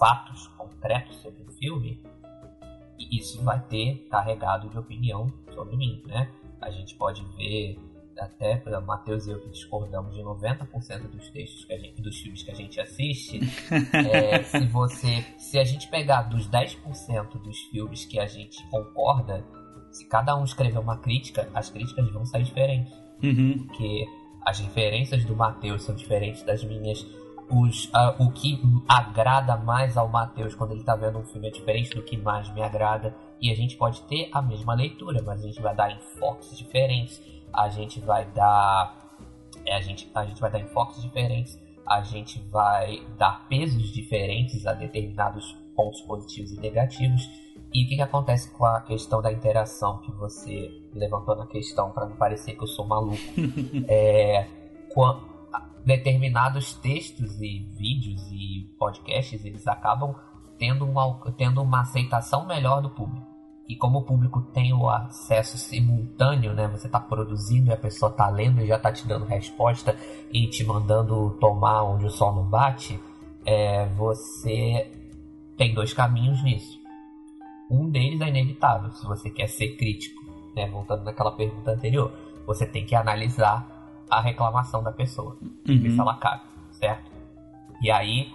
fatos 0.01 0.49
concretos 0.49 1.15
sobre 1.19 1.45
o 1.45 1.53
filme, 1.53 2.03
isso 2.99 3.41
vai 3.45 3.61
ter 3.67 4.09
carregado 4.11 4.69
de 4.69 4.77
opinião 4.77 5.33
sobre 5.55 5.77
mim, 5.77 6.03
né? 6.07 6.29
A 6.61 6.73
gente 6.73 6.97
pode 6.97 7.25
ver 7.37 7.79
até 8.19 8.57
para 8.57 8.81
Matheus 8.81 9.29
e 9.29 9.31
eu 9.31 9.39
que 9.39 9.49
discordamos 9.51 10.13
de 10.13 10.23
90% 10.23 11.09
dos 11.09 11.31
textos 11.31 11.65
que 11.65 11.73
a 11.73 11.79
gente, 11.79 12.03
dos 12.03 12.19
filmes 12.19 12.43
que 12.43 12.51
a 12.51 12.57
gente 12.57 12.81
assiste. 12.81 13.39
é, 14.13 14.43
se 14.43 14.67
você, 14.67 15.25
se 15.39 15.57
a 15.57 15.63
gente 15.63 15.87
pegar 15.87 16.23
dos 16.23 16.49
10% 16.51 17.41
dos 17.45 17.61
filmes 17.71 18.05
que 18.07 18.19
a 18.19 18.27
gente 18.27 18.61
concorda, 18.71 19.47
se 19.93 20.05
cada 20.09 20.37
um 20.37 20.43
escrever 20.43 20.81
uma 20.81 20.99
crítica, 20.99 21.49
as 21.55 21.71
críticas 21.71 22.11
vão 22.11 22.27
sair 22.27 22.43
diferentes. 22.43 22.93
Uhum. 23.23 23.69
Porque 23.69 24.05
as 24.47 24.61
referências 24.61 25.25
do 25.25 25.35
Mateus 25.35 25.83
são 25.83 25.93
diferentes 25.93 26.45
das 26.45 26.63
minhas. 26.63 27.05
Os, 27.51 27.87
uh, 27.87 28.15
o 28.21 28.31
que 28.31 28.61
agrada 28.89 29.57
mais 29.57 29.97
ao 29.97 30.09
Mateus 30.09 30.55
quando 30.55 30.71
ele 30.71 30.81
está 30.81 30.95
vendo 30.95 31.19
um 31.19 31.25
filme 31.25 31.49
é 31.49 31.51
diferente 31.51 31.91
do 31.97 32.03
que 32.03 32.17
mais 32.17 32.49
me 32.55 32.63
agrada. 32.63 33.13
E 33.41 33.51
a 33.51 33.57
gente 33.57 33.77
pode 33.77 34.01
ter 34.03 34.29
a 34.33 34.41
mesma 34.41 34.73
leitura, 34.75 35.21
mas 35.21 35.41
a 35.41 35.47
gente 35.49 35.61
vai 35.61 35.75
dar 35.75 35.91
enfoques 35.91 36.57
diferentes. 36.57 37.21
A 37.53 37.69
gente 37.69 37.99
vai 37.99 38.25
dar. 38.27 39.11
É, 39.67 39.75
a, 39.75 39.81
gente, 39.81 40.09
a 40.15 40.25
gente 40.25 40.41
vai 40.41 40.51
dar 40.51 40.61
enfoques 40.61 41.03
diferentes. 41.03 41.61
A 41.85 42.03
gente 42.03 42.39
vai 42.49 43.05
dar 43.19 43.49
pesos 43.49 43.93
diferentes 43.93 44.65
a 44.65 44.75
determinados 44.75 45.57
pontos 45.75 46.01
positivos 46.03 46.53
e 46.53 46.61
negativos. 46.61 47.29
E 47.77 47.85
o 47.85 47.89
que, 47.89 47.97
que 47.97 48.01
acontece 48.01 48.51
com 48.53 48.65
a 48.65 48.81
questão 48.81 49.21
da 49.21 49.31
interação 49.31 49.99
que 49.99 50.11
você 50.11 50.83
levantou 50.95 51.37
na 51.37 51.47
questão, 51.47 51.91
para 51.91 52.07
não 52.07 52.17
parecer 52.17 52.55
que 52.55 52.63
eu 52.63 52.67
sou 52.67 52.87
maluco? 52.87 53.19
é, 53.87 54.49
determinados 55.85 56.73
textos 56.73 57.39
e 57.39 57.59
vídeos 57.77 58.33
e 58.33 58.75
podcasts, 58.79 59.45
eles 59.45 59.69
acabam 59.69 60.15
tendo 60.57 60.87
uma, 60.87 61.21
tendo 61.37 61.61
uma 61.61 61.83
aceitação 61.83 62.47
melhor 62.47 62.81
do 62.81 62.89
público. 62.89 63.27
E 63.69 63.77
como 63.77 63.99
o 63.99 64.05
público 64.05 64.41
tem 64.41 64.73
o 64.73 64.89
acesso 64.89 65.59
simultâneo, 65.59 66.55
né? 66.55 66.69
Você 66.69 66.87
está 66.87 66.99
produzindo 66.99 67.69
e 67.69 67.75
a 67.75 67.77
pessoa 67.77 68.11
está 68.11 68.27
lendo 68.31 68.63
e 68.63 68.67
já 68.67 68.77
está 68.77 68.91
te 68.91 69.07
dando 69.07 69.27
resposta 69.27 69.95
e 70.33 70.47
te 70.47 70.65
mandando 70.65 71.37
tomar 71.39 71.83
onde 71.83 72.07
o 72.07 72.11
sol 72.11 72.35
não 72.37 72.45
bate, 72.45 72.99
é, 73.45 73.87
você 73.89 74.91
tem 75.59 75.75
dois 75.75 75.93
caminhos 75.93 76.43
nisso. 76.43 76.86
Um 77.71 77.89
deles 77.91 78.21
é 78.21 78.29
inevitável, 78.29 78.91
se 78.93 79.05
você 79.07 79.31
quer 79.31 79.49
ser 79.49 79.77
crítico, 79.77 80.23
né? 80.55 80.69
Voltando 80.69 81.05
naquela 81.05 81.33
pergunta 81.33 81.73
anterior, 81.73 82.13
você 82.47 82.67
tem 82.67 82.85
que 82.85 82.95
analisar 82.95 83.67
a 84.09 84.21
reclamação 84.21 84.83
da 84.83 84.93
pessoa, 84.93 85.37
uhum. 85.43 85.83
ver 85.83 85.91
se 85.91 86.01
ela 86.01 86.17
cabe, 86.17 86.45
certo? 86.71 87.11
E 87.83 87.91
aí, 87.91 88.33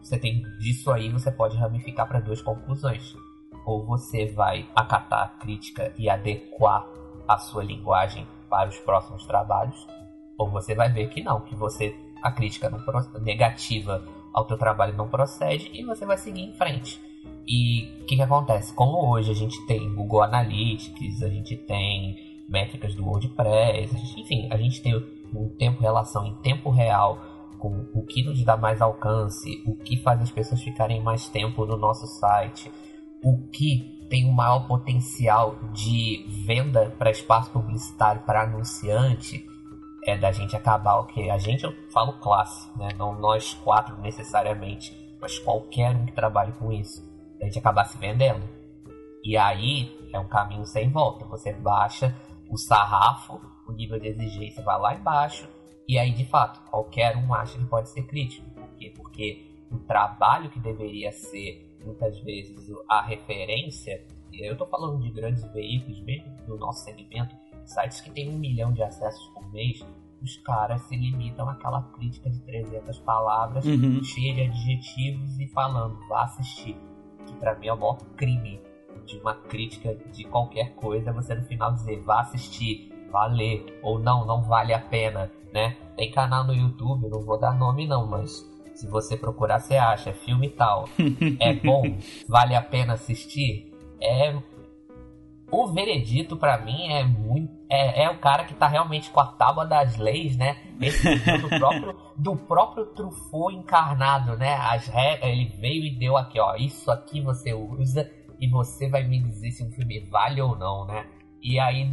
você 0.00 0.18
tem 0.18 0.42
disso 0.58 0.90
aí, 0.92 1.10
você 1.10 1.30
pode 1.30 1.56
ramificar 1.56 2.06
para 2.06 2.20
duas 2.20 2.40
conclusões. 2.40 3.16
Ou 3.64 3.84
você 3.84 4.26
vai 4.26 4.68
acatar 4.74 5.22
a 5.22 5.28
crítica 5.28 5.92
e 5.98 6.08
adequar 6.08 6.86
a 7.26 7.38
sua 7.38 7.64
linguagem 7.64 8.26
para 8.48 8.68
os 8.68 8.78
próximos 8.78 9.26
trabalhos, 9.26 9.86
ou 10.38 10.50
você 10.50 10.74
vai 10.74 10.92
ver 10.92 11.08
que 11.08 11.22
não, 11.22 11.40
que 11.40 11.54
você 11.54 11.96
a 12.22 12.30
crítica 12.30 12.70
não, 12.70 12.80
negativa 13.20 14.02
ao 14.32 14.46
teu 14.46 14.56
trabalho 14.56 14.96
não 14.96 15.08
procede 15.08 15.70
e 15.74 15.84
você 15.84 16.06
vai 16.06 16.16
seguir 16.16 16.42
em 16.42 16.54
frente. 16.54 17.00
E 17.46 17.92
o 18.00 18.04
que, 18.06 18.16
que 18.16 18.22
acontece? 18.22 18.72
Como 18.72 19.10
hoje 19.10 19.30
a 19.30 19.34
gente 19.34 19.60
tem 19.66 19.92
Google 19.94 20.22
Analytics, 20.22 21.22
a 21.22 21.28
gente 21.28 21.56
tem 21.56 22.16
métricas 22.48 22.94
do 22.94 23.04
WordPress, 23.04 23.94
a 23.94 23.98
gente, 23.98 24.20
enfim, 24.20 24.48
a 24.50 24.56
gente 24.56 24.82
tem 24.82 24.94
um 25.34 25.48
tempo 25.48 25.80
relação 25.80 26.26
em 26.26 26.34
tempo 26.36 26.70
real 26.70 27.18
com 27.58 27.86
o 27.94 28.04
que 28.04 28.22
nos 28.22 28.42
dá 28.44 28.56
mais 28.56 28.80
alcance, 28.80 29.62
o 29.66 29.74
que 29.74 29.96
faz 29.96 30.20
as 30.20 30.30
pessoas 30.30 30.62
ficarem 30.62 31.02
mais 31.02 31.28
tempo 31.28 31.64
no 31.64 31.76
nosso 31.76 32.06
site, 32.06 32.70
o 33.22 33.48
que 33.48 34.06
tem 34.10 34.26
um 34.26 34.32
maior 34.32 34.66
potencial 34.66 35.56
de 35.72 36.26
venda 36.28 36.94
para 36.98 37.10
espaço 37.10 37.50
publicitário 37.50 38.22
para 38.22 38.42
anunciante, 38.42 39.46
é 40.06 40.16
da 40.18 40.30
gente 40.30 40.54
acabar 40.54 40.98
o 40.98 41.06
que 41.06 41.30
a 41.30 41.38
gente 41.38 41.64
eu 41.64 41.72
falo 41.90 42.12
classe, 42.20 42.68
né? 42.78 42.88
Não 42.98 43.18
nós 43.18 43.54
quatro 43.54 43.98
necessariamente, 44.02 44.94
mas 45.18 45.38
qualquer 45.38 45.96
um 45.96 46.04
que 46.04 46.12
trabalhe 46.12 46.52
com 46.52 46.70
isso 46.70 47.13
a 47.44 47.46
gente 47.46 47.58
acabar 47.58 47.84
se 47.84 47.98
vendendo. 47.98 48.42
E 49.22 49.36
aí 49.36 50.08
é 50.12 50.18
um 50.18 50.26
caminho 50.26 50.64
sem 50.64 50.90
volta. 50.90 51.24
Você 51.26 51.52
baixa 51.52 52.16
o 52.48 52.56
sarrafo, 52.56 53.40
o 53.66 53.72
nível 53.72 53.98
de 53.98 54.08
exigência 54.08 54.62
vai 54.62 54.78
lá 54.78 54.94
embaixo, 54.94 55.48
e 55.86 55.98
aí 55.98 56.12
de 56.12 56.24
fato 56.24 56.60
qualquer 56.70 57.16
um 57.16 57.34
acha 57.34 57.58
que 57.58 57.64
pode 57.66 57.90
ser 57.90 58.02
crítico. 58.06 58.48
Por 58.50 58.68
quê? 58.76 58.92
Porque 58.96 59.46
o 59.70 59.78
trabalho 59.80 60.50
que 60.50 60.58
deveria 60.58 61.12
ser, 61.12 61.76
muitas 61.84 62.18
vezes, 62.20 62.70
a 62.88 63.02
referência, 63.02 64.06
e 64.32 64.46
eu 64.46 64.52
estou 64.52 64.66
falando 64.66 65.02
de 65.02 65.10
grandes 65.10 65.44
veículos, 65.52 66.00
mesmo 66.00 66.34
no 66.46 66.56
nosso 66.56 66.84
segmento, 66.84 67.34
sites 67.64 68.00
que 68.00 68.10
tem 68.10 68.30
um 68.30 68.38
milhão 68.38 68.72
de 68.72 68.82
acessos 68.82 69.26
por 69.28 69.50
mês, 69.52 69.84
os 70.22 70.36
caras 70.38 70.80
se 70.82 70.96
limitam 70.96 71.48
àquela 71.48 71.82
crítica 71.82 72.30
de 72.30 72.40
300 72.40 72.98
palavras, 73.00 73.64
uhum. 73.64 74.02
cheia 74.02 74.34
de 74.34 74.42
adjetivos 74.42 75.38
e 75.38 75.46
falando, 75.48 75.98
vá 76.08 76.22
assistir. 76.24 76.76
Que 77.34 77.40
para 77.40 77.54
mim 77.58 77.66
é 77.66 77.72
o 77.72 77.76
maior 77.76 77.98
crime 78.16 78.60
de 79.04 79.18
uma 79.18 79.34
crítica 79.34 79.94
de 80.12 80.24
qualquer 80.24 80.74
coisa, 80.74 81.12
você 81.12 81.34
no 81.34 81.44
final 81.44 81.72
dizer, 81.72 82.00
vá 82.00 82.20
assistir, 82.20 82.92
vá 83.10 83.26
ler, 83.26 83.78
ou 83.82 83.98
não, 83.98 84.24
não 84.24 84.42
vale 84.42 84.72
a 84.72 84.78
pena, 84.78 85.30
né? 85.52 85.76
Tem 85.96 86.10
canal 86.10 86.44
no 86.44 86.54
YouTube, 86.54 87.08
não 87.08 87.20
vou 87.20 87.38
dar 87.38 87.52
nome 87.58 87.86
não, 87.86 88.06
mas 88.06 88.48
se 88.74 88.86
você 88.88 89.16
procurar, 89.16 89.60
você 89.60 89.76
acha, 89.76 90.12
filme 90.12 90.48
tal. 90.48 90.88
é 91.40 91.52
bom, 91.52 91.82
vale 92.28 92.54
a 92.54 92.62
pena 92.62 92.94
assistir? 92.94 93.72
É 94.00 94.34
o 95.50 95.66
veredito 95.68 96.36
para 96.36 96.58
mim 96.58 96.88
é 96.88 97.04
muito 97.04 97.52
é, 97.74 98.04
é 98.04 98.10
o 98.10 98.18
cara 98.18 98.44
que 98.44 98.54
tá 98.54 98.68
realmente 98.68 99.10
com 99.10 99.20
a 99.20 99.26
tábua 99.26 99.66
das 99.66 99.96
leis, 99.96 100.36
né? 100.36 100.56
Esse 100.80 101.16
do 101.38 101.48
próprio 101.48 101.96
do 102.16 102.36
próprio 102.36 102.86
Truffaut 102.86 103.54
encarnado, 103.54 104.36
né? 104.36 104.54
As 104.54 104.86
regras, 104.86 105.28
ele 105.28 105.46
veio 105.58 105.84
e 105.84 105.98
deu 105.98 106.16
aqui, 106.16 106.38
ó, 106.38 106.54
isso 106.54 106.90
aqui 106.90 107.20
você 107.20 107.52
usa 107.52 108.10
e 108.40 108.48
você 108.48 108.88
vai 108.88 109.02
me 109.02 109.18
dizer 109.20 109.50
se 109.50 109.64
um 109.64 109.70
filme 109.72 110.00
vale 110.08 110.40
ou 110.40 110.56
não, 110.56 110.86
né? 110.86 111.06
E 111.42 111.58
aí 111.58 111.90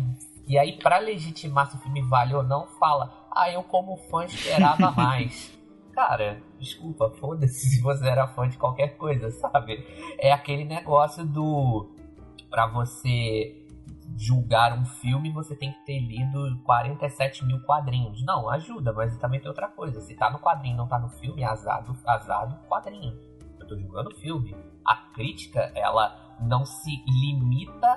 e 0.48 0.58
aí 0.58 0.78
para 0.78 1.00
legitimar 1.00 1.70
se 1.70 1.78
o 1.78 1.80
filme 1.80 2.02
vale 2.04 2.36
ou 2.36 2.44
não, 2.44 2.68
fala: 2.80 3.28
"Ah, 3.32 3.50
eu 3.50 3.64
como 3.64 3.98
fã 3.98 4.26
esperava 4.26 4.92
mais". 4.96 5.58
Cara, 5.94 6.42
desculpa, 6.60 7.10
foda-se 7.20 7.70
se 7.70 7.82
você 7.82 8.08
era 8.08 8.28
fã 8.28 8.48
de 8.48 8.58
qualquer 8.58 8.98
coisa, 8.98 9.30
sabe? 9.32 9.86
É 10.20 10.32
aquele 10.32 10.64
negócio 10.64 11.26
do 11.26 11.90
para 12.50 12.68
você 12.68 13.61
julgar 14.18 14.78
um 14.78 14.86
filme, 14.86 15.32
você 15.32 15.56
tem 15.56 15.72
que 15.72 15.86
ter 15.86 16.00
lido 16.00 16.60
47 16.64 17.46
mil 17.46 17.60
quadrinhos. 17.62 18.24
Não, 18.26 18.50
ajuda, 18.50 18.94
mas 18.94 19.18
também 19.18 19.40
tem 19.40 19.50
outra 19.50 19.68
coisa. 19.68 20.02
Se 20.02 20.16
tá 20.16 20.30
no 20.30 20.40
quadrinho 20.40 20.78
não 20.78 20.88
tá 20.88 21.00
no 21.00 21.10
filme, 21.10 21.44
azado, 21.44 21.96
azado 22.06 22.58
quadrinho. 22.68 23.18
Eu 23.60 23.68
tô 23.68 23.78
julgando 23.78 24.10
o 24.10 24.16
filme. 24.16 24.56
A 24.86 24.96
crítica, 25.14 25.72
ela 25.76 26.38
não 26.40 26.66
se 26.66 27.04
limita 27.08 27.88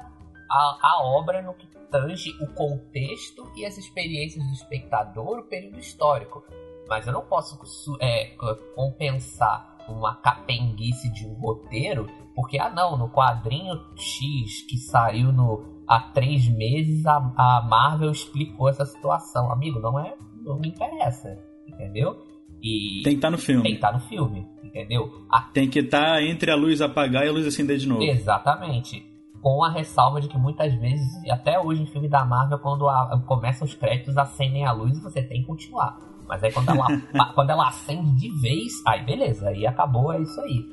à, 0.51 0.79
à 0.83 1.03
obra 1.03 1.43
no 1.43 1.55
que 1.55 1.67
tange 1.91 2.31
o 2.43 2.47
contexto 2.55 3.51
e 3.57 3.65
as 3.65 3.79
experiências 3.79 4.45
do 4.45 4.53
espectador, 4.53 5.39
o 5.39 5.45
período 5.45 5.79
histórico. 5.79 6.45
Mas 6.89 7.07
eu 7.07 7.12
não 7.12 7.23
posso 7.23 7.59
é, 8.01 8.37
compensar 8.75 9.77
uma 9.89 10.17
capenguice 10.17 11.11
de 11.12 11.27
um 11.27 11.35
roteiro 11.35 12.07
porque, 12.35 12.59
ah 12.59 12.69
não, 12.69 12.97
no 12.97 13.09
quadrinho 13.09 13.81
X 13.97 14.62
que 14.69 14.77
saiu 14.77 15.33
no, 15.33 15.74
há 15.87 16.01
três 16.01 16.49
meses, 16.49 17.05
a, 17.07 17.16
a 17.16 17.66
Marvel 17.68 18.11
explicou 18.11 18.68
essa 18.68 18.85
situação. 18.85 19.51
Amigo, 19.51 19.80
não 19.80 19.99
é. 19.99 20.14
Não 20.43 20.59
me 20.59 20.68
interessa, 20.68 21.39
entendeu? 21.66 22.22
E 22.62 23.03
tem 23.03 23.12
que 23.12 23.18
estar 23.18 23.28
tá 23.28 23.30
no 23.30 23.39
filme. 23.39 23.62
Tem 23.62 23.72
que 23.72 23.78
estar 23.78 23.93
tá 23.93 23.95
no 23.95 24.01
filme, 24.01 24.47
entendeu? 24.62 25.26
A... 25.30 25.41
Tem 25.41 25.68
que 25.68 25.80
estar 25.80 26.14
tá 26.14 26.22
entre 26.22 26.51
a 26.51 26.57
luz 26.57 26.80
apagar 26.80 27.24
e 27.24 27.28
a 27.28 27.32
luz 27.32 27.47
acender 27.47 27.78
de 27.78 27.87
novo. 27.87 28.03
Exatamente. 28.03 29.05
Com 29.41 29.62
a 29.62 29.70
ressalva 29.70 30.20
de 30.20 30.28
que 30.28 30.39
muitas 30.39 30.74
vezes, 30.74 31.07
até 31.30 31.61
hoje 31.61 31.82
em 31.82 31.87
filme 31.87 32.09
da 32.09 32.24
Marvel, 32.24 32.59
quando 32.59 32.89
a, 32.89 33.22
começam 33.26 33.66
os 33.66 33.74
créditos, 33.74 34.16
acendem 34.16 34.64
a 34.64 34.72
luz 34.72 34.97
e 34.97 35.03
você 35.03 35.22
tem 35.22 35.43
que 35.43 35.47
continuar. 35.47 35.99
Mas 36.26 36.43
aí 36.43 36.51
quando 36.51 36.70
ela, 36.70 36.87
quando 37.35 37.51
ela 37.51 37.68
acende 37.68 38.16
de 38.16 38.30
vez, 38.41 38.72
aí 38.87 39.05
beleza, 39.05 39.49
aí 39.49 39.66
acabou, 39.66 40.12
é 40.12 40.22
isso 40.22 40.41
aí. 40.41 40.64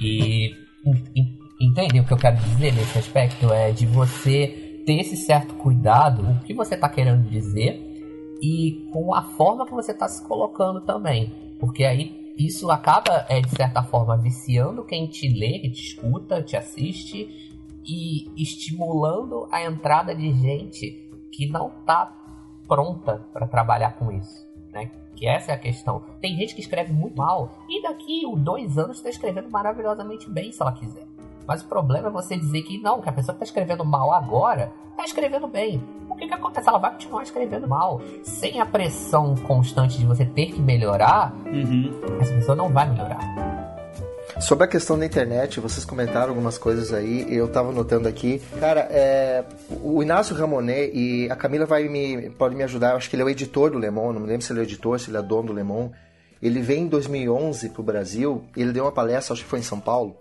E 0.00 0.68
Entende 1.60 1.98
o 1.98 2.04
que 2.04 2.12
eu 2.12 2.16
quero 2.16 2.36
dizer 2.36 2.72
nesse 2.72 2.98
aspecto? 2.98 3.52
É 3.52 3.72
de 3.72 3.84
você 3.84 4.82
ter 4.86 5.00
esse 5.00 5.16
certo 5.16 5.54
cuidado, 5.54 6.22
o 6.22 6.44
que 6.44 6.54
você 6.54 6.76
está 6.76 6.88
querendo 6.88 7.28
dizer 7.28 7.84
e 8.40 8.88
com 8.92 9.12
a 9.12 9.22
forma 9.22 9.66
que 9.66 9.72
você 9.72 9.90
está 9.90 10.06
se 10.06 10.24
colocando 10.26 10.80
também. 10.80 11.32
Porque 11.58 11.84
aí 11.84 12.32
isso 12.38 12.70
acaba, 12.70 13.26
é, 13.28 13.40
de 13.40 13.50
certa 13.50 13.82
forma, 13.82 14.16
viciando 14.16 14.84
quem 14.84 15.08
te 15.08 15.28
lê, 15.28 15.58
que 15.58 15.70
te 15.70 15.88
escuta, 15.88 16.40
te 16.40 16.56
assiste 16.56 17.28
e 17.84 18.30
estimulando 18.40 19.48
a 19.50 19.64
entrada 19.64 20.14
de 20.14 20.32
gente 20.32 21.10
que 21.32 21.48
não 21.48 21.68
está 21.80 22.14
pronta 22.68 23.26
para 23.32 23.48
trabalhar 23.48 23.96
com 23.98 24.12
isso, 24.12 24.46
né? 24.72 24.92
Que 25.16 25.26
essa 25.26 25.50
é 25.50 25.54
a 25.54 25.58
questão. 25.58 26.04
Tem 26.20 26.36
gente 26.36 26.54
que 26.54 26.60
escreve 26.60 26.92
muito 26.92 27.16
mal 27.16 27.64
e 27.68 27.82
daqui 27.82 28.22
dois 28.36 28.78
anos 28.78 28.98
está 28.98 29.08
escrevendo 29.08 29.50
maravilhosamente 29.50 30.30
bem 30.30 30.52
se 30.52 30.62
ela 30.62 30.72
quiser. 30.72 31.17
Mas 31.48 31.62
o 31.62 31.64
problema 31.64 32.08
é 32.08 32.10
você 32.10 32.36
dizer 32.36 32.60
que 32.60 32.78
não, 32.78 33.00
que 33.00 33.08
a 33.08 33.12
pessoa 33.12 33.34
que 33.34 33.42
está 33.42 33.44
escrevendo 33.46 33.82
mal 33.82 34.12
agora 34.12 34.70
está 34.90 35.02
escrevendo 35.02 35.48
bem. 35.48 35.82
O 36.06 36.14
que, 36.14 36.28
que 36.28 36.34
acontece? 36.34 36.68
Ela 36.68 36.76
vai 36.76 36.92
continuar 36.92 37.22
escrevendo 37.22 37.66
mal. 37.66 38.02
Sem 38.22 38.60
a 38.60 38.66
pressão 38.66 39.34
constante 39.34 39.96
de 39.96 40.04
você 40.04 40.26
ter 40.26 40.52
que 40.52 40.60
melhorar, 40.60 41.34
uhum. 41.46 41.90
essa 42.20 42.34
pessoa 42.34 42.54
não 42.54 42.68
vai 42.68 42.90
melhorar. 42.90 43.18
Sobre 44.40 44.64
a 44.64 44.68
questão 44.68 44.98
da 44.98 45.06
internet, 45.06 45.58
vocês 45.58 45.86
comentaram 45.86 46.28
algumas 46.28 46.58
coisas 46.58 46.92
aí, 46.92 47.26
eu 47.34 47.48
tava 47.48 47.72
notando 47.72 48.08
aqui. 48.08 48.42
Cara, 48.60 48.80
é, 48.90 49.42
o 49.82 50.02
Inácio 50.02 50.36
Ramonet 50.36 50.92
e 50.94 51.30
a 51.30 51.34
Camila 51.34 51.64
vai 51.64 51.88
me, 51.88 52.28
pode 52.28 52.54
me 52.54 52.62
ajudar, 52.62 52.90
eu 52.90 52.98
acho 52.98 53.08
que 53.08 53.16
ele 53.16 53.22
é 53.22 53.24
o 53.24 53.30
editor 53.30 53.70
do 53.70 53.78
Le 53.78 53.90
Monde, 53.90 54.14
não 54.14 54.20
me 54.20 54.28
lembro 54.28 54.44
se 54.44 54.52
ele 54.52 54.60
é 54.60 54.62
o 54.62 54.66
editor, 54.66 55.00
se 55.00 55.08
ele 55.08 55.16
é 55.16 55.22
dono 55.22 55.48
do 55.48 55.54
Le 55.54 55.62
Monde. 55.62 55.92
Ele 56.42 56.60
veio 56.60 56.80
em 56.80 56.88
2011 56.88 57.70
pro 57.70 57.82
Brasil, 57.82 58.44
ele 58.54 58.70
deu 58.70 58.84
uma 58.84 58.92
palestra, 58.92 59.32
acho 59.32 59.42
que 59.42 59.48
foi 59.48 59.60
em 59.60 59.62
São 59.62 59.80
Paulo, 59.80 60.14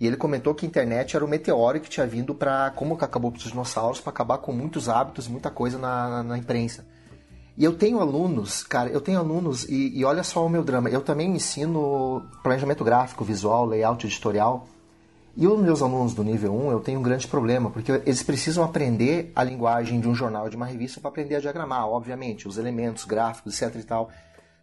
e 0.00 0.06
ele 0.06 0.16
comentou 0.16 0.54
que 0.54 0.64
a 0.64 0.68
internet 0.68 1.14
era 1.14 1.22
o 1.22 1.28
meteoro 1.28 1.78
que 1.78 1.90
tinha 1.90 2.06
vindo 2.06 2.34
para, 2.34 2.70
como 2.70 2.96
que 2.96 3.04
acabou 3.04 3.30
os 3.30 3.42
dinossauros, 3.42 4.00
para 4.00 4.10
acabar 4.10 4.38
com 4.38 4.50
muitos 4.50 4.88
hábitos, 4.88 5.28
muita 5.28 5.50
coisa 5.50 5.78
na, 5.78 6.08
na, 6.08 6.22
na, 6.22 6.38
imprensa. 6.38 6.86
E 7.54 7.62
eu 7.62 7.76
tenho 7.76 8.00
alunos, 8.00 8.62
cara, 8.62 8.88
eu 8.88 9.02
tenho 9.02 9.18
alunos, 9.18 9.68
e, 9.68 9.98
e 9.98 10.02
olha 10.02 10.22
só 10.22 10.46
o 10.46 10.48
meu 10.48 10.64
drama, 10.64 10.88
eu 10.88 11.02
também 11.02 11.30
ensino 11.30 12.22
planejamento 12.42 12.82
gráfico, 12.82 13.22
visual, 13.22 13.66
layout 13.66 14.06
editorial. 14.06 14.66
E 15.36 15.46
os 15.46 15.60
meus 15.60 15.82
alunos 15.82 16.14
do 16.14 16.24
nível 16.24 16.54
1, 16.54 16.72
eu 16.72 16.80
tenho 16.80 16.98
um 16.98 17.02
grande 17.02 17.28
problema, 17.28 17.70
porque 17.70 17.92
eles 17.92 18.22
precisam 18.22 18.64
aprender 18.64 19.30
a 19.36 19.44
linguagem 19.44 20.00
de 20.00 20.08
um 20.08 20.14
jornal, 20.14 20.48
de 20.48 20.56
uma 20.56 20.66
revista, 20.66 20.98
para 20.98 21.10
aprender 21.10 21.36
a 21.36 21.40
diagramar, 21.40 21.86
obviamente, 21.86 22.48
os 22.48 22.56
elementos 22.56 23.04
gráficos, 23.04 23.60
etc 23.60 23.76
e 23.76 23.84
tal. 23.84 24.10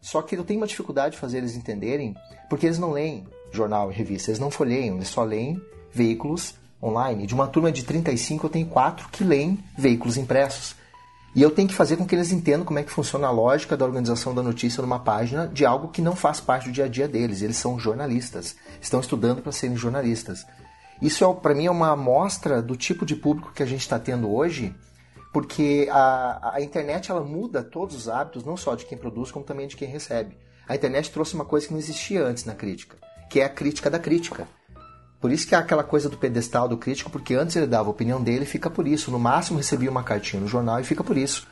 Só 0.02 0.22
que 0.24 0.36
eu 0.36 0.44
tenho 0.44 0.60
uma 0.60 0.68
dificuldade 0.68 1.14
de 1.14 1.22
fazer 1.22 1.38
eles 1.38 1.56
entenderem, 1.56 2.16
porque 2.50 2.66
eles 2.66 2.80
não 2.80 2.92
leem 2.92 3.26
jornal 3.52 3.92
e 3.92 3.96
revista. 3.96 4.32
Eles 4.32 4.40
não 4.40 4.52
folheiam, 4.52 4.96
eles 4.96 5.10
só 5.10 5.24
leem 5.24 5.62
veículos 5.92 6.56
online. 6.82 7.26
De 7.26 7.34
uma 7.34 7.48
turma 7.48 7.72
de 7.72 7.84
35, 7.84 8.46
eu 8.46 8.50
tenho 8.50 8.68
quatro 8.68 9.10
que 9.10 9.24
leem 9.24 9.60
veículos 9.78 10.18
impressos. 10.18 10.76
E 11.36 11.42
eu 11.42 11.52
tenho 11.52 11.68
que 11.68 11.76
fazer 11.76 11.98
com 11.98 12.06
que 12.06 12.16
eles 12.16 12.32
entendam 12.32 12.66
como 12.66 12.80
é 12.80 12.84
que 12.84 12.92
funciona 12.92 13.28
a 13.28 13.32
lógica 13.32 13.78
da 13.78 13.86
organização 13.86 14.34
da 14.34 14.42
notícia 14.42 14.82
numa 14.82 15.00
página 15.00 15.48
de 15.48 15.66
algo 15.66 15.90
que 15.90 16.02
não 16.02 16.16
faz 16.16 16.40
parte 16.40 16.68
do 16.68 16.72
dia 16.72 16.86
a 16.86 16.88
dia 16.88 17.08
deles. 17.08 17.42
Eles 17.42 17.58
são 17.58 17.80
jornalistas, 17.80 18.56
estão 18.82 19.00
estudando 19.00 19.42
para 19.42 19.52
serem 19.52 19.78
jornalistas. 19.78 20.46
Isso, 21.02 21.24
é, 21.24 21.34
para 21.36 21.54
mim, 21.54 21.68
é 21.68 21.72
uma 21.72 21.92
amostra 21.92 22.62
do 22.62 22.76
tipo 22.76 23.06
de 23.06 23.16
público 23.16 23.52
que 23.54 23.62
a 23.62 23.68
gente 23.68 23.82
está 23.82 24.00
tendo 24.00 24.34
hoje, 24.34 24.74
porque 25.32 25.88
a, 25.92 26.56
a 26.56 26.62
internet 26.62 27.12
ela 27.12 27.24
muda 27.24 27.64
todos 27.64 27.96
os 27.96 28.10
hábitos, 28.10 28.44
não 28.44 28.58
só 28.58 28.74
de 28.74 28.86
quem 28.86 28.98
produz, 28.98 29.30
como 29.30 29.46
também 29.46 29.68
de 29.68 29.76
quem 29.76 29.88
recebe. 29.88 30.36
A 30.68 30.76
internet 30.76 31.12
trouxe 31.12 31.36
uma 31.36 31.46
coisa 31.46 31.68
que 31.68 31.74
não 31.74 31.80
existia 31.80 32.26
antes 32.26 32.46
na 32.46 32.56
crítica, 32.56 32.98
que 33.30 33.40
é 33.40 33.46
a 33.46 33.50
crítica 33.50 33.90
da 33.90 34.00
crítica. 34.00 34.48
Por 35.20 35.32
isso 35.32 35.48
que 35.48 35.56
é 35.56 35.58
aquela 35.58 35.84
coisa 35.84 36.10
do 36.10 36.18
pedestal 36.18 36.68
do 36.68 36.78
crítico, 36.78 37.10
porque 37.10 37.34
antes 37.34 37.56
ele 37.56 37.66
dava 37.66 37.90
a 37.90 37.92
opinião 37.92 38.22
dele 38.22 38.44
e 38.44 38.48
fica 38.48 38.70
por 38.70 38.88
isso. 38.88 39.10
No 39.10 39.20
máximo 39.20 39.58
recebia 39.58 39.90
uma 39.90 40.04
cartinha 40.04 40.42
no 40.42 40.48
jornal 40.48 40.80
e 40.80 40.84
fica 40.84 41.04
por 41.04 41.18
isso. 41.18 41.48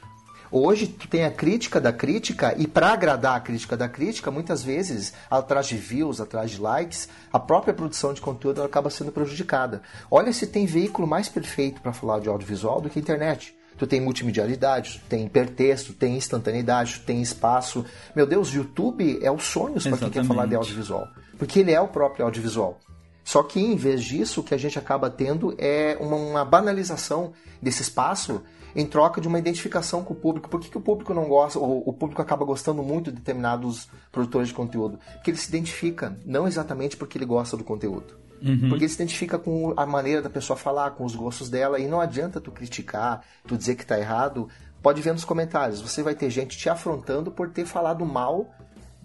Hoje 0.52 0.86
tu 0.88 1.08
tem 1.08 1.26
a 1.26 1.32
crítica 1.32 1.82
da 1.82 1.92
crítica 1.92 2.54
e 2.58 2.68
para 2.68 2.94
agradar 2.94 3.36
a 3.36 3.40
crítica 3.40 3.76
da 3.76 3.90
crítica, 3.90 4.30
muitas 4.30 4.64
vezes, 4.64 5.14
atrás 5.30 5.68
de 5.68 5.76
views, 5.76 6.22
atrás 6.22 6.52
de 6.52 6.62
likes, 6.62 7.10
a 7.34 7.40
própria 7.40 7.74
produção 7.74 8.14
de 8.14 8.22
conteúdo 8.22 8.62
acaba 8.62 8.92
sendo 8.92 9.12
prejudicada. 9.12 9.82
Olha 10.10 10.32
se 10.32 10.46
tem 10.46 10.68
veículo 10.68 11.08
mais 11.08 11.28
perfeito 11.28 11.82
para 11.82 11.92
falar 11.92 12.20
de 12.20 12.30
audiovisual 12.30 12.80
do 12.80 12.90
que 12.90 13.00
a 13.00 13.02
internet. 13.02 13.56
Tu 13.78 13.86
tem 13.88 14.00
multimedialidade, 14.00 15.02
tu 15.04 15.10
tem 15.10 15.26
hipertexto, 15.26 15.92
tem 15.92 16.16
instantaneidade, 16.16 17.00
tu 17.00 17.06
tem 17.06 17.22
espaço. 17.22 17.84
Meu 18.16 18.26
Deus, 18.26 18.54
YouTube 18.54 19.20
é 19.22 19.32
o 19.32 19.40
sonho 19.40 19.82
para 19.82 19.98
quem 19.98 20.10
quer 20.10 20.24
falar 20.24 20.46
de 20.46 20.56
audiovisual 20.56 21.10
porque 21.38 21.60
ele 21.60 21.72
é 21.72 21.82
o 21.82 21.88
próprio 21.88 22.26
audiovisual. 22.26 22.80
Só 23.24 23.42
que 23.42 23.60
em 23.60 23.76
vez 23.76 24.04
disso, 24.04 24.42
o 24.42 24.44
que 24.44 24.54
a 24.54 24.58
gente 24.58 24.78
acaba 24.78 25.10
tendo 25.10 25.56
é 25.58 25.98
uma, 26.00 26.16
uma 26.16 26.46
banalização 26.46 27.34
desse 27.60 27.82
espaço 27.82 28.44
em 28.76 28.86
troca 28.86 29.20
de 29.20 29.28
uma 29.28 29.40
identificação 29.40 30.04
com 30.04 30.14
o 30.14 30.16
público. 30.16 30.48
Por 30.48 30.60
que, 30.60 30.70
que 30.70 30.78
o 30.78 30.82
público 30.82 31.14
não 31.14 31.28
gosta, 31.28 31.58
ou 31.58 31.82
o 31.88 31.94
público 31.94 32.22
acaba 32.22 32.46
gostando 32.46 32.84
muito 32.84 33.12
de 33.12 33.18
determinados 33.18 33.90
produtores 34.12 34.50
de 34.50 34.54
conteúdo? 34.54 35.00
Porque 35.14 35.32
ele 35.32 35.38
se 35.38 35.50
identifica, 35.50 36.16
não 36.24 36.48
exatamente 36.48 36.96
porque 36.96 37.18
ele 37.18 37.26
gosta 37.26 37.58
do 37.58 37.64
conteúdo. 37.64 38.16
Uhum. 38.44 38.70
Porque 38.70 38.84
ele 38.84 38.90
se 38.90 38.96
identifica 38.96 39.40
com 39.40 39.74
a 39.76 39.86
maneira 39.86 40.22
da 40.22 40.30
pessoa 40.30 40.56
falar, 40.56 40.92
com 40.92 41.06
os 41.06 41.16
gostos 41.16 41.50
dela, 41.50 41.80
e 41.80 41.88
não 41.88 42.02
adianta 42.02 42.42
tu 42.42 42.52
criticar, 42.52 43.24
tu 43.48 43.58
dizer 43.58 43.76
que 43.76 43.84
está 43.84 43.98
errado. 43.98 44.50
Pode 44.84 45.02
ver 45.02 45.14
nos 45.14 45.26
comentários, 45.26 45.82
você 45.82 46.04
vai 46.04 46.14
ter 46.14 46.30
gente 46.30 46.56
te 46.56 46.70
afrontando 46.70 47.32
por 47.32 47.50
ter 47.50 47.66
falado 47.66 48.06
mal 48.06 48.54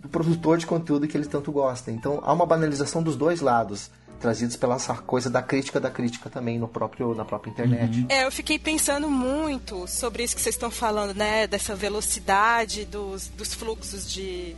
do 0.00 0.08
produtor 0.08 0.58
de 0.58 0.66
conteúdo 0.66 1.06
que 1.06 1.16
ele 1.16 1.26
tanto 1.26 1.52
gosta. 1.52 1.90
Então 1.90 2.20
há 2.22 2.32
uma 2.32 2.46
banalização 2.46 3.02
dos 3.02 3.16
dois 3.16 3.40
lados 3.40 3.90
trazidos 4.20 4.54
pela 4.54 4.74
essa 4.74 4.94
coisa 4.94 5.30
da 5.30 5.40
crítica 5.40 5.80
da 5.80 5.90
crítica 5.90 6.28
também 6.28 6.58
no 6.58 6.68
próprio 6.68 7.14
na 7.14 7.24
própria 7.24 7.50
internet. 7.50 8.00
Uhum. 8.00 8.06
É, 8.08 8.26
eu 8.26 8.30
fiquei 8.30 8.58
pensando 8.58 9.10
muito 9.10 9.86
sobre 9.88 10.22
isso 10.22 10.36
que 10.36 10.42
vocês 10.42 10.54
estão 10.54 10.70
falando, 10.70 11.14
né, 11.14 11.46
dessa 11.46 11.74
velocidade 11.74 12.84
dos, 12.84 13.28
dos 13.28 13.54
fluxos 13.54 14.10
de 14.10 14.54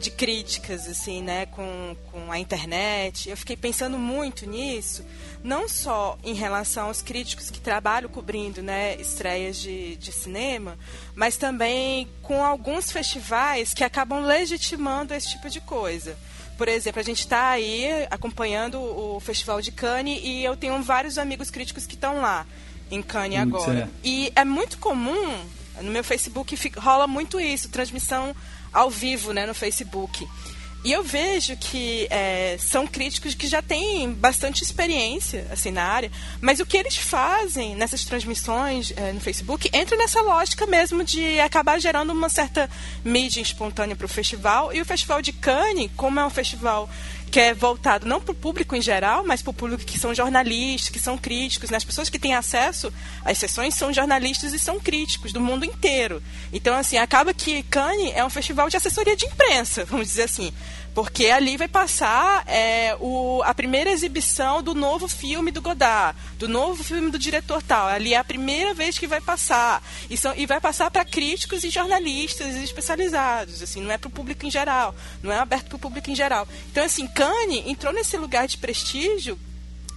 de 0.00 0.10
críticas, 0.10 0.88
assim, 0.88 1.22
né, 1.22 1.46
com, 1.46 1.94
com 2.10 2.32
a 2.32 2.38
internet. 2.38 3.28
Eu 3.28 3.36
fiquei 3.36 3.56
pensando 3.56 3.98
muito 3.98 4.48
nisso, 4.48 5.04
não 5.44 5.68
só 5.68 6.18
em 6.24 6.34
relação 6.34 6.88
aos 6.88 7.02
críticos 7.02 7.50
que 7.50 7.60
trabalham 7.60 8.08
cobrindo, 8.08 8.62
né, 8.62 8.96
estreias 8.96 9.58
de, 9.58 9.96
de 9.96 10.10
cinema, 10.10 10.78
mas 11.14 11.36
também 11.36 12.08
com 12.22 12.42
alguns 12.42 12.90
festivais 12.90 13.74
que 13.74 13.84
acabam 13.84 14.24
legitimando 14.24 15.14
esse 15.14 15.28
tipo 15.28 15.50
de 15.50 15.60
coisa. 15.60 16.16
Por 16.56 16.68
exemplo, 16.68 17.00
a 17.00 17.04
gente 17.04 17.20
está 17.20 17.50
aí 17.50 17.86
acompanhando 18.10 18.80
o 18.80 19.20
Festival 19.20 19.60
de 19.60 19.70
Cannes 19.70 20.20
e 20.22 20.42
eu 20.44 20.56
tenho 20.56 20.82
vários 20.82 21.18
amigos 21.18 21.50
críticos 21.50 21.86
que 21.86 21.94
estão 21.94 22.20
lá 22.20 22.46
em 22.90 23.02
Cannes 23.02 23.38
agora. 23.38 23.88
E 24.02 24.32
é 24.34 24.44
muito 24.44 24.78
comum, 24.78 25.40
no 25.80 25.90
meu 25.90 26.04
Facebook 26.04 26.56
rola 26.78 27.06
muito 27.06 27.38
isso, 27.40 27.68
transmissão 27.70 28.34
ao 28.72 28.90
vivo 28.90 29.32
né, 29.32 29.46
no 29.46 29.54
Facebook. 29.54 30.26
E 30.82 30.92
eu 30.92 31.04
vejo 31.04 31.54
que 31.58 32.06
é, 32.10 32.56
são 32.58 32.86
críticos 32.86 33.34
que 33.34 33.46
já 33.46 33.60
têm 33.60 34.10
bastante 34.12 34.62
experiência 34.62 35.46
assim 35.50 35.70
na 35.70 35.84
área, 35.84 36.10
mas 36.40 36.58
o 36.58 36.64
que 36.64 36.74
eles 36.74 36.96
fazem 36.96 37.76
nessas 37.76 38.02
transmissões 38.02 38.90
é, 38.96 39.12
no 39.12 39.20
Facebook 39.20 39.68
entra 39.74 39.94
nessa 39.98 40.22
lógica 40.22 40.66
mesmo 40.66 41.04
de 41.04 41.38
acabar 41.38 41.78
gerando 41.78 42.14
uma 42.14 42.30
certa 42.30 42.68
mídia 43.04 43.42
espontânea 43.42 43.94
para 43.94 44.06
o 44.06 44.08
festival. 44.08 44.72
E 44.72 44.80
o 44.80 44.84
Festival 44.86 45.20
de 45.20 45.34
Cannes, 45.34 45.90
como 45.96 46.18
é 46.18 46.24
um 46.24 46.30
festival 46.30 46.88
que 47.30 47.38
é 47.38 47.54
voltado 47.54 48.06
não 48.06 48.20
para 48.20 48.32
o 48.32 48.34
público 48.34 48.74
em 48.74 48.82
geral, 48.82 49.24
mas 49.24 49.40
para 49.40 49.50
o 49.50 49.54
público 49.54 49.84
que 49.84 49.98
são 49.98 50.14
jornalistas, 50.14 50.90
que 50.90 50.98
são 50.98 51.16
críticos. 51.16 51.70
Né? 51.70 51.76
As 51.76 51.84
pessoas 51.84 52.10
que 52.10 52.18
têm 52.18 52.34
acesso 52.34 52.92
às 53.24 53.38
sessões 53.38 53.74
são 53.74 53.92
jornalistas 53.92 54.52
e 54.52 54.58
são 54.58 54.80
críticos 54.80 55.32
do 55.32 55.40
mundo 55.40 55.64
inteiro. 55.64 56.22
Então, 56.52 56.76
assim, 56.76 56.98
acaba 56.98 57.32
que 57.32 57.62
Cannes 57.64 58.12
é 58.14 58.24
um 58.24 58.30
festival 58.30 58.68
de 58.68 58.76
assessoria 58.76 59.16
de 59.16 59.26
imprensa, 59.26 59.84
vamos 59.88 60.08
dizer 60.08 60.24
assim. 60.24 60.52
Porque 60.94 61.26
ali 61.26 61.56
vai 61.56 61.68
passar 61.68 62.44
é, 62.48 62.96
o, 63.00 63.42
a 63.44 63.54
primeira 63.54 63.90
exibição 63.90 64.62
do 64.62 64.74
novo 64.74 65.06
filme 65.06 65.50
do 65.52 65.62
Godard, 65.62 66.18
do 66.36 66.48
novo 66.48 66.82
filme 66.82 67.10
do 67.10 67.18
diretor 67.18 67.62
tal. 67.62 67.86
Ali 67.86 68.14
é 68.14 68.16
a 68.16 68.24
primeira 68.24 68.74
vez 68.74 68.98
que 68.98 69.06
vai 69.06 69.20
passar. 69.20 69.82
E, 70.08 70.16
são, 70.16 70.34
e 70.36 70.46
vai 70.46 70.60
passar 70.60 70.90
para 70.90 71.04
críticos 71.04 71.62
e 71.62 71.70
jornalistas 71.70 72.56
especializados. 72.56 73.62
Assim, 73.62 73.80
não 73.80 73.92
é 73.92 73.98
para 73.98 74.08
o 74.08 74.10
público 74.10 74.44
em 74.44 74.50
geral. 74.50 74.94
Não 75.22 75.30
é 75.30 75.38
aberto 75.38 75.68
para 75.68 75.76
o 75.76 75.80
público 75.80 76.10
em 76.10 76.14
geral. 76.14 76.46
Então, 76.70 76.84
assim, 76.84 77.06
Cannes 77.06 77.66
entrou 77.66 77.92
nesse 77.92 78.16
lugar 78.16 78.48
de 78.48 78.58
prestígio 78.58 79.38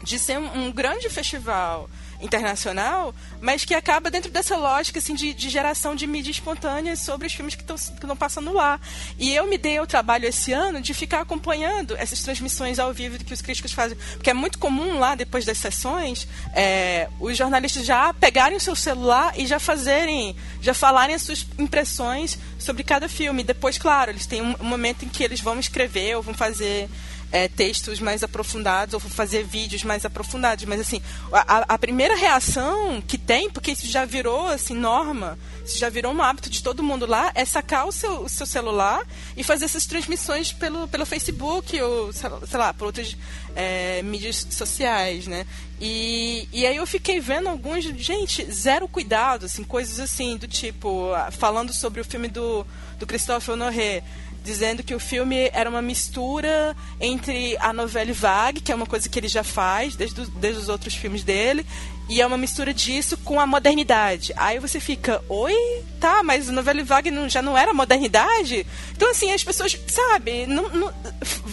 de 0.03 0.19
ser 0.19 0.37
um, 0.37 0.65
um 0.65 0.71
grande 0.71 1.09
festival 1.09 1.89
internacional, 2.23 3.13
mas 3.41 3.65
que 3.65 3.75
acaba 3.75 4.09
dentro 4.09 4.31
dessa 4.31 4.55
lógica 4.55 4.99
assim, 4.99 5.13
de, 5.13 5.33
de 5.33 5.49
geração 5.49 5.95
de 5.95 6.07
mídia 6.07 6.31
espontânea 6.31 6.95
sobre 6.95 7.27
os 7.27 7.33
filmes 7.33 7.55
que 7.55 7.63
estão 7.63 8.15
passando 8.15 8.53
lá. 8.53 8.79
E 9.19 9.35
eu 9.35 9.45
me 9.45 9.57
dei 9.57 9.79
o 9.79 9.85
trabalho 9.85 10.25
esse 10.25 10.53
ano 10.53 10.81
de 10.81 10.93
ficar 10.93 11.21
acompanhando 11.21 11.95
essas 11.97 12.21
transmissões 12.21 12.79
ao 12.79 12.93
vivo 12.93 13.23
que 13.23 13.33
os 13.33 13.41
críticos 13.41 13.73
fazem, 13.73 13.97
porque 14.13 14.29
é 14.29 14.33
muito 14.33 14.57
comum 14.57 14.97
lá, 14.97 15.15
depois 15.15 15.45
das 15.45 15.57
sessões, 15.57 16.27
é, 16.53 17.09
os 17.19 17.37
jornalistas 17.37 17.85
já 17.85 18.13
pegarem 18.13 18.57
o 18.57 18.61
seu 18.61 18.75
celular 18.75 19.33
e 19.37 19.45
já 19.45 19.59
fazerem, 19.59 20.35
já 20.61 20.73
falarem 20.73 21.15
as 21.15 21.21
suas 21.21 21.45
impressões 21.59 22.39
sobre 22.57 22.83
cada 22.83 23.09
filme. 23.09 23.43
Depois, 23.43 23.77
claro, 23.77 24.11
eles 24.11 24.25
têm 24.25 24.41
um 24.41 24.55
momento 24.63 25.05
em 25.05 25.09
que 25.09 25.23
eles 25.23 25.41
vão 25.41 25.59
escrever 25.59 26.15
ou 26.15 26.23
vão 26.23 26.33
fazer 26.33 26.89
é, 27.33 27.47
textos 27.47 27.99
mais 27.99 28.21
aprofundados 28.21 28.93
ou 28.93 28.99
fazer 28.99 29.43
vídeos 29.43 29.83
mais 29.83 30.05
aprofundados. 30.05 30.65
Mas, 30.65 30.79
assim, 30.79 31.01
a, 31.31 31.73
a, 31.73 31.77
primeira 31.79 32.15
reação 32.15 33.01
que 33.01 33.17
tem, 33.17 33.49
porque 33.49 33.71
isso 33.71 33.87
já 33.87 34.05
virou, 34.05 34.45
assim, 34.45 34.75
norma, 34.75 35.37
isso 35.65 35.79
já 35.79 35.89
virou 35.89 36.13
um 36.13 36.21
hábito 36.21 36.47
de 36.47 36.61
todo 36.61 36.83
mundo 36.83 37.07
lá, 37.07 37.31
é 37.33 37.43
sacar 37.43 37.87
o 37.87 37.91
seu, 37.91 38.21
o 38.21 38.29
seu 38.29 38.45
celular 38.45 39.01
e 39.35 39.43
fazer 39.43 39.65
essas 39.65 39.87
transmissões 39.87 40.53
pelo, 40.53 40.87
pelo 40.87 41.07
Facebook 41.07 41.81
ou, 41.81 42.13
sei 42.13 42.29
lá, 42.53 42.71
por 42.71 42.85
outras 42.85 43.17
é, 43.55 44.03
mídias 44.03 44.45
sociais, 44.51 45.25
né? 45.25 45.47
E, 45.81 46.47
e 46.53 46.67
aí 46.67 46.75
eu 46.75 46.85
fiquei 46.85 47.19
vendo 47.19 47.49
alguns, 47.49 47.83
gente, 47.83 48.45
zero 48.51 48.87
cuidado, 48.87 49.47
assim, 49.47 49.63
coisas 49.63 49.99
assim, 49.99 50.37
do 50.37 50.47
tipo, 50.47 51.09
falando 51.31 51.73
sobre 51.73 51.99
o 51.99 52.05
filme 52.05 52.27
do, 52.27 52.63
do 52.99 53.07
Christophe 53.07 53.49
Honoré, 53.49 54.03
dizendo 54.43 54.83
que 54.83 54.93
o 54.93 54.99
filme 54.99 55.49
era 55.53 55.69
uma 55.69 55.81
mistura 55.81 56.75
entre 56.99 57.57
a 57.59 57.71
novela 57.71 58.11
vague, 58.13 58.61
que 58.61 58.71
é 58.71 58.75
uma 58.75 58.85
coisa 58.85 59.07
que 59.07 59.17
ele 59.17 59.29
já 59.29 59.43
faz 59.43 59.95
desde, 59.95 60.25
desde 60.31 60.61
os 60.61 60.69
outros 60.69 60.93
filmes 60.93 61.23
dele, 61.23 61.65
e 62.09 62.21
é 62.21 62.27
uma 62.27 62.37
mistura 62.37 62.73
disso 62.73 63.17
com 63.17 63.39
a 63.39 63.47
modernidade. 63.47 64.33
Aí 64.35 64.59
você 64.59 64.79
fica, 64.79 65.23
oi? 65.29 65.55
Tá, 65.99 66.21
mas 66.21 66.49
a 66.49 66.51
novela 66.51 66.83
vague 66.83 67.09
não, 67.09 67.29
já 67.29 67.41
não 67.41 67.57
era 67.57 67.73
modernidade? 67.73 68.67
Então, 68.91 69.09
assim, 69.09 69.31
as 69.31 69.43
pessoas, 69.43 69.79
sabe, 69.87 70.45
não, 70.45 70.69
não, 70.69 70.93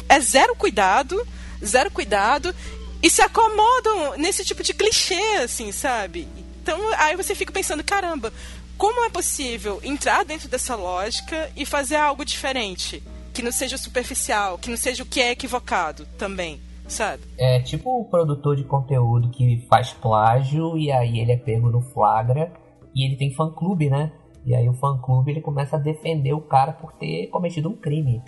é 0.09 0.21
zero 0.21 0.57
cuidado, 0.57 1.25
zero 1.65 1.91
cuidado, 1.91 2.55
e 3.01 3.09
se 3.09 3.23
acomodam 3.23 4.19
nesse 4.19 4.45
tipo 4.45 4.63
de 4.63 4.75
clichê, 4.75 5.39
assim, 5.43 5.71
sabe? 5.71 6.29
Então, 6.63 6.79
aí 6.99 7.17
você 7.17 7.35
fica 7.35 7.53
pensando, 7.53 7.83
caramba, 7.83 8.33
como 8.81 9.05
é 9.05 9.11
possível 9.11 9.79
entrar 9.85 10.25
dentro 10.25 10.49
dessa 10.49 10.75
lógica 10.75 11.51
e 11.55 11.67
fazer 11.67 11.97
algo 11.97 12.25
diferente? 12.25 13.03
Que 13.31 13.43
não 13.43 13.53
seja 13.53 13.77
superficial, 13.77 14.57
que 14.57 14.71
não 14.71 14.77
seja 14.79 15.03
o 15.03 15.07
que 15.07 15.21
é 15.21 15.33
equivocado 15.33 16.07
também, 16.17 16.59
sabe? 16.89 17.23
É 17.37 17.61
tipo 17.61 18.01
o 18.01 18.07
produtor 18.07 18.57
de 18.57 18.65
conteúdo 18.65 19.29
que 19.29 19.67
faz 19.69 19.93
plágio 19.93 20.79
e 20.79 20.91
aí 20.91 21.21
ele 21.21 21.31
é 21.31 21.37
pego 21.37 21.69
no 21.69 21.83
flagra 21.83 22.51
e 22.95 23.05
ele 23.05 23.17
tem 23.17 23.35
fã-clube, 23.35 23.91
né? 23.91 24.13
E 24.47 24.55
aí 24.55 24.67
o 24.67 24.73
fã-clube 24.73 25.31
ele 25.31 25.43
começa 25.43 25.77
a 25.77 25.79
defender 25.79 26.33
o 26.33 26.41
cara 26.41 26.73
por 26.73 26.93
ter 26.93 27.27
cometido 27.27 27.69
um 27.69 27.77
crime. 27.77 28.23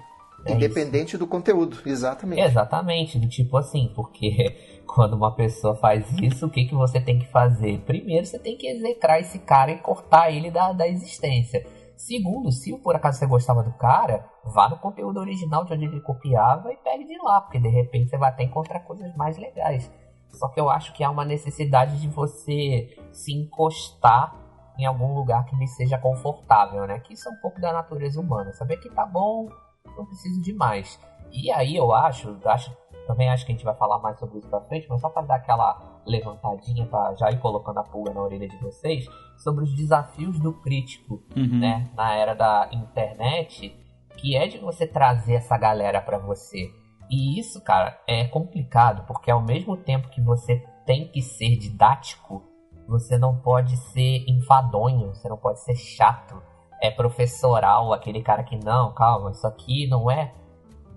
É 0.45 0.53
Independente 0.53 1.11
isso. 1.11 1.19
do 1.19 1.27
conteúdo, 1.27 1.79
exatamente. 1.87 2.41
Exatamente, 2.41 3.19
do 3.19 3.29
tipo 3.29 3.57
assim, 3.57 3.93
porque 3.95 4.81
quando 4.87 5.15
uma 5.15 5.35
pessoa 5.35 5.75
faz 5.77 6.11
isso, 6.19 6.47
o 6.47 6.51
que, 6.51 6.65
que 6.65 6.75
você 6.75 7.01
tem 7.01 7.19
que 7.19 7.27
fazer? 7.27 7.81
Primeiro, 7.81 8.27
você 8.27 8.39
tem 8.39 8.57
que 8.57 8.67
execrar 8.67 9.21
esse 9.21 9.39
cara 9.39 9.71
e 9.71 9.79
cortar 9.79 10.31
ele 10.31 10.51
da, 10.51 10.73
da 10.73 10.89
existência. 10.89 11.65
Segundo, 11.97 12.51
se 12.51 12.77
por 12.79 12.97
acaso 12.97 13.19
você 13.19 13.27
gostava 13.27 13.63
do 13.63 13.73
cara, 13.75 14.29
vá 14.45 14.69
no 14.69 14.79
conteúdo 14.79 15.21
original 15.21 15.65
de 15.65 15.75
onde 15.75 15.85
ele 15.85 16.01
copiava 16.01 16.73
e 16.73 16.77
pegue 16.77 17.05
de 17.05 17.17
lá, 17.23 17.41
porque 17.41 17.61
de 17.61 17.69
repente 17.69 18.11
você 18.11 18.19
vai 18.19 18.31
até 18.31 18.43
encontrar 18.43 18.81
coisas 18.81 19.15
mais 19.15 19.39
legais. 19.39 19.89
Só 20.33 20.49
que 20.49 20.59
eu 20.59 20.69
acho 20.69 20.93
que 20.95 21.05
há 21.05 21.11
uma 21.11 21.25
necessidade 21.25 22.01
de 22.01 22.09
você 22.09 22.97
se 23.13 23.33
encostar 23.33 24.35
em 24.79 24.87
algum 24.87 25.15
lugar 25.15 25.45
que 25.45 25.55
lhe 25.55 25.67
seja 25.69 25.99
confortável, 25.99 26.87
né? 26.87 26.99
Que 27.01 27.13
isso 27.15 27.29
é 27.29 27.33
um 27.33 27.37
pouco 27.37 27.61
da 27.61 27.73
natureza 27.73 28.21
humana. 28.21 28.53
Saber 28.53 28.79
que 28.79 28.89
tá 28.89 29.05
bom, 29.05 29.49
não 29.97 30.07
preciso 30.07 30.41
de 30.41 30.53
mais. 30.53 30.99
E 31.31 31.51
aí 31.51 31.77
eu 31.77 31.93
acho, 31.93 32.37
acho 32.45 32.77
também 33.07 33.29
acho 33.29 33.45
que 33.45 33.53
a 33.53 33.55
gente 33.55 33.65
vai 33.65 33.75
falar 33.75 33.99
mais 33.99 34.19
sobre 34.19 34.39
isso 34.39 34.49
pra 34.49 34.61
frente, 34.63 34.87
mas 34.89 35.01
só 35.01 35.09
para 35.09 35.23
dar 35.23 35.37
aquela 35.37 36.01
levantadinha 36.07 36.87
para 36.87 37.15
já 37.15 37.31
ir 37.31 37.41
colocando 37.41 37.79
a 37.79 37.85
pulga 37.85 38.13
na 38.13 38.23
orelha 38.23 38.49
de 38.49 38.57
vocês 38.59 39.07
sobre 39.37 39.65
os 39.65 39.75
desafios 39.75 40.39
do 40.39 40.53
crítico, 40.53 41.23
uhum. 41.37 41.59
né, 41.59 41.91
na 41.95 42.15
era 42.15 42.35
da 42.35 42.69
internet, 42.73 43.75
que 44.17 44.37
é 44.37 44.47
de 44.47 44.59
você 44.59 44.87
trazer 44.87 45.35
essa 45.35 45.57
galera 45.59 46.01
para 46.01 46.19
você. 46.19 46.71
E 47.11 47.39
isso, 47.39 47.61
cara, 47.63 48.01
é 48.07 48.25
complicado, 48.25 49.05
porque 49.07 49.31
ao 49.31 49.43
mesmo 49.43 49.77
tempo 49.77 50.09
que 50.09 50.21
você 50.21 50.65
tem 50.87 51.09
que 51.09 51.21
ser 51.21 51.57
didático, 51.57 52.43
você 52.87 53.19
não 53.19 53.37
pode 53.37 53.77
ser 53.77 54.25
enfadonho, 54.29 55.15
você 55.15 55.29
não 55.29 55.37
pode 55.37 55.61
ser 55.61 55.75
chato 55.75 56.43
é 56.83 56.91
professoral, 56.91 57.93
aquele 57.93 58.21
cara 58.21 58.43
que 58.43 58.57
não, 58.57 58.93
calma, 58.93 59.31
isso 59.31 59.47
aqui 59.47 59.87
não 59.87 60.11
é 60.11 60.35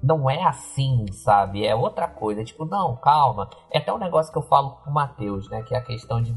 não 0.01 0.29
é 0.29 0.43
assim, 0.43 1.05
sabe? 1.11 1.65
É 1.65 1.73
outra 1.73 2.07
coisa. 2.07 2.43
Tipo, 2.43 2.63
não, 2.63 2.95
calma. 2.95 3.49
É 3.71 3.79
até 3.79 3.91
um 3.91 3.97
negócio 3.97 4.31
que 4.31 4.38
eu 4.38 4.43
falo 4.43 4.71
com 4.83 4.91
o 4.91 4.93
Matheus, 4.93 5.49
né? 5.49 5.63
Que 5.63 5.73
é 5.73 5.79
a 5.79 5.83
questão 5.83 6.21
de, 6.21 6.31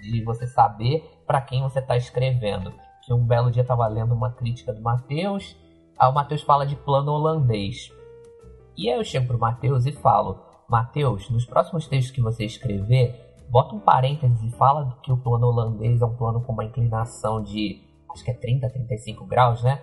de 0.00 0.24
você 0.24 0.46
saber 0.46 1.04
para 1.26 1.42
quem 1.42 1.62
você 1.62 1.80
está 1.80 1.94
escrevendo. 1.94 2.72
Que 3.04 3.12
um 3.12 3.22
belo 3.22 3.50
dia 3.50 3.62
eu 3.62 3.66
tava 3.66 3.86
lendo 3.86 4.14
uma 4.14 4.30
crítica 4.32 4.72
do 4.72 4.80
Matheus. 4.80 5.54
Aí 5.98 6.08
o 6.08 6.14
Matheus 6.14 6.42
fala 6.42 6.64
de 6.64 6.74
plano 6.74 7.12
holandês. 7.12 7.92
E 8.78 8.88
aí 8.88 8.96
eu 8.96 9.04
chego 9.04 9.26
pro 9.26 9.38
Matheus 9.38 9.84
e 9.84 9.92
falo: 9.92 10.40
Matheus, 10.66 11.28
nos 11.28 11.44
próximos 11.44 11.86
textos 11.86 12.14
que 12.14 12.22
você 12.22 12.46
escrever, 12.46 13.36
bota 13.50 13.74
um 13.74 13.80
parênteses 13.80 14.42
e 14.42 14.56
fala 14.56 14.96
que 15.02 15.12
o 15.12 15.18
plano 15.18 15.48
holandês 15.48 16.00
é 16.00 16.06
um 16.06 16.16
plano 16.16 16.40
com 16.40 16.52
uma 16.52 16.64
inclinação 16.64 17.42
de 17.42 17.91
acho 18.12 18.24
que 18.24 18.30
é 18.30 18.34
30, 18.34 18.68
35 18.70 19.24
graus, 19.26 19.62
né? 19.62 19.82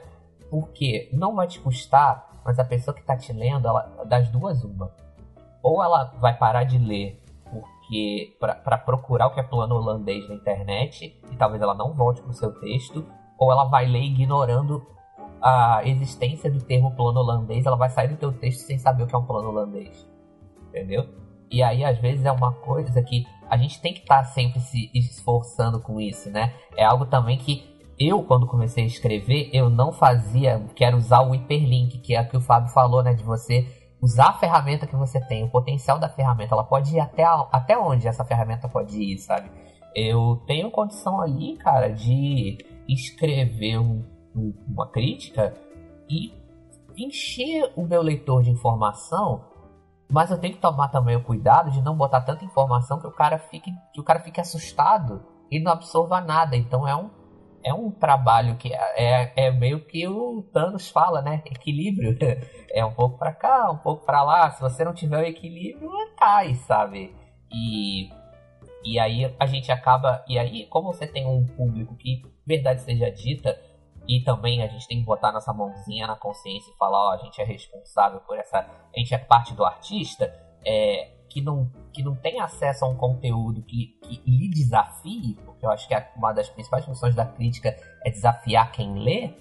Porque 0.49 1.09
não 1.13 1.35
vai 1.35 1.47
te 1.47 1.59
custar, 1.59 2.41
mas 2.45 2.59
a 2.59 2.65
pessoa 2.65 2.93
que 2.93 3.01
está 3.01 3.15
te 3.15 3.31
lendo, 3.33 3.67
ela, 3.67 3.81
das 4.05 4.29
duas, 4.29 4.63
uma. 4.63 4.91
Ou 5.61 5.83
ela 5.83 6.05
vai 6.19 6.37
parar 6.37 6.63
de 6.63 6.77
ler 6.77 7.21
porque 7.51 8.37
para 8.39 8.77
procurar 8.77 9.27
o 9.27 9.31
que 9.31 9.39
é 9.39 9.43
plano 9.43 9.75
holandês 9.75 10.27
na 10.29 10.35
internet 10.35 11.19
e 11.31 11.35
talvez 11.35 11.61
ela 11.61 11.73
não 11.73 11.93
volte 11.93 12.21
pro 12.21 12.33
seu 12.33 12.51
texto, 12.59 13.05
ou 13.37 13.51
ela 13.51 13.65
vai 13.65 13.85
ler 13.85 14.03
ignorando 14.03 14.85
a 15.41 15.81
existência 15.85 16.51
do 16.51 16.61
termo 16.61 16.95
plano 16.95 17.19
holandês, 17.19 17.65
ela 17.65 17.77
vai 17.77 17.89
sair 17.89 18.09
do 18.09 18.17
teu 18.17 18.31
texto 18.31 18.61
sem 18.61 18.77
saber 18.77 19.03
o 19.03 19.07
que 19.07 19.15
é 19.15 19.17
um 19.17 19.25
plano 19.25 19.49
holandês. 19.49 20.07
Entendeu? 20.67 21.07
E 21.49 21.63
aí, 21.63 21.83
às 21.83 21.97
vezes, 21.97 22.25
é 22.25 22.31
uma 22.31 22.53
coisa 22.53 23.01
que 23.01 23.25
a 23.49 23.57
gente 23.57 23.81
tem 23.81 23.93
que 23.93 24.01
estar 24.01 24.19
tá 24.19 24.23
sempre 24.25 24.59
se 24.59 24.91
esforçando 24.93 25.79
com 25.79 25.99
isso, 25.99 26.29
né? 26.29 26.53
É 26.77 26.83
algo 26.83 27.05
também 27.05 27.37
que 27.37 27.68
eu, 27.99 28.23
quando 28.23 28.47
comecei 28.47 28.85
a 28.85 28.87
escrever, 28.87 29.49
eu 29.51 29.69
não 29.69 29.91
fazia, 29.91 30.65
quero 30.73 30.95
usar 30.95 31.21
o 31.21 31.35
hiperlink, 31.35 31.97
que 31.99 32.15
é 32.15 32.21
o 32.21 32.29
que 32.29 32.37
o 32.37 32.41
Fábio 32.41 32.71
falou, 32.71 33.03
né? 33.03 33.13
De 33.13 33.23
você 33.23 33.67
usar 34.01 34.29
a 34.29 34.33
ferramenta 34.33 34.87
que 34.87 34.95
você 34.95 35.19
tem, 35.19 35.43
o 35.43 35.49
potencial 35.49 35.99
da 35.99 36.07
ferramenta. 36.07 36.55
Ela 36.55 36.63
pode 36.63 36.95
ir 36.95 36.99
até, 37.01 37.25
a, 37.25 37.45
até 37.51 37.77
onde 37.77 38.07
essa 38.07 38.23
ferramenta 38.23 38.69
pode 38.69 38.97
ir, 39.01 39.17
sabe? 39.17 39.51
Eu 39.93 40.41
tenho 40.47 40.71
condição 40.71 41.19
ali, 41.19 41.57
cara, 41.57 41.89
de 41.89 42.57
escrever 42.87 43.79
um, 43.79 44.05
um, 44.33 44.53
uma 44.67 44.87
crítica 44.89 45.53
e 46.09 46.33
encher 46.97 47.71
o 47.75 47.85
meu 47.85 48.01
leitor 48.01 48.43
de 48.43 48.49
informação, 48.49 49.43
mas 50.09 50.31
eu 50.31 50.37
tenho 50.37 50.53
que 50.53 50.61
tomar 50.61 50.87
também 50.87 51.17
o 51.17 51.23
cuidado 51.23 51.69
de 51.69 51.81
não 51.81 51.97
botar 51.97 52.21
tanta 52.21 52.45
informação 52.45 52.99
que 52.99 53.07
o 53.07 53.11
cara 53.11 53.37
fique, 53.37 53.71
que 53.93 53.99
o 53.99 54.03
cara 54.03 54.21
fique 54.21 54.39
assustado 54.39 55.21
e 55.51 55.59
não 55.59 55.71
absorva 55.71 56.21
nada. 56.21 56.55
Então 56.55 56.87
é 56.87 56.95
um 56.95 57.09
é 57.63 57.73
um 57.73 57.91
trabalho 57.91 58.55
que 58.55 58.73
é, 58.73 59.33
é 59.35 59.51
meio 59.51 59.85
que 59.85 60.07
o 60.07 60.41
Thanos 60.53 60.89
fala, 60.89 61.21
né? 61.21 61.41
Equilíbrio. 61.45 62.17
É 62.71 62.85
um 62.85 62.93
pouco 62.93 63.17
para 63.17 63.33
cá, 63.33 63.71
um 63.71 63.77
pouco 63.77 64.05
para 64.05 64.21
lá. 64.21 64.51
Se 64.51 64.61
você 64.61 64.85
não 64.85 64.93
tiver 64.93 65.17
o 65.17 65.25
equilíbrio, 65.25 65.89
cai, 66.15 66.53
sabe? 66.53 67.15
E 67.51 68.11
e 68.83 68.99
aí 68.99 69.35
a 69.39 69.45
gente 69.45 69.71
acaba. 69.71 70.23
E 70.27 70.37
aí, 70.37 70.65
como 70.67 70.93
você 70.93 71.07
tem 71.07 71.25
um 71.25 71.45
público 71.45 71.95
que, 71.95 72.21
verdade 72.45 72.81
seja 72.81 73.09
dita, 73.11 73.59
e 74.07 74.21
também 74.21 74.63
a 74.63 74.67
gente 74.67 74.87
tem 74.87 74.99
que 74.99 75.05
botar 75.05 75.31
nossa 75.31 75.53
mãozinha 75.53 76.07
na 76.07 76.15
consciência 76.15 76.71
e 76.71 76.77
falar, 76.77 77.09
ó, 77.09 77.13
a 77.13 77.17
gente 77.17 77.41
é 77.41 77.43
responsável 77.43 78.19
por 78.21 78.37
essa. 78.37 78.59
A 78.59 78.99
gente 78.99 79.13
é 79.13 79.17
parte 79.17 79.53
do 79.53 79.65
artista, 79.65 80.33
é, 80.65 81.11
que, 81.29 81.41
não, 81.41 81.71
que 81.93 82.03
não 82.03 82.15
tem 82.15 82.39
acesso 82.39 82.83
a 82.83 82.89
um 82.89 82.95
conteúdo 82.95 83.61
que, 83.63 83.97
que 84.01 84.21
lhe 84.25 84.49
desafie, 84.49 85.37
porque 85.45 85.65
eu 85.65 85.71
acho 85.71 85.87
que 85.87 85.95
uma 86.15 86.33
das 86.33 86.49
principais 86.49 86.85
funções 86.85 87.15
da 87.15 87.25
crítica 87.25 87.75
é 88.03 88.09
desafiar 88.09 88.71
quem 88.71 88.99
lê, 88.99 89.33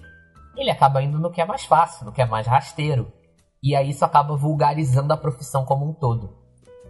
ele 0.55 0.69
acaba 0.69 1.01
indo 1.01 1.19
no 1.19 1.31
que 1.31 1.41
é 1.41 1.45
mais 1.45 1.65
fácil, 1.65 2.05
no 2.05 2.11
que 2.11 2.21
é 2.21 2.25
mais 2.25 2.47
rasteiro. 2.47 3.11
E 3.61 3.75
aí 3.75 3.89
isso 3.89 4.05
acaba 4.05 4.35
vulgarizando 4.35 5.11
a 5.11 5.17
profissão 5.17 5.65
como 5.65 5.89
um 5.89 5.93
todo. 5.93 6.37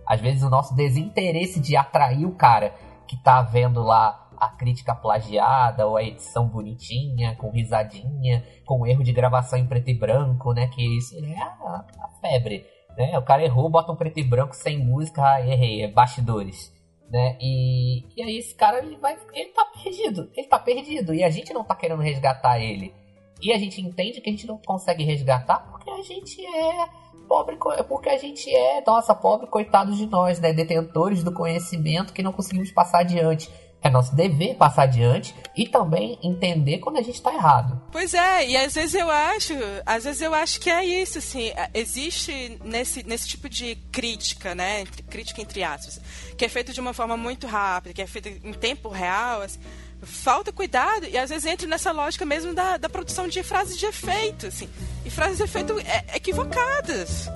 Às 0.06 0.20
vezes 0.22 0.44
o 0.44 0.50
nosso 0.50 0.76
desinteresse 0.76 1.60
de 1.60 1.76
atrair 1.76 2.26
o 2.26 2.36
cara 2.36 2.74
que 3.08 3.18
tá 3.18 3.42
vendo 3.42 3.82
lá 3.82 4.30
a 4.40 4.48
crítica 4.50 4.96
plagiada 4.96 5.86
ou 5.86 5.98
a 5.98 6.04
edição 6.04 6.48
bonitinha, 6.48 7.36
com 7.36 7.52
risadinha, 7.52 8.44
com 8.66 8.88
erro 8.88 9.04
de 9.04 9.12
gravação 9.12 9.60
em 9.60 9.68
preto 9.68 9.90
e 9.90 9.94
branco, 9.94 10.54
né? 10.54 10.68
Que 10.68 10.98
isso 10.98 11.16
é 11.18 11.38
a, 11.38 11.86
a 12.00 12.10
febre, 12.22 12.66
né? 13.00 13.18
O 13.18 13.22
cara 13.22 13.42
errou, 13.42 13.70
bota 13.70 13.94
um 13.94 13.96
preto 13.96 14.20
e 14.20 14.24
branco 14.24 14.54
sem 14.54 14.78
música, 14.78 15.24
ah, 15.24 15.40
errei, 15.40 15.84
é 15.84 15.88
bastidores. 15.88 16.78
Né? 17.10 17.38
E, 17.42 18.04
e 18.16 18.22
aí 18.22 18.38
esse 18.38 18.54
cara 18.54 18.80
ele 18.80 18.98
vai, 18.98 19.18
ele 19.34 19.50
tá 19.50 19.66
perdido, 19.66 20.30
ele 20.36 20.48
tá 20.48 20.60
perdido 20.60 21.14
e 21.14 21.24
a 21.24 21.30
gente 21.30 21.54
não 21.54 21.64
tá 21.64 21.74
querendo 21.74 22.02
resgatar 22.02 22.60
ele. 22.60 22.94
E 23.42 23.54
a 23.54 23.58
gente 23.58 23.82
entende 23.82 24.20
que 24.20 24.30
a 24.30 24.34
gente 24.34 24.46
não 24.46 24.58
consegue 24.58 25.04
resgatar 25.04 25.60
porque 25.72 25.90
a 25.90 26.02
gente 26.02 26.46
é 26.46 26.90
pobre, 27.28 27.58
porque 27.88 28.10
a 28.10 28.18
gente 28.18 28.54
é, 28.54 28.84
nossa, 28.86 29.16
pobre 29.16 29.48
coitados 29.48 29.98
de 29.98 30.06
nós, 30.06 30.40
né? 30.40 30.52
Detentores 30.52 31.24
do 31.24 31.32
conhecimento 31.32 32.12
que 32.12 32.22
não 32.22 32.34
conseguimos 32.34 32.70
passar 32.72 33.00
adiante. 33.00 33.50
É 33.82 33.90
nosso 33.90 34.16
dever 34.16 34.56
passar 34.56 34.84
adiante 34.84 35.34
e 35.56 35.68
também 35.68 36.20
entender 36.22 36.80
quando 36.80 36.98
a 36.98 37.02
gente 37.02 37.16
está 37.16 37.34
errado. 37.34 37.82
Pois 37.92 38.14
é, 38.14 38.48
e 38.48 38.58
às 38.58 38.74
vezes 38.74 38.94
eu 38.94 39.10
acho, 39.10 39.54
às 39.86 40.04
vezes 40.04 40.22
eu 40.22 40.34
acho 40.34 40.60
que 40.60 40.70
é 40.70 40.86
isso, 40.86 41.18
assim, 41.18 41.48
é, 41.50 41.70
existe 41.74 42.60
nesse, 42.64 43.04
nesse 43.04 43.28
tipo 43.28 43.48
de 43.48 43.76
crítica, 43.92 44.54
né, 44.54 44.86
crítica 45.10 45.42
entre 45.42 45.64
aspas, 45.64 46.02
que 46.38 46.44
é 46.44 46.50
feita 46.50 46.74
de 46.74 46.80
uma 46.80 46.94
forma 46.94 47.16
muito 47.16 47.48
rápida, 47.48 47.94
que 47.94 48.02
é 48.02 48.08
feita 48.08 48.30
em 48.30 48.54
tempo 48.54 48.90
real, 48.90 49.42
assim, 49.42 49.60
falta 50.02 50.52
cuidado 50.52 51.06
e 51.06 51.18
às 51.18 51.30
vezes 51.30 51.46
entra 51.46 51.68
nessa 51.68 51.92
lógica 51.92 52.26
mesmo 52.26 52.54
da, 52.54 52.78
da 52.78 52.90
produção 52.90 53.28
de 53.28 53.44
frases 53.44 53.78
de 53.78 53.86
efeito, 53.86 54.48
assim, 54.48 54.70
e 55.06 55.10
frases 55.10 55.38
de 55.38 55.44
efeito 55.44 55.80
é, 55.80 56.16
equivocadas. 56.16 57.30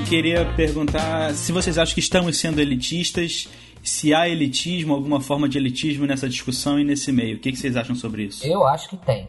Eu 0.00 0.06
queria 0.06 0.46
perguntar 0.56 1.34
se 1.34 1.52
vocês 1.52 1.76
acham 1.76 1.92
que 1.92 2.00
estamos 2.00 2.38
sendo 2.38 2.58
elitistas, 2.58 3.48
se 3.82 4.14
há 4.14 4.26
elitismo, 4.26 4.94
alguma 4.94 5.20
forma 5.20 5.46
de 5.46 5.58
elitismo 5.58 6.06
nessa 6.06 6.26
discussão 6.26 6.80
e 6.80 6.84
nesse 6.84 7.12
meio. 7.12 7.36
O 7.36 7.38
que, 7.38 7.54
vocês 7.54 7.76
acham 7.76 7.94
sobre 7.94 8.22
isso? 8.22 8.44
Eu 8.46 8.66
acho 8.66 8.88
que 8.88 8.96
tem. 8.96 9.28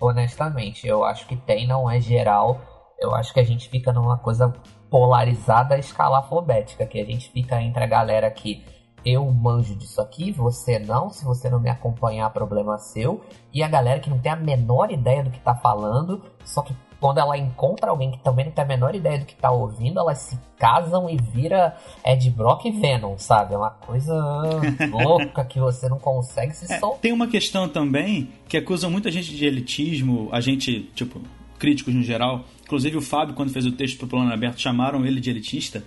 Honestamente, 0.00 0.86
eu 0.86 1.04
acho 1.04 1.26
que 1.26 1.34
tem, 1.34 1.66
não 1.66 1.90
é 1.90 2.00
geral. 2.00 2.94
Eu 3.00 3.16
acho 3.16 3.34
que 3.34 3.40
a 3.40 3.44
gente 3.44 3.68
fica 3.68 3.92
numa 3.92 4.16
coisa 4.16 4.54
polarizada 4.88 5.76
escalafobética, 5.76 6.86
que 6.86 7.00
a 7.00 7.04
gente 7.04 7.28
fica 7.32 7.60
entre 7.60 7.82
a 7.82 7.86
galera 7.88 8.30
que 8.30 8.62
eu 9.04 9.24
manjo 9.32 9.74
disso 9.74 10.00
aqui, 10.00 10.30
você 10.30 10.78
não, 10.78 11.10
se 11.10 11.24
você 11.24 11.50
não 11.50 11.58
me 11.58 11.68
acompanhar, 11.68 12.30
problema 12.30 12.78
seu, 12.78 13.24
e 13.52 13.60
a 13.60 13.68
galera 13.68 13.98
que 13.98 14.08
não 14.08 14.18
tem 14.18 14.30
a 14.30 14.36
menor 14.36 14.92
ideia 14.92 15.24
do 15.24 15.30
que 15.30 15.40
tá 15.40 15.54
falando, 15.54 16.22
só 16.44 16.62
que 16.62 16.74
quando 17.00 17.18
ela 17.18 17.36
encontra 17.36 17.90
alguém 17.90 18.10
que 18.10 18.18
também 18.18 18.46
não 18.46 18.52
tem 18.52 18.64
a 18.64 18.68
menor 18.68 18.94
ideia 18.94 19.18
do 19.18 19.26
que 19.26 19.34
tá 19.34 19.50
ouvindo, 19.50 20.00
elas 20.00 20.18
se 20.18 20.38
casam 20.58 21.08
e 21.10 21.16
vira 21.16 21.76
Ed 22.04 22.30
Brock 22.30 22.64
e 22.66 22.70
Venom, 22.70 23.18
sabe? 23.18 23.54
É 23.54 23.58
uma 23.58 23.70
coisa 23.70 24.14
louca 24.90 25.44
que 25.44 25.58
você 25.58 25.88
não 25.88 25.98
consegue 25.98 26.54
se 26.54 26.72
é, 26.72 26.80
Tem 27.00 27.12
uma 27.12 27.26
questão 27.26 27.68
também 27.68 28.30
que 28.48 28.56
acusa 28.56 28.88
muita 28.88 29.10
gente 29.10 29.36
de 29.36 29.44
elitismo, 29.44 30.28
a 30.32 30.40
gente, 30.40 30.90
tipo, 30.94 31.20
críticos 31.58 31.94
no 31.94 32.02
geral. 32.02 32.44
Inclusive 32.62 32.96
o 32.96 33.02
Fábio, 33.02 33.34
quando 33.34 33.52
fez 33.52 33.66
o 33.66 33.72
texto 33.72 33.98
pro 33.98 34.06
Plano 34.06 34.32
Aberto, 34.32 34.60
chamaram 34.60 35.04
ele 35.04 35.20
de 35.20 35.30
elitista. 35.30 35.84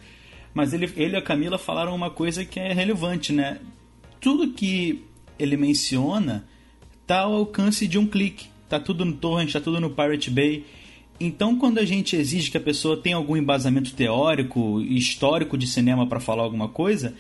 Mas 0.53 0.74
ele, 0.74 0.91
ele 0.95 1.16
e 1.16 1.18
a 1.18 1.22
Camila 1.22 1.57
falaram 1.57 1.95
uma 1.95 2.10
coisa 2.10 2.43
que 2.45 2.60
é 2.60 2.74
relevante, 2.74 3.32
né? 3.32 3.60
Tudo 4.20 4.51
que 4.53 5.05
ele 5.38 5.55
menciona 5.55 6.45
tá 7.07 7.22
ao 7.22 7.34
alcance 7.34 7.88
de 7.88 7.97
um 7.97 8.05
clique. 8.05 8.47
Tá 8.68 8.80
tudo 8.80 9.03
no 9.03 9.14
torrent, 9.14 9.51
tá 9.51 9.60
tudo 9.60 9.80
no 9.80 9.89
Pirate 9.89 10.30
Bay. 10.30 10.66
Então, 11.20 11.57
quando 11.57 11.80
a 11.80 11.86
gente 11.86 12.15
exige 12.15 12.49
que 12.49 12.57
a 12.57 12.61
pessoa 12.61 12.95
tenha 12.95 13.15
algum 13.15 13.36
embasamento 13.36 13.93
teórico 13.93 14.80
e 14.82 14.97
histórico 14.97 15.57
de 15.57 15.67
cinema 15.67 16.07
para 16.07 16.20
falar 16.20 16.43
alguma 16.43 16.70
coisa, 16.70 17.13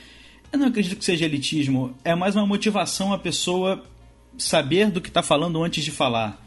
eu 0.51 0.57
não 0.57 0.67
acredito 0.67 0.97
que 0.97 1.03
seja 1.03 1.25
elitismo. 1.25 1.93
É 2.03 2.15
mais 2.15 2.35
uma 2.35 2.45
motivação 2.45 3.11
a 3.11 3.19
pessoa 3.19 3.83
saber 4.37 4.89
do 4.89 5.01
que 5.01 5.09
está 5.09 5.21
falando 5.21 5.61
antes 5.61 5.83
de 5.83 5.91
falar. 5.91 6.41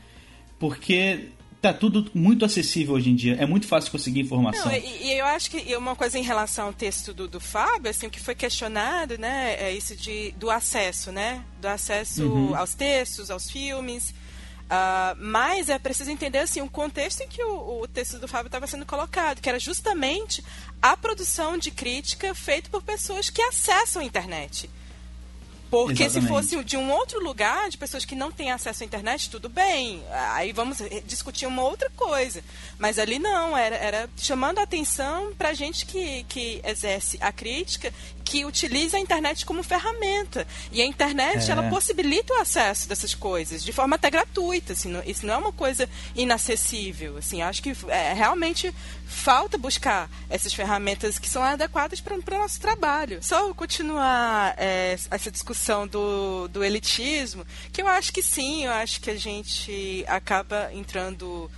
Porque 0.58 1.28
tá 1.62 1.72
tudo 1.72 2.10
muito 2.12 2.44
acessível 2.44 2.94
hoje 2.94 3.10
em 3.10 3.14
dia. 3.14 3.36
É 3.38 3.46
muito 3.46 3.68
fácil 3.68 3.92
conseguir 3.92 4.20
informação. 4.20 4.66
Não, 4.66 4.74
e, 4.74 5.04
e, 5.04 5.18
eu 5.18 5.24
acho 5.26 5.48
que 5.48 5.76
uma 5.76 5.94
coisa 5.94 6.18
em 6.18 6.22
relação 6.22 6.66
ao 6.66 6.72
texto 6.72 7.14
do, 7.14 7.28
do 7.28 7.38
Fábio, 7.38 7.88
assim, 7.88 8.08
o 8.08 8.10
que 8.10 8.18
foi 8.18 8.34
questionado, 8.34 9.16
né, 9.16 9.54
é 9.58 9.72
isso 9.72 9.94
de, 9.94 10.32
do 10.32 10.50
acesso, 10.50 11.12
né? 11.12 11.44
Do 11.60 11.68
acesso 11.68 12.24
uhum. 12.24 12.56
aos 12.56 12.74
textos, 12.74 13.30
aos 13.30 13.48
filmes. 13.48 14.12
Uh, 14.72 15.14
mas 15.18 15.68
é 15.68 15.78
preciso 15.78 16.10
entender 16.10 16.38
assim 16.38 16.62
o 16.62 16.70
contexto 16.70 17.20
em 17.20 17.28
que 17.28 17.44
o, 17.44 17.82
o 17.82 17.86
texto 17.86 18.18
do 18.18 18.26
Fábio 18.26 18.46
estava 18.46 18.66
sendo 18.66 18.86
colocado, 18.86 19.42
que 19.42 19.48
era 19.50 19.58
justamente 19.58 20.42
a 20.80 20.96
produção 20.96 21.58
de 21.58 21.70
crítica 21.70 22.34
feita 22.34 22.70
por 22.70 22.82
pessoas 22.82 23.28
que 23.28 23.42
acessam 23.42 24.00
a 24.00 24.04
internet. 24.04 24.70
Porque 25.72 26.02
Exatamente. 26.02 26.28
se 26.28 26.28
fosse 26.28 26.64
de 26.64 26.76
um 26.76 26.92
outro 26.92 27.18
lugar, 27.24 27.70
de 27.70 27.78
pessoas 27.78 28.04
que 28.04 28.14
não 28.14 28.30
têm 28.30 28.52
acesso 28.52 28.82
à 28.82 28.86
internet, 28.86 29.30
tudo 29.30 29.48
bem. 29.48 30.02
Aí 30.34 30.52
vamos 30.52 30.82
discutir 31.06 31.46
uma 31.46 31.62
outra 31.62 31.88
coisa. 31.96 32.44
Mas 32.78 32.98
ali 32.98 33.18
não, 33.18 33.56
era, 33.56 33.76
era 33.76 34.10
chamando 34.14 34.58
a 34.58 34.64
atenção 34.64 35.32
para 35.32 35.54
gente 35.54 35.86
que, 35.86 36.24
que 36.24 36.60
exerce 36.62 37.16
a 37.22 37.32
crítica, 37.32 37.90
que 38.22 38.44
utiliza 38.44 38.98
a 38.98 39.00
internet 39.00 39.46
como 39.46 39.62
ferramenta. 39.62 40.46
E 40.70 40.82
a 40.82 40.84
internet, 40.84 41.48
é. 41.48 41.52
ela 41.52 41.70
possibilita 41.70 42.34
o 42.34 42.36
acesso 42.42 42.86
dessas 42.86 43.14
coisas, 43.14 43.64
de 43.64 43.72
forma 43.72 43.96
até 43.96 44.10
gratuita. 44.10 44.74
Assim, 44.74 44.90
não, 44.90 45.02
isso 45.06 45.24
não 45.24 45.32
é 45.32 45.38
uma 45.38 45.52
coisa 45.52 45.88
inacessível. 46.14 47.16
Assim, 47.16 47.40
acho 47.40 47.62
que 47.62 47.74
é, 47.88 48.12
realmente 48.12 48.74
falta 49.06 49.56
buscar 49.56 50.10
essas 50.28 50.52
ferramentas 50.52 51.18
que 51.18 51.30
são 51.30 51.42
adequadas 51.42 51.98
para 51.98 52.14
o 52.14 52.38
nosso 52.38 52.60
trabalho. 52.60 53.22
Só 53.22 53.54
continuar 53.54 54.54
é, 54.58 54.98
essa 55.10 55.30
discussão 55.30 55.61
do, 55.90 56.48
do 56.48 56.64
elitismo, 56.64 57.46
que 57.72 57.82
eu 57.82 57.86
acho 57.86 58.12
que 58.12 58.22
sim, 58.22 58.64
eu 58.64 58.72
acho 58.72 59.00
que 59.00 59.10
a 59.10 59.16
gente 59.16 60.04
acaba 60.08 60.70
entrando 60.72 61.50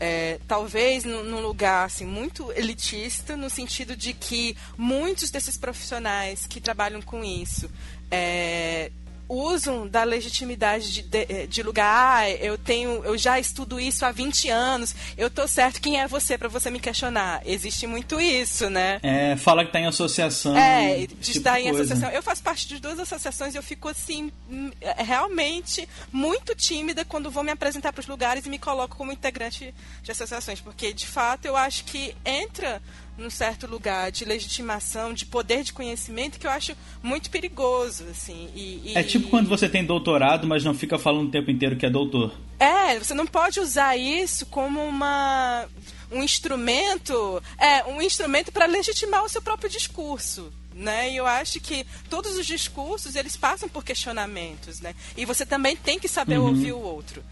é, 0.00 0.40
talvez 0.48 1.04
num 1.04 1.40
lugar 1.40 1.86
assim, 1.86 2.04
muito 2.04 2.50
elitista, 2.52 3.36
no 3.36 3.48
sentido 3.48 3.96
de 3.96 4.12
que 4.12 4.56
muitos 4.76 5.30
desses 5.30 5.56
profissionais 5.56 6.46
que 6.46 6.60
trabalham 6.60 7.00
com 7.00 7.24
isso 7.24 7.70
é, 8.10 8.90
usam 9.28 9.86
da 9.88 10.04
legitimidade 10.04 10.92
de, 10.92 11.02
de, 11.02 11.26
eh, 11.28 11.46
de 11.46 11.62
lugar, 11.62 11.84
ah, 11.84 12.30
eu 12.30 12.58
tenho, 12.58 13.04
eu 13.04 13.16
já 13.16 13.38
estudo 13.38 13.80
isso 13.80 14.04
há 14.04 14.12
20 14.12 14.48
anos, 14.50 14.94
eu 15.16 15.30
tô 15.30 15.46
certo, 15.48 15.80
quem 15.80 16.00
é 16.00 16.06
você 16.06 16.36
para 16.36 16.48
você 16.48 16.70
me 16.70 16.78
questionar? 16.78 17.42
Existe 17.44 17.86
muito 17.86 18.20
isso, 18.20 18.68
né? 18.68 19.00
É, 19.02 19.36
fala 19.36 19.64
que 19.64 19.72
tá 19.72 19.80
em 19.80 19.86
associação. 19.86 20.56
É, 20.56 20.98
de 20.98 21.06
tipo 21.06 21.38
estar 21.38 21.60
em 21.60 21.70
associação. 21.70 22.10
Eu 22.10 22.22
faço 22.22 22.42
parte 22.42 22.68
de 22.68 22.78
duas 22.78 22.98
associações 22.98 23.54
e 23.54 23.58
eu 23.58 23.62
fico 23.62 23.88
assim, 23.88 24.30
hum, 24.50 24.70
é, 24.80 25.02
realmente 25.02 25.88
muito 26.12 26.54
tímida 26.54 27.04
quando 27.04 27.30
vou 27.30 27.42
me 27.42 27.50
apresentar 27.50 27.92
para 27.92 28.00
os 28.00 28.06
lugares 28.06 28.46
e 28.46 28.50
me 28.50 28.58
coloco 28.58 28.96
como 28.96 29.12
integrante 29.12 29.74
de 30.02 30.10
associações, 30.10 30.60
porque 30.60 30.92
de 30.92 31.06
fato 31.06 31.46
eu 31.46 31.56
acho 31.56 31.84
que 31.84 32.14
entra 32.24 32.82
num 33.16 33.30
certo 33.30 33.66
lugar 33.66 34.10
de 34.10 34.24
legitimação, 34.24 35.12
de 35.12 35.24
poder 35.24 35.62
de 35.62 35.72
conhecimento 35.72 36.38
que 36.38 36.46
eu 36.46 36.50
acho 36.50 36.76
muito 37.02 37.30
perigoso, 37.30 38.04
assim. 38.10 38.48
E, 38.54 38.92
e... 38.92 38.92
É 38.94 39.02
tipo 39.02 39.28
quando 39.28 39.48
você 39.48 39.68
tem 39.68 39.84
doutorado, 39.84 40.46
mas 40.46 40.64
não 40.64 40.74
fica 40.74 40.98
falando 40.98 41.28
o 41.28 41.30
tempo 41.30 41.50
inteiro 41.50 41.76
que 41.76 41.86
é 41.86 41.90
doutor. 41.90 42.34
É, 42.58 42.98
você 42.98 43.14
não 43.14 43.26
pode 43.26 43.60
usar 43.60 43.96
isso 43.96 44.46
como 44.46 44.80
uma 44.80 45.66
um 46.10 46.22
instrumento, 46.22 47.42
é, 47.58 47.84
um 47.84 48.00
instrumento 48.00 48.52
para 48.52 48.66
legitimar 48.66 49.24
o 49.24 49.28
seu 49.28 49.42
próprio 49.42 49.68
discurso. 49.68 50.52
Né? 50.72 51.12
E 51.12 51.16
eu 51.16 51.26
acho 51.26 51.60
que 51.60 51.86
todos 52.10 52.36
os 52.36 52.44
discursos 52.44 53.14
eles 53.14 53.36
passam 53.36 53.68
por 53.68 53.84
questionamentos, 53.84 54.80
né? 54.80 54.92
E 55.16 55.24
você 55.24 55.46
também 55.46 55.76
tem 55.76 56.00
que 56.00 56.08
saber 56.08 56.38
uhum. 56.38 56.48
ouvir 56.48 56.72
o 56.72 56.80
outro. 56.80 57.22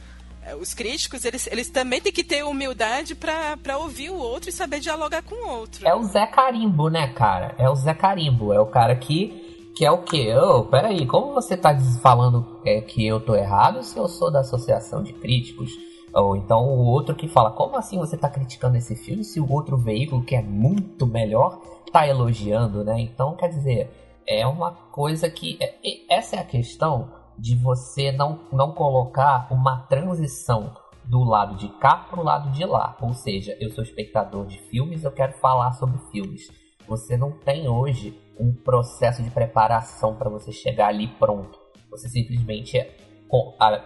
É, 0.44 0.56
os 0.56 0.74
críticos, 0.74 1.24
eles, 1.24 1.46
eles 1.46 1.70
também 1.70 2.00
têm 2.00 2.12
que 2.12 2.24
ter 2.24 2.44
humildade 2.44 3.14
para 3.14 3.78
ouvir 3.78 4.10
o 4.10 4.16
outro 4.16 4.48
e 4.48 4.52
saber 4.52 4.80
dialogar 4.80 5.22
com 5.22 5.36
o 5.36 5.48
outro. 5.48 5.86
É 5.86 5.94
o 5.94 6.02
Zé 6.02 6.26
Carimbo, 6.26 6.88
né, 6.88 7.08
cara? 7.08 7.54
É 7.58 7.70
o 7.70 7.74
Zé 7.76 7.94
Carimbo. 7.94 8.52
É 8.52 8.60
o 8.60 8.66
cara 8.66 8.96
que, 8.96 9.72
que 9.76 9.84
é 9.84 9.90
o 9.90 10.02
quê? 10.02 10.34
Oh, 10.34 10.64
peraí, 10.64 11.06
como 11.06 11.32
você 11.32 11.56
tá 11.56 11.78
falando 12.02 12.60
é, 12.64 12.80
que 12.80 13.06
eu 13.06 13.20
tô 13.20 13.36
errado 13.36 13.84
se 13.84 13.96
eu 13.96 14.08
sou 14.08 14.32
da 14.32 14.40
Associação 14.40 15.02
de 15.02 15.12
Críticos? 15.12 15.70
Ou 16.12 16.36
então 16.36 16.64
o 16.64 16.84
outro 16.86 17.14
que 17.14 17.28
fala, 17.28 17.52
como 17.52 17.76
assim 17.76 17.96
você 17.98 18.16
tá 18.16 18.28
criticando 18.28 18.76
esse 18.76 18.96
filme 18.96 19.24
se 19.24 19.40
o 19.40 19.50
outro 19.50 19.78
veículo, 19.78 20.24
que 20.24 20.34
é 20.34 20.42
muito 20.42 21.06
melhor, 21.06 21.58
tá 21.92 22.06
elogiando, 22.06 22.82
né? 22.82 23.00
Então, 23.00 23.36
quer 23.36 23.48
dizer, 23.48 23.90
é 24.26 24.44
uma 24.46 24.72
coisa 24.72 25.30
que... 25.30 25.56
É, 25.60 25.72
essa 26.10 26.36
é 26.36 26.38
a 26.40 26.44
questão 26.44 27.21
de 27.38 27.56
você 27.56 28.12
não, 28.12 28.40
não 28.52 28.72
colocar 28.72 29.48
uma 29.50 29.80
transição 29.82 30.74
do 31.04 31.24
lado 31.24 31.56
de 31.56 31.68
cá 31.68 31.96
para 31.96 32.20
o 32.20 32.24
lado 32.24 32.50
de 32.50 32.64
lá. 32.64 32.96
Ou 33.00 33.12
seja, 33.12 33.56
eu 33.60 33.70
sou 33.70 33.82
espectador 33.82 34.46
de 34.46 34.58
filmes, 34.58 35.04
eu 35.04 35.12
quero 35.12 35.32
falar 35.34 35.72
sobre 35.72 35.98
filmes. 36.10 36.50
Você 36.86 37.16
não 37.16 37.32
tem 37.32 37.68
hoje 37.68 38.18
um 38.38 38.52
processo 38.52 39.22
de 39.22 39.30
preparação 39.30 40.14
para 40.14 40.30
você 40.30 40.52
chegar 40.52 40.88
ali 40.88 41.08
pronto. 41.08 41.58
Você 41.90 42.08
simplesmente 42.08 42.78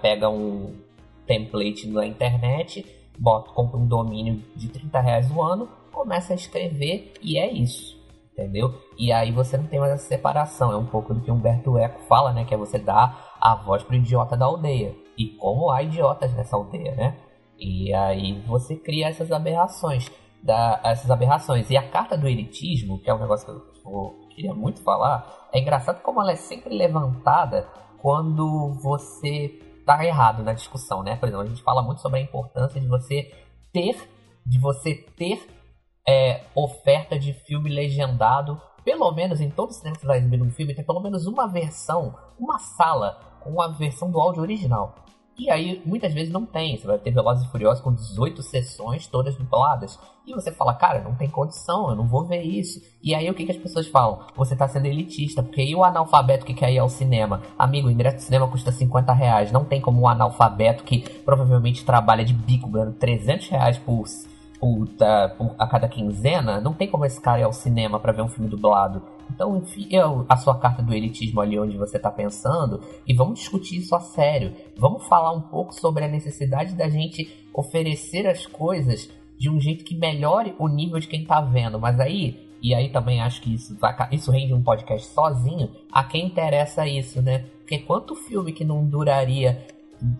pega 0.01 0.29
um 0.29 0.75
template 1.27 1.89
na 1.89 2.07
internet, 2.07 2.87
bota, 3.19 3.51
compra 3.53 3.79
um 3.79 3.87
domínio 3.87 4.43
de 4.55 4.69
30 4.69 5.01
reais 5.01 5.31
no 5.31 5.43
ano, 5.43 5.69
começa 5.93 6.33
a 6.33 6.37
escrever 6.37 7.15
e 7.23 7.39
é 7.39 7.51
isso. 7.51 7.97
Entendeu? 8.33 8.75
E 8.99 9.11
aí 9.11 9.33
você 9.33 9.57
não 9.57 9.67
tem 9.67 9.81
mais 9.81 9.93
essa 9.93 10.09
separação. 10.09 10.71
É 10.71 10.77
um 10.77 10.85
pouco 10.85 11.15
do 11.15 11.23
que 11.23 11.31
Humberto 11.31 11.79
Eco 11.79 12.03
fala, 12.07 12.35
né? 12.35 12.45
Que 12.45 12.53
é 12.53 12.57
você 12.57 12.79
dar 12.79 13.26
a 13.47 13.55
voz 13.55 13.85
pro 13.85 13.95
idiota 13.95 14.37
da 14.37 14.45
aldeia. 14.45 14.93
E 15.17 15.29
como 15.37 15.71
há 15.71 15.81
idiotas 15.81 16.35
nessa 16.35 16.57
aldeia, 16.57 16.97
né? 16.97 17.17
E 17.57 17.95
aí 17.95 18.41
você 18.41 18.75
cria 18.75 19.07
essas 19.07 19.31
aberrações. 19.31 20.11
Da, 20.43 20.81
essas 20.83 21.09
aberrações. 21.13 21.71
E 21.71 21.77
a 21.77 21.89
carta 21.89 22.19
do 22.19 22.27
elitismo, 22.27 22.99
que 22.99 23.09
é 23.09 23.15
um 23.15 23.21
negócio 23.21 23.47
que 23.47 23.53
eu, 23.53 23.93
eu 23.93 24.29
queria 24.31 24.53
muito 24.53 24.83
falar, 24.83 25.49
é 25.53 25.61
engraçado 25.61 26.03
como 26.03 26.21
ela 26.21 26.33
é 26.33 26.37
sempre 26.37 26.77
levantada 26.77 27.69
quando 28.03 28.75
você 28.83 29.61
tá 29.87 30.05
errado 30.05 30.43
na 30.43 30.53
discussão, 30.53 31.05
né? 31.05 31.15
Por 31.15 31.29
exemplo, 31.29 31.45
a 31.45 31.49
gente 31.49 31.63
fala 31.63 31.83
muito 31.83 32.01
sobre 32.01 32.19
a 32.19 32.23
importância 32.23 32.81
de 32.81 32.89
você 32.89 33.33
ter, 33.73 33.97
de 34.45 34.59
você 34.59 34.95
ter 35.17 35.47
é, 36.07 36.43
oferta 36.53 37.17
de 37.17 37.33
filme 37.33 37.71
legendado 37.71 38.61
pelo 38.85 39.11
menos 39.11 39.41
em 39.41 39.51
todo 39.51 39.73
cinema 39.73 39.97
que 39.97 40.03
você 40.03 40.07
vai 40.07 40.19
exibir 40.19 40.41
um 40.41 40.51
filme, 40.51 40.73
tem 40.73 40.85
pelo 40.85 41.01
menos 41.01 41.27
uma 41.27 41.49
versão, 41.49 42.15
uma 42.39 42.57
sala 42.57 43.36
com 43.47 43.63
a 43.63 43.69
versão 43.69 44.11
do 44.11 44.21
áudio 44.21 44.43
original. 44.43 44.95
E 45.39 45.51
aí, 45.51 45.83
muitas 45.85 46.15
vezes 46.15 46.33
não 46.33 46.47
tem. 46.47 46.79
Você 46.79 46.87
vai 46.87 46.99
ter 46.99 47.11
Velozes 47.11 47.45
e 47.45 47.51
Furiosos 47.51 47.85
com 47.85 47.93
18 47.93 48.43
sessões, 48.43 49.07
todas 49.07 49.37
dubladas. 49.37 49.99
E 50.27 50.33
você 50.33 50.51
fala, 50.51 50.73
cara, 50.73 51.03
não 51.03 51.15
tem 51.15 51.29
condição, 51.29 51.91
eu 51.91 51.95
não 51.95 52.07
vou 52.07 52.25
ver 52.25 52.43
isso. 52.43 52.81
E 53.03 53.15
aí, 53.15 53.31
o 53.31 53.35
que, 53.35 53.45
que 53.45 53.53
as 53.53 53.59
pessoas 53.59 53.87
falam? 53.87 54.21
Você 54.35 54.57
tá 54.57 54.67
sendo 54.67 54.87
elitista, 54.87 55.43
porque 55.43 55.63
e 55.63 55.75
o 55.75 55.85
analfabeto 55.85 56.47
que 56.47 56.55
quer 56.55 56.73
ir 56.73 56.79
ao 56.79 56.89
cinema? 56.89 57.43
Amigo, 57.59 57.89
o 57.89 57.91
ingresso 57.91 58.25
cinema 58.25 58.49
custa 58.49 58.73
50 58.73 59.13
reais. 59.13 59.53
Não 59.53 59.65
tem 59.65 59.79
como 59.79 60.01
um 60.01 60.09
analfabeto 60.09 60.85
que 60.85 61.01
provavelmente 61.01 61.85
trabalha 61.85 62.25
de 62.25 62.33
bico 62.33 62.71
ganhando 62.71 62.95
300 62.95 63.49
reais 63.49 63.79
por 63.79 64.07
por, 64.59 64.89
por, 65.37 65.55
a 65.59 65.67
cada 65.67 65.87
quinzena, 65.87 66.61
não 66.61 66.73
tem 66.73 66.89
como 66.89 67.05
esse 67.05 67.21
cara 67.21 67.41
ir 67.41 67.45
ao 67.45 67.53
cinema 67.53 68.01
para 68.01 68.13
ver 68.13 68.23
um 68.23 68.29
filme 68.29 68.49
dublado. 68.49 69.03
Então, 69.31 69.57
enfia 69.57 70.05
a 70.29 70.37
sua 70.37 70.59
carta 70.59 70.83
do 70.83 70.95
elitismo 70.95 71.41
ali 71.41 71.59
onde 71.59 71.77
você 71.77 71.97
está 71.97 72.11
pensando 72.11 72.81
e 73.07 73.15
vamos 73.15 73.39
discutir 73.39 73.79
isso 73.79 73.95
a 73.95 74.01
sério. 74.01 74.55
Vamos 74.77 75.07
falar 75.07 75.33
um 75.33 75.41
pouco 75.41 75.75
sobre 75.75 76.05
a 76.05 76.09
necessidade 76.09 76.75
da 76.75 76.89
gente 76.89 77.31
oferecer 77.53 78.27
as 78.27 78.47
coisas 78.47 79.11
de 79.39 79.51
um 79.51 79.61
jeito 79.61 79.85
que 79.85 79.95
melhore 79.95 80.55
o 80.59 80.69
nível 80.69 80.99
de 80.99 81.09
quem 81.09 81.23
está 81.23 81.41
vendo. 81.41 81.79
Mas 81.79 82.01
aí, 82.01 82.49
e 82.63 82.75
aí 82.75 82.89
também 82.89 83.21
acho 83.21 83.41
que 83.43 83.55
isso, 83.55 83.77
isso 84.11 84.31
rende 84.31 84.55
um 84.55 84.63
podcast 84.63 85.09
sozinho, 85.09 85.71
a 85.93 86.03
quem 86.05 86.27
interessa 86.27 86.87
isso, 86.87 87.21
né? 87.23 87.45
Porque 87.59 87.79
quanto 87.79 88.15
filme 88.15 88.53
que 88.53 88.65
não 88.65 88.87
duraria 88.87 89.67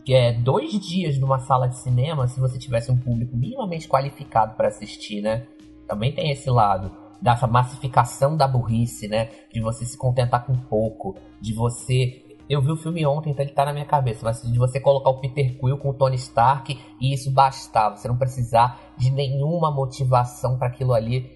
é, 0.09 0.33
dois 0.33 0.73
dias 0.81 1.19
numa 1.19 1.39
sala 1.39 1.69
de 1.69 1.79
cinema 1.79 2.27
se 2.27 2.41
você 2.41 2.59
tivesse 2.59 2.91
um 2.91 2.97
público 2.97 3.37
minimamente 3.37 3.89
qualificado 3.89 4.57
para 4.57 4.69
assistir, 4.69 5.23
né? 5.23 5.47
Também 5.87 6.13
tem 6.13 6.31
esse 6.31 6.51
lado 6.51 7.06
dessa 7.21 7.47
massificação 7.47 8.37
da 8.37 8.47
burrice, 8.47 9.09
né? 9.09 9.31
De 9.53 9.61
você 9.61 9.85
se 9.85 9.97
contentar 9.97 10.45
com 10.45 10.55
pouco, 10.55 11.17
de 11.41 11.53
você 11.53 12.23
eu 12.49 12.63
vi 12.63 12.71
o 12.71 12.77
filme 12.77 13.05
ontem, 13.05 13.31
então 13.31 13.45
ele 13.45 13.53
tá 13.53 13.65
na 13.65 13.73
minha 13.73 13.85
cabeça, 13.85 14.25
mas 14.25 14.41
de 14.41 14.57
você 14.57 14.79
colocar 14.79 15.11
o 15.11 15.21
Peter 15.21 15.59
Quill 15.59 15.79
com 15.79 15.91
o 15.91 15.95
Tony 15.95 16.15
Stark 16.15 16.79
e 17.01 17.13
isso 17.13 17.29
bastava, 17.33 17.97
você 17.97 18.07
não 18.07 18.17
precisar 18.17 18.81
de 18.97 19.11
nenhuma 19.11 19.69
motivação 19.69 20.57
para 20.57 20.69
aquilo 20.69 20.95
ali 20.95 21.29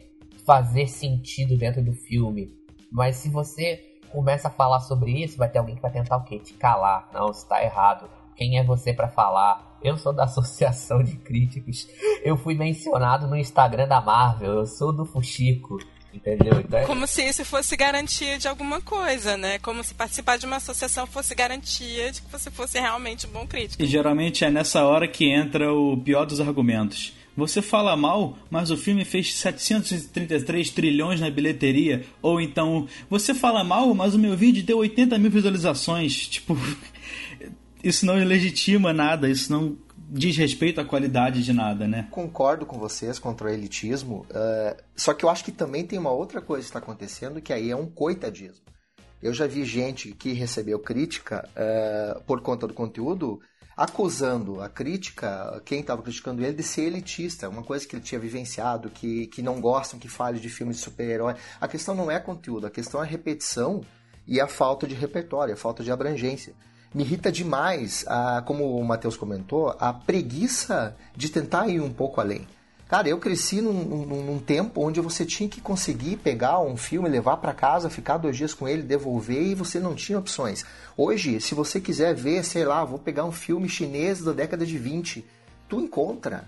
fazer 0.47 0.87
sentido 0.87 1.57
dentro 1.57 1.83
do 1.83 1.93
filme. 1.93 2.55
Mas 2.93 3.17
se 3.17 3.29
você 3.29 3.99
começa 4.13 4.49
a 4.49 4.51
falar 4.51 4.81
sobre 4.81 5.11
isso, 5.11 5.37
vai 5.37 5.49
ter 5.49 5.59
alguém 5.59 5.75
que 5.75 5.83
vai 5.83 5.91
tentar 5.91 6.17
o 6.17 6.25
quê? 6.25 6.39
Te 6.39 6.55
calar. 6.55 7.09
Não, 7.13 7.31
está 7.31 7.63
errado. 7.63 8.09
Quem 8.41 8.59
é 8.59 8.65
você 8.65 8.95
para 8.95 9.07
falar? 9.07 9.79
Eu 9.85 9.99
sou 9.99 10.15
da 10.15 10.25
Associação 10.25 11.03
de 11.03 11.15
Críticos. 11.17 11.87
Eu 12.25 12.39
fui 12.39 12.55
mencionado 12.55 13.27
no 13.27 13.37
Instagram 13.37 13.87
da 13.87 14.01
Marvel. 14.01 14.61
Eu 14.61 14.67
sou 14.67 14.91
do 14.91 15.05
Fuxico. 15.05 15.79
Entendeu? 16.13 16.59
Então 16.59 16.79
é... 16.79 16.87
Como 16.87 17.07
se 17.07 17.23
isso 17.23 17.45
fosse 17.45 17.77
garantia 17.77 18.39
de 18.39 18.49
alguma 18.49 18.81
coisa, 18.81 19.37
né? 19.37 19.59
Como 19.59 19.85
se 19.85 19.93
participar 19.93 20.39
de 20.39 20.47
uma 20.47 20.57
associação 20.57 21.07
fosse 21.07 21.35
garantia 21.35 22.11
de 22.11 22.23
que 22.23 22.33
você 22.33 22.51
fosse 22.51 22.81
realmente 22.81 23.27
um 23.27 23.31
bom 23.31 23.47
crítico. 23.47 23.83
E 23.83 23.87
geralmente 23.87 24.43
é 24.43 24.51
nessa 24.51 24.87
hora 24.87 25.07
que 25.07 25.31
entra 25.31 25.71
o 25.73 25.99
pior 25.99 26.25
dos 26.25 26.41
argumentos. 26.41 27.13
Você 27.37 27.61
fala 27.61 27.95
mal, 27.95 28.39
mas 28.51 28.71
o 28.71 28.77
filme 28.77 29.05
fez 29.05 29.35
733 29.35 30.71
trilhões 30.71 31.21
na 31.21 31.31
bilheteria. 31.31 32.05
Ou 32.23 32.41
então, 32.41 32.89
você 33.09 33.35
fala 33.35 33.63
mal, 33.63 33.95
mas 33.95 34.15
o 34.15 34.19
meu 34.19 34.37
vídeo 34.37 34.65
deu 34.65 34.79
80 34.79 35.17
mil 35.19 35.31
visualizações. 35.31 36.27
Tipo, 36.27 36.57
isso 37.83 38.07
não 38.07 38.15
legitima 38.15 38.93
nada, 38.93 39.29
isso 39.29 39.51
não 39.53 39.77
diz 39.97 40.37
respeito 40.37 40.81
à 40.81 40.85
qualidade 40.85 41.43
de 41.43 41.53
nada, 41.53 41.87
né? 41.87 42.09
Concordo 42.11 42.67
com 42.67 42.79
vocês 42.79 43.19
contra 43.19 43.47
o 43.47 43.51
elitismo, 43.51 44.27
uh, 44.31 44.83
só 44.97 45.15
que 45.15 45.25
eu 45.25 45.29
acho 45.29 45.45
que 45.45 45.53
também 45.53 45.87
tem 45.87 45.99
uma 45.99 46.11
outra 46.11 46.41
coisa 46.41 46.63
que 46.63 46.69
está 46.69 46.81
acontecendo, 46.81 47.41
que 47.41 47.53
aí 47.53 47.71
é 47.71 47.77
um 47.77 47.87
coitadismo. 47.87 48.65
Eu 49.23 49.33
já 49.33 49.47
vi 49.47 49.65
gente 49.65 50.13
que 50.13 50.33
recebeu 50.33 50.79
crítica 50.79 51.49
uh, 51.55 52.21
por 52.23 52.41
conta 52.41 52.67
do 52.67 52.75
conteúdo 52.75 53.41
acusando 53.77 54.61
a 54.61 54.69
crítica, 54.69 55.63
quem 55.65 55.81
estava 55.81 56.03
criticando 56.03 56.45
ele, 56.45 56.53
de 56.53 56.63
ser 56.63 56.83
elitista, 56.83 57.49
uma 57.49 57.63
coisa 57.63 57.87
que 57.87 57.97
ele 57.97 58.03
tinha 58.03 58.21
vivenciado, 58.21 58.91
que, 58.91 59.27
que 59.29 59.41
não 59.41 59.59
gostam 59.61 59.99
que 59.99 60.09
fale 60.09 60.39
de 60.39 60.51
filmes 60.51 60.77
de 60.77 60.83
super-herói. 60.83 61.35
A 61.59 61.67
questão 61.69 61.95
não 61.95 62.11
é 62.11 62.19
conteúdo, 62.19 62.67
a 62.67 62.71
questão 62.71 63.03
é 63.03 63.07
repetição 63.07 63.81
e 64.27 64.39
a 64.39 64.47
falta 64.47 64.87
de 64.87 64.95
repertório, 64.95 65.55
a 65.55 65.57
falta 65.57 65.83
de 65.83 65.91
abrangência 65.91 66.55
me 66.95 67.03
irrita 67.03 67.31
demais, 67.31 68.05
a, 68.07 68.43
como 68.43 68.79
o 68.79 68.85
Matheus 68.85 69.17
comentou, 69.17 69.75
a 69.79 69.93
preguiça 69.93 70.97
de 71.17 71.29
tentar 71.29 71.69
ir 71.69 71.81
um 71.81 71.93
pouco 71.93 72.21
além. 72.21 72.47
Cara, 72.89 73.09
eu 73.09 73.19
cresci 73.19 73.61
num, 73.61 73.73
num, 73.73 74.25
num, 74.25 74.39
tempo 74.41 74.85
onde 74.85 75.01
você 75.01 75.25
tinha 75.25 75.49
que 75.49 75.61
conseguir 75.61 76.17
pegar 76.17 76.61
um 76.61 76.77
filme, 76.77 77.09
levar 77.09 77.37
para 77.37 77.55
casa, 77.55 77.89
ficar 77.89 78.19
dois 78.19 78.37
dias 78.37 78.53
com 78.53 78.67
ele, 78.67 78.83
devolver 78.83 79.41
e 79.41 79.55
você 79.55 79.79
não 79.79 79.95
tinha 79.95 80.19
opções. 80.19 80.65
Hoje, 80.97 81.41
se 81.41 81.55
você 81.55 81.81
quiser 81.81 82.15
ver, 82.15 82.45
sei 82.45 82.65
lá, 82.65 82.85
vou 82.85 82.99
pegar 82.99 83.25
um 83.25 83.31
filme 83.31 83.69
chinês 83.69 84.21
da 84.21 84.33
década 84.33 84.67
de 84.67 84.77
20, 84.77 85.25
tu 85.69 85.81
encontra. 85.81 86.45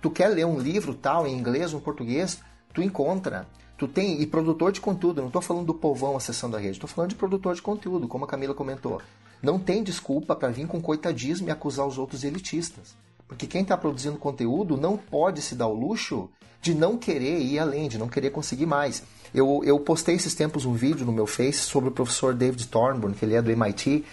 Tu 0.00 0.08
quer 0.10 0.28
ler 0.28 0.46
um 0.46 0.60
livro 0.60 0.94
tal 0.94 1.26
em 1.26 1.36
inglês 1.36 1.74
ou 1.74 1.80
em 1.80 1.82
português, 1.82 2.40
tu 2.72 2.80
encontra 2.80 3.48
Tu 3.80 3.88
tem, 3.88 4.20
e 4.20 4.26
produtor 4.26 4.72
de 4.72 4.78
conteúdo, 4.78 5.22
não 5.22 5.28
estou 5.28 5.40
falando 5.40 5.64
do 5.64 5.72
povão 5.72 6.14
acessando 6.14 6.54
a 6.54 6.60
rede, 6.60 6.72
estou 6.72 6.86
falando 6.86 7.08
de 7.08 7.16
produtor 7.16 7.54
de 7.54 7.62
conteúdo, 7.62 8.06
como 8.06 8.26
a 8.26 8.28
Camila 8.28 8.52
comentou. 8.52 9.00
Não 9.42 9.58
tem 9.58 9.82
desculpa 9.82 10.36
para 10.36 10.50
vir 10.50 10.66
com 10.66 10.80
coitadismo 10.80 11.48
e 11.48 11.50
acusar 11.50 11.86
os 11.86 11.98
outros 11.98 12.24
elitistas. 12.24 12.94
Porque 13.26 13.46
quem 13.46 13.62
está 13.62 13.76
produzindo 13.76 14.18
conteúdo 14.18 14.76
não 14.76 14.96
pode 14.96 15.40
se 15.40 15.54
dar 15.54 15.68
o 15.68 15.74
luxo 15.74 16.28
de 16.60 16.74
não 16.74 16.98
querer 16.98 17.38
ir 17.40 17.58
além, 17.58 17.88
de 17.88 17.96
não 17.96 18.08
querer 18.08 18.30
conseguir 18.30 18.66
mais. 18.66 19.02
Eu, 19.32 19.62
eu 19.64 19.78
postei 19.80 20.16
esses 20.16 20.34
tempos 20.34 20.66
um 20.66 20.74
vídeo 20.74 21.06
no 21.06 21.12
meu 21.12 21.26
Face 21.26 21.60
sobre 21.60 21.88
o 21.88 21.92
professor 21.92 22.34
David 22.34 22.66
Thornburn, 22.66 23.14
que 23.14 23.24
ele 23.24 23.34
é 23.34 23.40
do 23.40 23.50
MIT, 23.50 24.04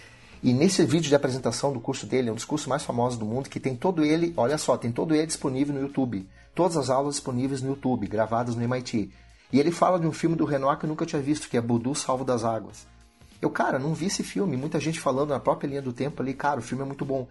e 0.43 0.53
nesse 0.53 0.85
vídeo 0.85 1.09
de 1.09 1.15
apresentação 1.15 1.73
do 1.73 1.79
curso 1.79 2.05
dele, 2.05 2.29
é 2.29 2.31
um 2.31 2.35
dos 2.35 2.45
cursos 2.45 2.67
mais 2.67 2.83
famosos 2.83 3.17
do 3.17 3.25
mundo, 3.25 3.49
que 3.49 3.59
tem 3.59 3.75
todo 3.75 4.05
ele, 4.05 4.33
olha 4.37 4.57
só, 4.57 4.77
tem 4.77 4.91
todo 4.91 5.15
ele 5.15 5.25
disponível 5.25 5.73
no 5.73 5.81
YouTube. 5.81 6.27
Todas 6.53 6.77
as 6.77 6.89
aulas 6.89 7.15
disponíveis 7.15 7.61
no 7.61 7.69
YouTube, 7.69 8.07
gravadas 8.07 8.55
no 8.55 8.63
MIT. 8.63 9.11
E 9.51 9.59
ele 9.59 9.71
fala 9.71 9.99
de 9.99 10.05
um 10.05 10.11
filme 10.11 10.35
do 10.35 10.45
Renoir 10.45 10.77
que 10.77 10.85
eu 10.85 10.89
nunca 10.89 11.05
tinha 11.05 11.21
visto, 11.21 11.49
que 11.49 11.57
é 11.57 11.61
Budu 11.61 11.95
Salvo 11.95 12.23
das 12.23 12.43
Águas. 12.43 12.85
Eu, 13.41 13.49
cara, 13.49 13.77
não 13.77 13.93
vi 13.93 14.07
esse 14.07 14.23
filme. 14.23 14.57
Muita 14.57 14.79
gente 14.79 14.99
falando 14.99 15.29
na 15.29 15.39
própria 15.39 15.67
linha 15.67 15.81
do 15.81 15.93
tempo 15.93 16.21
ali, 16.21 16.33
cara, 16.33 16.59
o 16.59 16.63
filme 16.63 16.83
é 16.83 16.85
muito 16.85 17.05
bom. 17.05 17.27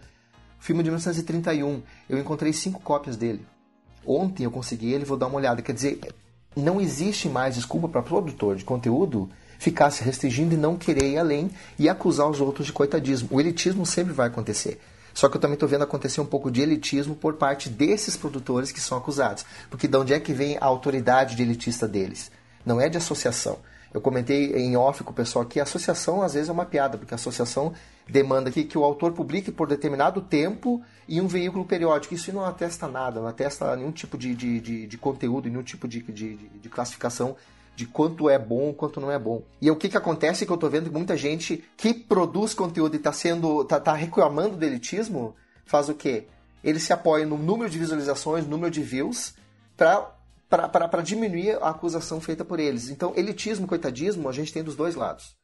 Filme 0.59 0.83
de 0.83 0.91
1931. 0.91 1.83
Eu 2.09 2.19
encontrei 2.19 2.53
cinco 2.53 2.81
cópias 2.81 3.17
dele. 3.17 3.45
Ontem 4.05 4.45
eu 4.45 4.51
consegui 4.51 4.93
ele, 4.93 5.05
vou 5.05 5.17
dar 5.17 5.27
uma 5.27 5.37
olhada. 5.37 5.63
Quer 5.63 5.73
dizer, 5.73 6.01
não 6.55 6.81
existe 6.81 7.29
mais 7.29 7.55
desculpa 7.55 7.89
para 7.89 8.03
produtor 8.03 8.57
de 8.57 8.65
conteúdo 8.65 9.29
ficar 9.59 9.91
se 9.91 10.05
restringindo 10.05 10.55
e 10.55 10.59
não 10.59 10.77
querer 10.77 11.13
ir 11.13 11.19
além 11.19 11.51
e 11.79 11.89
acusar 11.89 12.29
os 12.29 12.41
outros 12.41 12.67
de 12.67 12.73
coitadismo. 12.73 13.29
O 13.31 13.41
elitismo 13.41 13.85
sempre 13.85 14.13
vai 14.13 14.29
acontecer. 14.29 14.81
Só 15.13 15.29
que 15.29 15.37
eu 15.37 15.41
também 15.41 15.55
estou 15.55 15.69
vendo 15.69 15.83
acontecer 15.83 16.21
um 16.21 16.27
pouco 16.27 16.51
de 16.51 16.61
elitismo 16.61 17.15
por 17.15 17.35
parte 17.35 17.71
desses 17.71 18.17
produtores 18.17 18.71
que 18.71 18.81
são 18.81 18.99
acusados. 18.99 19.47
Porque 19.71 19.89
de 19.89 19.97
onde 19.97 20.13
é 20.13 20.21
que 20.21 20.35
vem 20.35 20.59
a 20.61 20.67
autoridade 20.67 21.35
de 21.35 21.43
elitista 21.43 21.89
deles? 21.89 22.31
Não 22.65 22.81
é 22.81 22.89
de 22.89 22.99
associação. 22.99 23.59
Eu 23.97 24.03
comentei 24.03 24.53
em 24.53 24.77
off 24.77 25.03
com 25.03 25.11
o 25.11 25.15
pessoal 25.15 25.47
que 25.47 25.59
a 25.59 25.63
associação 25.63 26.21
às 26.21 26.35
vezes 26.35 26.51
é 26.51 26.53
uma 26.53 26.67
piada, 26.67 26.99
porque 26.99 27.15
a 27.15 27.17
associação 27.17 27.73
demanda 28.07 28.51
que, 28.51 28.63
que 28.63 28.77
o 28.77 28.85
autor 28.85 29.13
publique 29.13 29.51
por 29.51 29.67
determinado 29.67 30.21
tempo 30.21 30.83
em 31.09 31.19
um 31.19 31.27
veículo 31.27 31.65
periódico. 31.65 32.13
Isso 32.13 32.31
não 32.31 32.45
atesta 32.45 32.87
nada, 32.87 33.23
não 33.23 33.27
atesta 33.27 33.75
nenhum 33.75 33.91
tipo 33.91 34.19
de, 34.19 34.35
de, 34.35 34.61
de, 34.61 34.87
de 34.87 34.99
conteúdo, 34.99 35.49
nenhum 35.49 35.63
tipo 35.63 35.89
de, 35.89 36.03
de, 36.03 36.37
de 36.37 36.69
classificação 36.69 37.37
de 37.75 37.87
quanto 37.87 38.29
é 38.29 38.39
bom, 38.39 38.75
quanto 38.75 39.01
não 39.01 39.11
é 39.11 39.19
bom. 39.19 39.43
E 39.63 39.71
o 39.71 39.77
que, 39.77 39.89
que 39.89 39.97
acontece 39.97 40.45
é 40.45 40.47
que 40.47 40.53
eu 40.53 40.57
estou 40.57 40.69
vendo 40.69 40.93
muita 40.93 41.17
gente 41.17 41.65
que 41.75 41.95
produz 41.95 42.53
conteúdo 42.53 42.97
e 42.97 42.99
está 42.99 43.15
sendo. 43.15 43.65
tá, 43.65 43.81
tá 43.81 43.95
reclamando 43.95 44.59
do 44.59 44.65
elitismo, 44.67 45.35
faz 45.65 45.89
o 45.89 45.95
quê? 45.95 46.27
Ele 46.63 46.79
se 46.79 46.93
apoia 46.93 47.25
no 47.25 47.39
número 47.39 47.71
de 47.71 47.79
visualizações, 47.79 48.47
número 48.47 48.71
de 48.71 48.83
views, 48.83 49.33
para 49.75 50.16
diminuir 51.03 51.63
a 51.63 51.71
acusação 51.71 52.21
feita 52.21 52.45
por 52.45 52.61
eles. 52.61 52.91
Então, 52.91 53.13
elitismo, 53.17 53.67
coitadismo, 53.67 54.29
a 54.29 54.33
gente 54.33 54.53
tem 54.53 54.63
dos 54.63 54.77
dois 54.77 54.95
lados. 54.95 55.37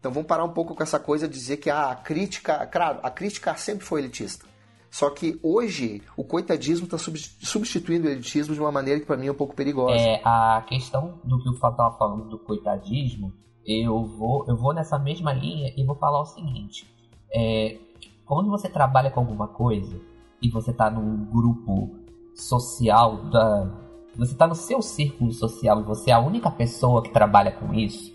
Então 0.00 0.10
vamos 0.10 0.26
parar 0.26 0.44
um 0.44 0.52
pouco 0.52 0.74
com 0.74 0.82
essa 0.82 0.98
coisa 0.98 1.28
de 1.28 1.34
dizer 1.34 1.58
que 1.58 1.68
ah, 1.68 1.90
a 1.90 1.94
crítica, 1.94 2.66
claro, 2.66 2.98
a 3.02 3.10
crítica 3.10 3.54
sempre 3.54 3.84
foi 3.84 4.00
elitista. 4.00 4.46
Só 4.90 5.10
que 5.10 5.38
hoje 5.42 6.02
o 6.16 6.24
coitadismo 6.24 6.86
está 6.86 6.98
substituindo 6.98 8.08
o 8.08 8.10
elitismo 8.10 8.54
de 8.54 8.60
uma 8.60 8.72
maneira 8.72 8.98
que 8.98 9.06
para 9.06 9.16
mim 9.16 9.28
é 9.28 9.30
um 9.30 9.36
pouco 9.36 9.54
perigosa. 9.54 9.94
É, 9.94 10.20
a 10.24 10.64
questão 10.66 11.20
do 11.22 11.40
que 11.40 11.48
o 11.48 11.54
Fábio 11.58 11.74
estava 11.74 11.96
falando 11.96 12.28
do 12.28 12.38
coitadismo, 12.38 13.32
eu 13.64 14.04
vou, 14.04 14.46
eu 14.48 14.56
vou 14.56 14.72
nessa 14.72 14.98
mesma 14.98 15.32
linha 15.32 15.72
e 15.76 15.84
vou 15.84 15.94
falar 15.94 16.22
o 16.22 16.24
seguinte. 16.24 16.90
É, 17.32 17.78
quando 18.26 18.50
você 18.50 18.68
trabalha 18.68 19.10
com 19.10 19.20
alguma 19.20 19.46
coisa 19.46 20.00
e 20.42 20.50
você 20.50 20.70
está 20.70 20.90
num 20.90 21.26
grupo 21.26 21.94
social, 22.34 23.30
da, 23.30 23.70
você 24.16 24.32
está 24.32 24.46
no 24.46 24.54
seu 24.54 24.82
círculo 24.82 25.32
social 25.32 25.80
e 25.80 25.84
você 25.84 26.10
é 26.10 26.14
a 26.14 26.20
única 26.20 26.50
pessoa 26.50 27.02
que 27.02 27.10
trabalha 27.10 27.52
com 27.52 27.72
isso, 27.72 28.12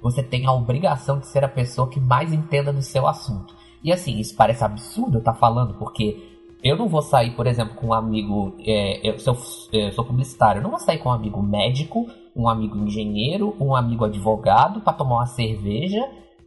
você 0.00 0.22
tem 0.22 0.46
a 0.46 0.52
obrigação 0.52 1.18
de 1.18 1.26
ser 1.26 1.44
a 1.44 1.48
pessoa 1.48 1.88
que 1.88 2.00
mais 2.00 2.32
entenda 2.32 2.72
do 2.72 2.82
seu 2.82 3.06
assunto. 3.06 3.54
E 3.82 3.92
assim, 3.92 4.18
isso 4.18 4.36
parece 4.36 4.64
absurdo 4.64 5.16
eu 5.16 5.18
estar 5.20 5.32
tá 5.32 5.38
falando, 5.38 5.74
porque 5.74 6.32
eu 6.62 6.76
não 6.76 6.88
vou 6.88 7.02
sair, 7.02 7.34
por 7.34 7.46
exemplo, 7.46 7.74
com 7.74 7.88
um 7.88 7.92
amigo. 7.92 8.56
É, 8.60 9.08
eu, 9.08 9.18
sou, 9.18 9.36
é, 9.72 9.88
eu 9.88 9.92
sou 9.92 10.04
publicitário, 10.04 10.60
eu 10.60 10.62
não 10.62 10.70
vou 10.70 10.78
sair 10.78 10.98
com 10.98 11.08
um 11.08 11.12
amigo 11.12 11.42
médico, 11.42 12.06
um 12.34 12.48
amigo 12.48 12.78
engenheiro, 12.78 13.56
um 13.60 13.74
amigo 13.74 14.04
advogado 14.04 14.80
para 14.80 14.92
tomar 14.92 15.16
uma 15.16 15.26
cerveja 15.26 16.00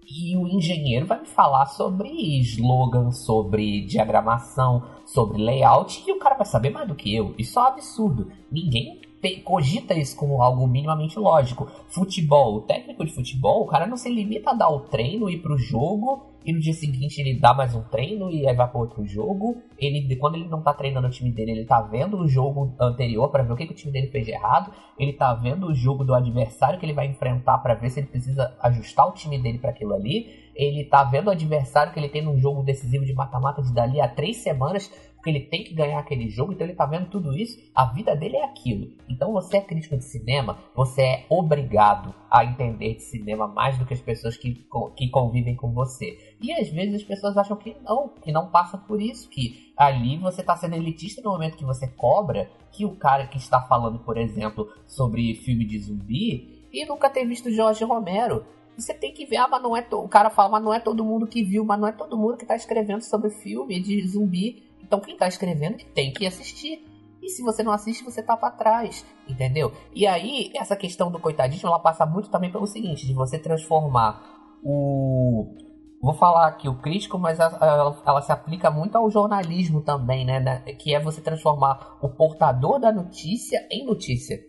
e 0.10 0.38
o 0.38 0.48
engenheiro 0.48 1.06
vai 1.06 1.20
me 1.20 1.28
falar 1.28 1.66
sobre 1.66 2.10
slogan, 2.42 3.12
sobre 3.12 3.82
diagramação, 3.86 4.84
sobre 5.06 5.42
layout 5.42 6.04
e 6.06 6.12
o 6.12 6.20
cara 6.20 6.36
vai 6.36 6.46
saber 6.46 6.70
mais 6.70 6.88
do 6.88 6.96
que 6.96 7.14
eu. 7.14 7.34
Isso 7.38 7.60
é 7.60 7.62
um 7.64 7.66
absurdo. 7.66 8.32
Ninguém 8.52 9.02
cogita 9.44 9.94
isso 9.94 10.16
como 10.16 10.42
algo 10.42 10.68
minimamente 10.68 11.18
lógico. 11.18 11.68
Futebol, 11.88 12.56
o 12.56 12.62
técnico 12.62 13.06
de 13.06 13.14
futebol, 13.14 13.64
o 13.64 13.68
cara 13.68 13.88
não 13.88 13.98
se 13.98 14.10
limita 14.10 14.52
a 14.52 14.54
dar 14.54 14.70
o 14.70 14.82
treino, 14.82 15.30
ir 15.30 15.42
pro 15.42 15.58
jogo 15.58 16.36
e 16.46 16.54
no 16.54 16.60
dia 16.60 16.74
seguinte 16.74 17.20
ele 17.20 17.40
dá 17.40 17.56
mais 17.56 17.74
um 17.74 17.82
treino 17.82 18.30
e 18.30 18.48
aí 18.48 18.56
vai 18.56 18.70
para 18.70 18.80
outro 18.80 19.04
jogo. 19.04 19.64
Ele, 19.80 20.16
quando 20.16 20.36
ele 20.36 20.48
não 20.48 20.62
tá 20.62 20.72
treinando 20.74 21.08
o 21.08 21.10
time 21.10 21.32
dele, 21.32 21.52
ele 21.52 21.66
tá 21.66 21.82
vendo 21.82 22.20
o 22.20 22.28
jogo 22.28 22.72
anterior 22.80 23.30
para 23.32 23.42
ver 23.42 23.54
o 23.54 23.56
que, 23.56 23.66
que, 23.66 23.74
o 23.74 23.76
time 23.76 23.92
dele 23.92 24.12
fez 24.12 24.26
de 24.26 24.32
errado. 24.32 24.72
Ele 25.00 25.12
tá 25.14 25.34
vendo 25.34 25.66
o 25.66 25.74
jogo 25.74 26.04
do 26.04 26.14
adversário 26.14 26.80
que 26.80 26.86
ele 26.86 26.94
vai 26.94 27.08
enfrentar 27.08 27.58
para 27.58 27.74
ver 27.74 27.90
se 27.90 28.00
ele 28.00 28.08
precisa 28.08 28.56
ajustar 28.62 29.08
o 29.08 29.14
time 29.14 29.40
dele 29.42 29.58
para 29.58 29.72
aquilo 29.72 29.96
ali. 29.96 30.46
Ele 30.56 30.84
tá 30.84 31.04
vendo 31.04 31.28
o 31.28 31.32
adversário 31.32 31.92
que 31.92 32.00
ele 32.00 32.10
tem 32.10 32.22
num 32.22 32.38
jogo 32.38 32.62
decisivo 32.62 33.04
de 33.04 33.14
mata-mata 33.14 33.64
de 33.64 33.74
dali 33.74 34.00
a 34.00 34.08
três 34.08 34.38
semanas 34.38 34.92
porque 35.26 35.32
ele 35.32 35.46
tem 35.48 35.64
que 35.64 35.74
ganhar 35.74 35.98
aquele 35.98 36.30
jogo, 36.30 36.54
então 36.54 36.68
ele 36.68 36.76
tá 36.76 36.86
vendo 36.86 37.10
tudo 37.10 37.36
isso, 37.36 37.60
a 37.74 37.86
vida 37.86 38.16
dele 38.16 38.38
é 38.38 38.46
aquilo. 38.46 38.92
Então 39.10 39.34
você 39.34 39.58
é 39.58 39.62
crítico 39.62 39.98
de 39.98 40.04
cinema, 40.04 40.60
você 40.76 41.02
é 41.02 41.26
obrigado 41.28 42.14
a 42.30 42.46
entender 42.46 42.94
de 42.94 43.02
cinema 43.02 43.48
mais 43.48 43.76
do 43.76 43.88
que 43.88 43.96
as 43.96 44.02
pessoas 44.02 44.38
que, 44.38 44.64
que 44.96 45.10
convivem 45.10 45.56
com 45.56 45.74
você. 45.74 46.36
E 46.40 46.54
às 46.54 46.70
vezes 46.70 47.02
as 47.02 47.04
pessoas 47.04 47.36
acham 47.38 47.58
que 47.58 47.76
não, 47.84 48.10
que 48.10 48.32
não 48.32 48.52
passa 48.52 48.78
por 48.78 49.02
isso, 49.02 49.28
que 49.28 49.74
ali 49.76 50.16
você 50.18 50.44
tá 50.44 50.56
sendo 50.56 50.76
elitista 50.76 51.24
no 51.24 51.32
momento 51.32 51.58
que 51.58 51.66
você 51.66 51.88
cobra 51.88 52.48
que 52.72 52.86
o 52.86 52.96
cara 52.96 53.26
que 53.26 53.40
está 53.40 53.60
falando, 53.60 53.98
por 53.98 54.18
exemplo, 54.20 54.72
sobre 54.86 55.34
filme 55.34 55.66
de 55.66 55.80
zumbi 55.80 56.68
e 56.72 56.86
nunca 56.86 57.10
ter 57.10 57.26
visto 57.26 57.50
Jorge 57.50 57.84
Romero. 57.84 58.46
Você 58.78 58.94
tem 58.94 59.12
que 59.12 59.26
ver, 59.26 59.38
ah, 59.38 59.48
mas 59.48 59.64
não 59.64 59.76
é 59.76 59.82
to... 59.82 59.98
o 59.98 60.08
cara 60.08 60.30
fala, 60.30 60.50
mas 60.50 60.64
não 60.64 60.74
é 60.74 60.80
todo 60.80 61.04
mundo 61.04 61.26
que 61.26 61.44
viu, 61.44 61.66
mas 61.66 61.80
não 61.80 61.88
é 61.88 61.94
todo 61.94 62.18
mundo 62.18 62.38
que 62.38 62.44
está 62.44 62.56
escrevendo 62.56 63.02
sobre 63.02 63.32
filme 63.32 63.80
de 63.80 64.06
zumbi 64.08 64.66
então 64.86 65.00
quem 65.00 65.18
tá 65.18 65.28
escrevendo 65.28 65.84
tem 65.94 66.14
que 66.14 66.26
assistir. 66.26 66.86
E 67.22 67.30
se 67.30 67.42
você 67.42 67.64
não 67.64 67.72
assiste, 67.72 68.04
você 68.04 68.22
tá 68.22 68.38
para 68.38 68.52
trás, 68.52 69.04
entendeu? 69.28 69.74
E 69.94 70.06
aí, 70.06 70.52
essa 70.56 70.76
questão 70.76 71.10
do 71.10 71.20
coitadismo, 71.20 71.68
ela 71.68 71.80
passa 71.80 72.06
muito 72.06 72.30
também 72.30 72.52
pelo 72.52 72.68
seguinte, 72.68 73.08
de 73.08 73.14
você 73.14 73.40
transformar 73.40 74.22
o... 74.64 75.56
Vou 76.00 76.14
falar 76.14 76.46
aqui 76.46 76.70
o 76.70 76.80
crítico, 76.80 77.18
mas 77.18 77.40
ela, 77.40 77.98
ela 78.06 78.22
se 78.22 78.32
aplica 78.32 78.70
muito 78.70 78.96
ao 78.96 79.10
jornalismo 79.10 79.82
também, 79.82 80.24
né, 80.24 80.40
né? 80.40 80.60
Que 80.74 80.94
é 80.94 81.00
você 81.00 81.20
transformar 81.20 81.98
o 82.00 82.10
portador 82.10 82.80
da 82.80 82.92
notícia 82.92 83.66
em 83.72 83.84
notícia, 83.84 84.40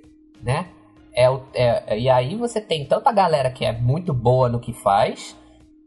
né? 0.42 0.68
É, 1.14 1.24
é, 1.54 1.98
e 1.98 2.10
aí 2.10 2.36
você 2.36 2.60
tem 2.60 2.86
tanta 2.86 3.10
galera 3.10 3.50
que 3.50 3.64
é 3.64 3.72
muito 3.72 4.12
boa 4.12 4.50
no 4.50 4.60
que 4.60 4.74
faz, 4.74 5.34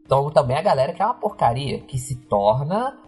então 0.04 0.28
também 0.28 0.56
a 0.56 0.62
galera 0.62 0.92
que 0.92 1.00
é 1.00 1.04
uma 1.04 1.14
porcaria, 1.14 1.78
que 1.82 1.98
se 1.98 2.16
torna 2.26 2.98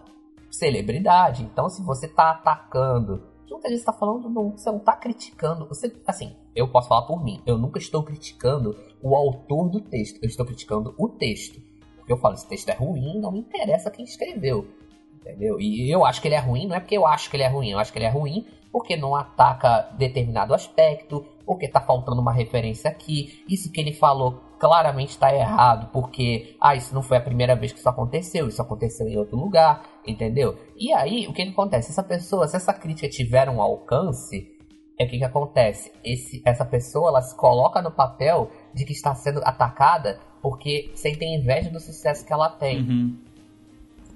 celebridade. 0.52 1.42
Então, 1.42 1.68
se 1.68 1.82
você 1.82 2.06
tá 2.06 2.30
atacando, 2.30 3.32
muita 3.62 3.68
gente 3.68 3.78
está 3.78 3.92
falando, 3.92 4.28
não, 4.28 4.50
você 4.50 4.70
não 4.70 4.80
tá 4.80 4.96
criticando. 4.96 5.66
Você, 5.68 5.92
assim, 6.06 6.34
eu 6.54 6.68
posso 6.68 6.88
falar 6.88 7.02
por 7.02 7.22
mim. 7.22 7.40
Eu 7.46 7.56
nunca 7.56 7.78
estou 7.78 8.02
criticando 8.02 8.76
o 9.00 9.14
autor 9.14 9.70
do 9.70 9.80
texto. 9.80 10.18
Eu 10.22 10.28
estou 10.28 10.44
criticando 10.44 10.94
o 10.98 11.08
texto. 11.08 11.60
Porque 11.96 12.12
eu 12.12 12.16
falo, 12.16 12.34
esse 12.34 12.48
texto 12.48 12.68
é 12.68 12.74
ruim, 12.74 13.20
não 13.20 13.30
me 13.30 13.38
interessa 13.38 13.90
quem 13.90 14.04
escreveu. 14.04 14.66
Entendeu? 15.14 15.60
E 15.60 15.88
eu 15.88 16.04
acho 16.04 16.20
que 16.20 16.26
ele 16.26 16.34
é 16.34 16.40
ruim, 16.40 16.66
não 16.66 16.74
é 16.74 16.80
porque 16.80 16.96
eu 16.96 17.06
acho 17.06 17.30
que 17.30 17.36
ele 17.36 17.44
é 17.44 17.48
ruim, 17.48 17.70
eu 17.70 17.78
acho 17.78 17.92
que 17.92 17.98
ele 17.98 18.06
é 18.06 18.10
ruim 18.10 18.44
porque 18.72 18.96
não 18.96 19.14
ataca 19.14 19.82
determinado 19.98 20.54
aspecto, 20.54 21.24
porque 21.44 21.68
tá 21.68 21.80
faltando 21.80 22.20
uma 22.20 22.32
referência 22.32 22.90
aqui. 22.90 23.44
Isso 23.46 23.70
que 23.70 23.80
ele 23.80 23.92
falou 23.92 24.40
claramente 24.62 25.08
está 25.08 25.34
errado, 25.34 25.90
porque 25.92 26.54
ah, 26.60 26.76
isso 26.76 26.94
não 26.94 27.02
foi 27.02 27.16
a 27.16 27.20
primeira 27.20 27.56
vez 27.56 27.72
que 27.72 27.80
isso 27.80 27.88
aconteceu, 27.88 28.46
isso 28.46 28.62
aconteceu 28.62 29.08
em 29.08 29.16
outro 29.16 29.36
lugar, 29.36 29.82
entendeu? 30.06 30.56
E 30.76 30.92
aí, 30.92 31.26
o 31.26 31.32
que, 31.32 31.44
que 31.44 31.50
acontece? 31.50 31.90
Essa 31.90 32.04
pessoa, 32.04 32.46
se 32.46 32.54
essa 32.54 32.72
crítica 32.72 33.08
tiver 33.08 33.50
um 33.50 33.60
alcance, 33.60 34.56
é 34.96 35.04
o 35.04 35.08
que, 35.08 35.18
que 35.18 35.24
acontece? 35.24 35.90
Esse, 36.04 36.40
essa 36.44 36.64
pessoa 36.64 37.08
ela 37.08 37.20
se 37.22 37.36
coloca 37.36 37.82
no 37.82 37.90
papel 37.90 38.52
de 38.72 38.84
que 38.84 38.92
está 38.92 39.12
sendo 39.16 39.40
atacada 39.42 40.20
porque 40.40 40.92
sentem 40.94 41.34
inveja 41.34 41.68
do 41.68 41.80
sucesso 41.80 42.24
que 42.24 42.32
ela 42.32 42.48
tem. 42.48 42.82
Uhum. 42.82 43.18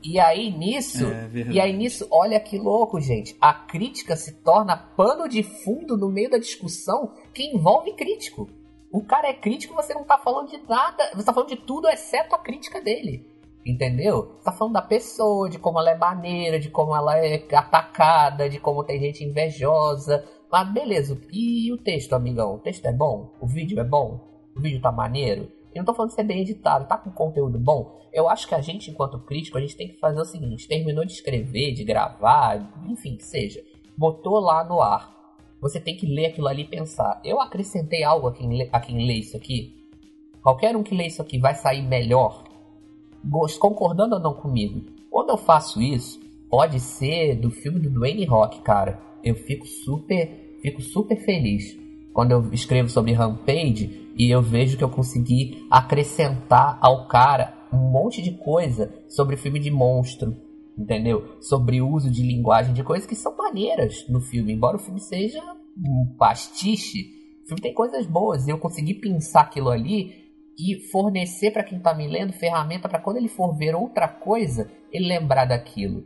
E 0.01 0.21
aí 0.21 0.57
nisso, 0.57 1.09
é, 1.09 1.29
e 1.51 1.61
aí 1.61 1.73
nisso, 1.73 2.07
olha 2.09 2.39
que 2.39 2.57
louco, 2.57 3.01
gente. 3.01 3.37
A 3.41 3.53
crítica 3.53 4.15
se 4.15 4.31
torna 4.45 4.77
pano 4.77 5.29
de 5.29 5.43
fundo 5.43 5.97
no 5.97 6.09
meio 6.09 6.31
da 6.31 6.39
discussão 6.39 7.11
que 7.35 7.43
envolve 7.43 7.93
crítico. 7.95 8.49
O 8.97 9.05
cara 9.05 9.29
é 9.29 9.35
crítico, 9.35 9.75
você 9.75 9.93
não 9.93 10.05
tá 10.05 10.17
falando 10.17 10.49
de 10.49 10.57
nada, 10.67 11.11
você 11.13 11.27
tá 11.27 11.35
falando 11.35 11.51
de 11.51 11.57
tudo 11.57 11.87
exceto 11.87 12.35
a 12.35 12.39
crítica 12.39 12.81
dele. 12.81 13.31
Entendeu? 13.63 14.39
Tá 14.43 14.51
falando 14.51 14.73
da 14.73 14.81
pessoa, 14.81 15.51
de 15.51 15.59
como 15.59 15.79
ela 15.79 15.91
é 15.91 15.95
maneira, 15.95 16.59
de 16.59 16.71
como 16.71 16.97
ela 16.97 17.19
é 17.19 17.35
atacada, 17.55 18.49
de 18.49 18.59
como 18.59 18.83
tem 18.83 18.99
gente 18.99 19.23
invejosa, 19.23 20.25
Mas 20.51 20.73
beleza, 20.73 21.21
e 21.31 21.71
o 21.71 21.77
texto, 21.77 22.15
amigão? 22.15 22.55
O 22.55 22.59
texto 22.59 22.87
é 22.87 22.93
bom? 22.93 23.35
O 23.39 23.47
vídeo 23.47 23.79
é 23.79 23.85
bom? 23.85 24.19
O 24.57 24.63
vídeo 24.63 24.81
tá 24.81 24.91
maneiro? 24.91 25.53
Eu 25.75 25.81
não 25.81 25.85
tô 25.85 25.93
falando 25.93 26.13
de 26.13 26.15
ser 26.15 26.25
bem 26.25 26.41
editado, 26.41 26.89
tá 26.89 26.97
com 26.97 27.11
conteúdo 27.11 27.59
bom. 27.59 28.01
Eu 28.15 28.31
acho 28.31 28.49
que 28.49 28.55
a 28.55 28.63
gente, 28.63 28.91
enquanto 28.91 29.19
crítico, 29.19 29.59
a 29.59 29.61
gente 29.61 29.77
tem 29.77 29.89
que 29.89 30.01
fazer 30.01 30.21
o 30.21 30.25
seguinte: 30.25 30.67
terminou 30.67 31.05
de 31.05 31.13
escrever, 31.13 31.75
de 31.75 31.85
gravar, 31.85 32.67
enfim, 32.89 33.19
que 33.19 33.25
seja. 33.25 33.63
Botou 33.95 34.41
lá 34.41 34.65
no 34.65 34.81
ar. 34.81 35.16
Você 35.61 35.81
tem 35.81 35.97
que 35.97 36.07
ler 36.07 36.27
aquilo 36.27 36.49
ali 36.49 36.63
e 36.63 36.69
pensar. 36.69 37.21
Eu 37.25 37.41
acrescentei 37.41 38.05
algo 38.05 38.29
a 38.29 38.33
quem, 38.33 38.49
lê, 38.57 38.69
a 38.73 38.81
quem 38.81 39.07
lê 39.07 39.15
isso 39.15 39.37
aqui. 39.37 39.75
Qualquer 40.43 40.77
um 40.77 40.83
que 40.83 40.95
lê 40.95 41.07
isso 41.07 41.23
aqui 41.23 41.39
vai 41.39 41.55
sair 41.55 41.83
melhor, 41.83 42.45
concordando 43.59 44.15
ou 44.15 44.21
não 44.21 44.35
comigo. 44.35 44.83
Quando 45.11 45.31
eu 45.31 45.37
faço 45.37 45.83
isso, 45.83 46.21
pode 46.49 46.79
ser 46.79 47.37
do 47.37 47.51
filme 47.51 47.81
do 47.81 47.91
Dwayne 47.91 48.25
Rock, 48.25 48.61
cara. 48.61 49.01
Eu 49.25 49.35
fico 49.35 49.67
super, 49.67 50.59
fico 50.63 50.81
super 50.81 51.17
feliz 51.17 51.77
quando 52.13 52.31
eu 52.31 52.51
escrevo 52.53 52.89
sobre 52.89 53.13
Rampage 53.13 54.13
e 54.17 54.31
eu 54.31 54.41
vejo 54.41 54.79
que 54.79 54.85
eu 54.85 54.89
consegui 54.89 55.67
acrescentar 55.71 56.79
ao 56.81 57.07
cara 57.09 57.53
um 57.71 57.91
monte 57.91 58.23
de 58.23 58.33
coisa 58.33 58.91
sobre 59.09 59.37
filme 59.37 59.59
de 59.61 59.71
monstro, 59.71 60.35
entendeu? 60.77 61.37
Sobre 61.41 61.81
o 61.81 61.89
uso 61.89 62.11
de 62.11 62.23
linguagem 62.23 62.75
de 62.75 62.83
coisas 62.83 63.07
que 63.07 63.15
são 63.15 63.37
maneiras 63.37 64.07
no 64.09 64.21
filme, 64.21 64.53
embora 64.53 64.77
o 64.77 64.81
filme 64.81 65.01
seja 65.01 65.41
um 65.77 66.15
pastiche, 66.19 67.15
o 67.45 67.49
filme 67.49 67.63
tem 67.63 67.75
coisas 67.75 68.07
boas 68.07 68.47
e 68.47 68.51
eu 68.51 68.59
consegui 68.59 68.95
pensar 68.95 69.43
aquilo 69.43 69.71
ali 69.71 70.27
e 70.59 70.81
fornecer 70.91 71.51
para 71.51 71.63
quem 71.63 71.79
está 71.79 71.95
me 71.95 72.09
lendo 72.09 72.33
ferramenta 72.33 72.89
para 72.89 73.01
quando 73.01 73.19
ele 73.19 73.29
for 73.29 73.57
ver 73.57 73.75
outra 73.75 74.09
coisa, 74.09 74.71
ele 74.91 75.07
lembrar 75.07 75.45
daquilo. 75.45 76.05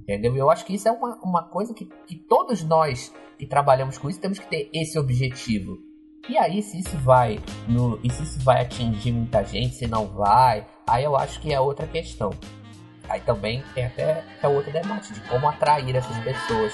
Entendeu? 0.00 0.34
Eu 0.36 0.50
acho 0.50 0.64
que 0.64 0.74
isso 0.74 0.88
é 0.88 0.92
uma, 0.92 1.16
uma 1.22 1.42
coisa 1.44 1.72
que, 1.72 1.88
que 2.06 2.16
todos 2.16 2.64
nós 2.64 3.12
que 3.38 3.46
trabalhamos 3.46 3.98
com 3.98 4.10
isso 4.10 4.20
temos 4.20 4.38
que 4.38 4.48
ter 4.48 4.68
esse 4.72 4.98
objetivo. 4.98 5.78
E 6.28 6.38
aí, 6.38 6.62
se 6.62 6.78
isso 6.78 6.96
vai 6.98 7.38
no, 7.68 8.00
se 8.00 8.22
isso 8.22 8.40
vai 8.40 8.62
atingir 8.62 9.12
muita 9.12 9.42
gente, 9.44 9.74
se 9.74 9.86
não 9.86 10.06
vai, 10.06 10.66
aí 10.86 11.04
eu 11.04 11.16
acho 11.16 11.40
que 11.40 11.52
é 11.52 11.60
outra 11.60 11.86
questão. 11.86 12.30
Aí 13.12 13.20
também 13.20 13.62
tem 13.74 13.84
até 13.84 14.24
é 14.42 14.48
outro 14.48 14.72
debate 14.72 15.12
de 15.12 15.20
como 15.20 15.46
atrair 15.46 15.94
essas 15.94 16.16
pessoas 16.20 16.72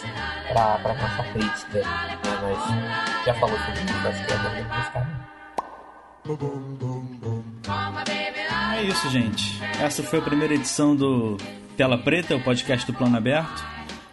para 0.48 0.94
nossa 0.94 1.24
crítica. 1.32 1.80
Né? 1.80 1.84
Mas 2.40 3.26
já 3.26 3.34
falou 3.34 3.58
sobre 3.58 3.80
isso, 3.80 4.06
acho 4.06 4.24
que 4.24 4.32
é 4.32 4.36
bom 4.36 4.50
É 8.76 8.82
isso, 8.84 9.10
gente. 9.10 9.60
Essa 9.82 10.04
foi 10.04 10.20
a 10.20 10.22
primeira 10.22 10.54
edição 10.54 10.94
do 10.94 11.36
Tela 11.76 11.98
Preta, 11.98 12.36
o 12.36 12.40
podcast 12.40 12.86
do 12.86 12.96
Plano 12.96 13.16
Aberto. 13.16 13.66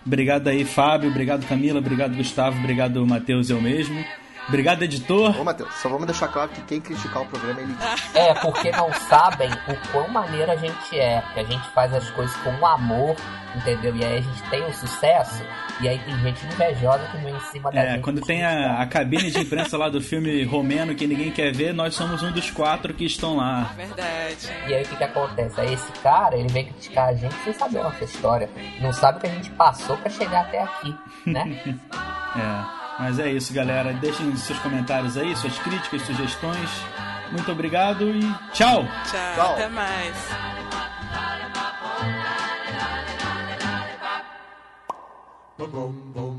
Obrigado 0.03 0.47
aí, 0.47 0.65
Fábio. 0.65 1.11
Obrigado, 1.11 1.45
Camila. 1.45 1.77
Obrigado, 1.77 2.15
Gustavo. 2.15 2.57
Obrigado, 2.57 3.05
Matheus, 3.05 3.51
eu 3.51 3.61
mesmo. 3.61 4.03
Obrigado, 4.47 4.83
editor. 4.83 5.39
Ô, 5.39 5.43
Matheus, 5.43 5.73
só 5.75 5.89
vamos 5.89 6.05
deixar 6.05 6.27
claro 6.27 6.49
que 6.49 6.61
quem 6.61 6.79
criticar 6.79 7.23
o 7.23 7.25
programa 7.25 7.59
é 7.59 7.63
ele. 7.63 7.75
É, 8.13 8.33
porque 8.35 8.71
não 8.71 8.93
sabem 8.93 9.49
o 9.51 9.91
quão 9.91 10.07
maneiro 10.07 10.51
a 10.51 10.55
gente 10.55 10.99
é. 10.99 11.23
Que 11.33 11.39
a 11.39 11.43
gente 11.43 11.67
faz 11.69 11.93
as 11.93 12.09
coisas 12.11 12.35
com 12.37 12.65
amor, 12.65 13.15
entendeu? 13.55 13.95
E 13.95 14.05
aí 14.05 14.17
a 14.17 14.21
gente 14.21 14.49
tem 14.49 14.61
o 14.61 14.67
um 14.67 14.73
sucesso, 14.73 15.43
e 15.81 15.89
aí 15.89 15.97
tem 15.99 16.17
gente 16.19 16.45
invejosa 16.45 17.05
que 17.07 17.17
vem 17.17 17.35
em 17.35 17.39
cima 17.51 17.71
da 17.71 17.79
é, 17.79 17.91
gente. 17.91 18.01
quando 18.01 18.21
tem 18.21 18.43
a, 18.43 18.81
a, 18.81 18.85
cabine 18.85 19.31
de 19.31 19.39
imprensa 19.39 19.77
lá 19.77 19.89
do 19.89 19.99
filme 19.99 20.43
romeno 20.43 20.93
que 20.93 21.07
ninguém 21.07 21.31
quer 21.31 21.51
ver, 21.51 21.73
nós 21.73 21.95
somos 21.95 22.21
um 22.21 22.31
dos 22.31 22.51
quatro 22.51 22.93
que 22.93 23.05
estão 23.05 23.37
lá. 23.37 23.71
Verdade. 23.75 24.53
E 24.67 24.73
aí 24.73 24.83
o 24.83 24.87
que, 24.87 24.95
que 24.95 25.03
acontece? 25.03 25.59
Aí 25.59 25.73
esse 25.73 25.91
cara, 26.03 26.37
ele 26.37 26.49
vem 26.49 26.65
criticar 26.65 27.09
a 27.09 27.13
gente 27.13 27.35
sem 27.43 27.53
saber 27.53 27.79
a 27.79 27.83
nossa 27.83 28.03
história. 28.03 28.49
Não 28.79 28.93
sabe 28.93 29.17
o 29.17 29.21
que 29.21 29.27
a 29.27 29.31
gente 29.31 29.49
passou 29.51 29.97
para 29.97 30.09
chegar 30.09 30.41
até 30.41 30.61
aqui, 30.61 30.95
né? 31.25 31.59
é. 32.37 32.84
Mas 32.99 33.19
é 33.19 33.29
isso, 33.31 33.53
galera. 33.53 33.93
Deixem 33.93 34.35
seus 34.35 34.59
comentários 34.59 35.17
aí, 35.17 35.35
suas 35.35 35.57
críticas, 35.59 36.01
sugestões. 36.03 36.69
Muito 37.31 37.51
obrigado 37.51 38.09
e 38.09 38.21
tchau! 38.53 38.85
Tchau, 39.05 39.35
tchau. 39.35 39.53
até 39.53 39.67
mais. 39.67 40.15
Boom, 45.57 45.67
boom, 45.67 45.91
boom. 46.13 46.34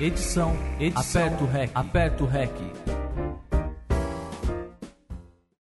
Edição, 0.00 0.56
edição, 0.80 1.22
aperto 1.22 1.44
o 1.44 1.46
REC, 1.46 1.70
aperto 1.72 2.24
o 2.24 2.26
REC. 2.26 2.93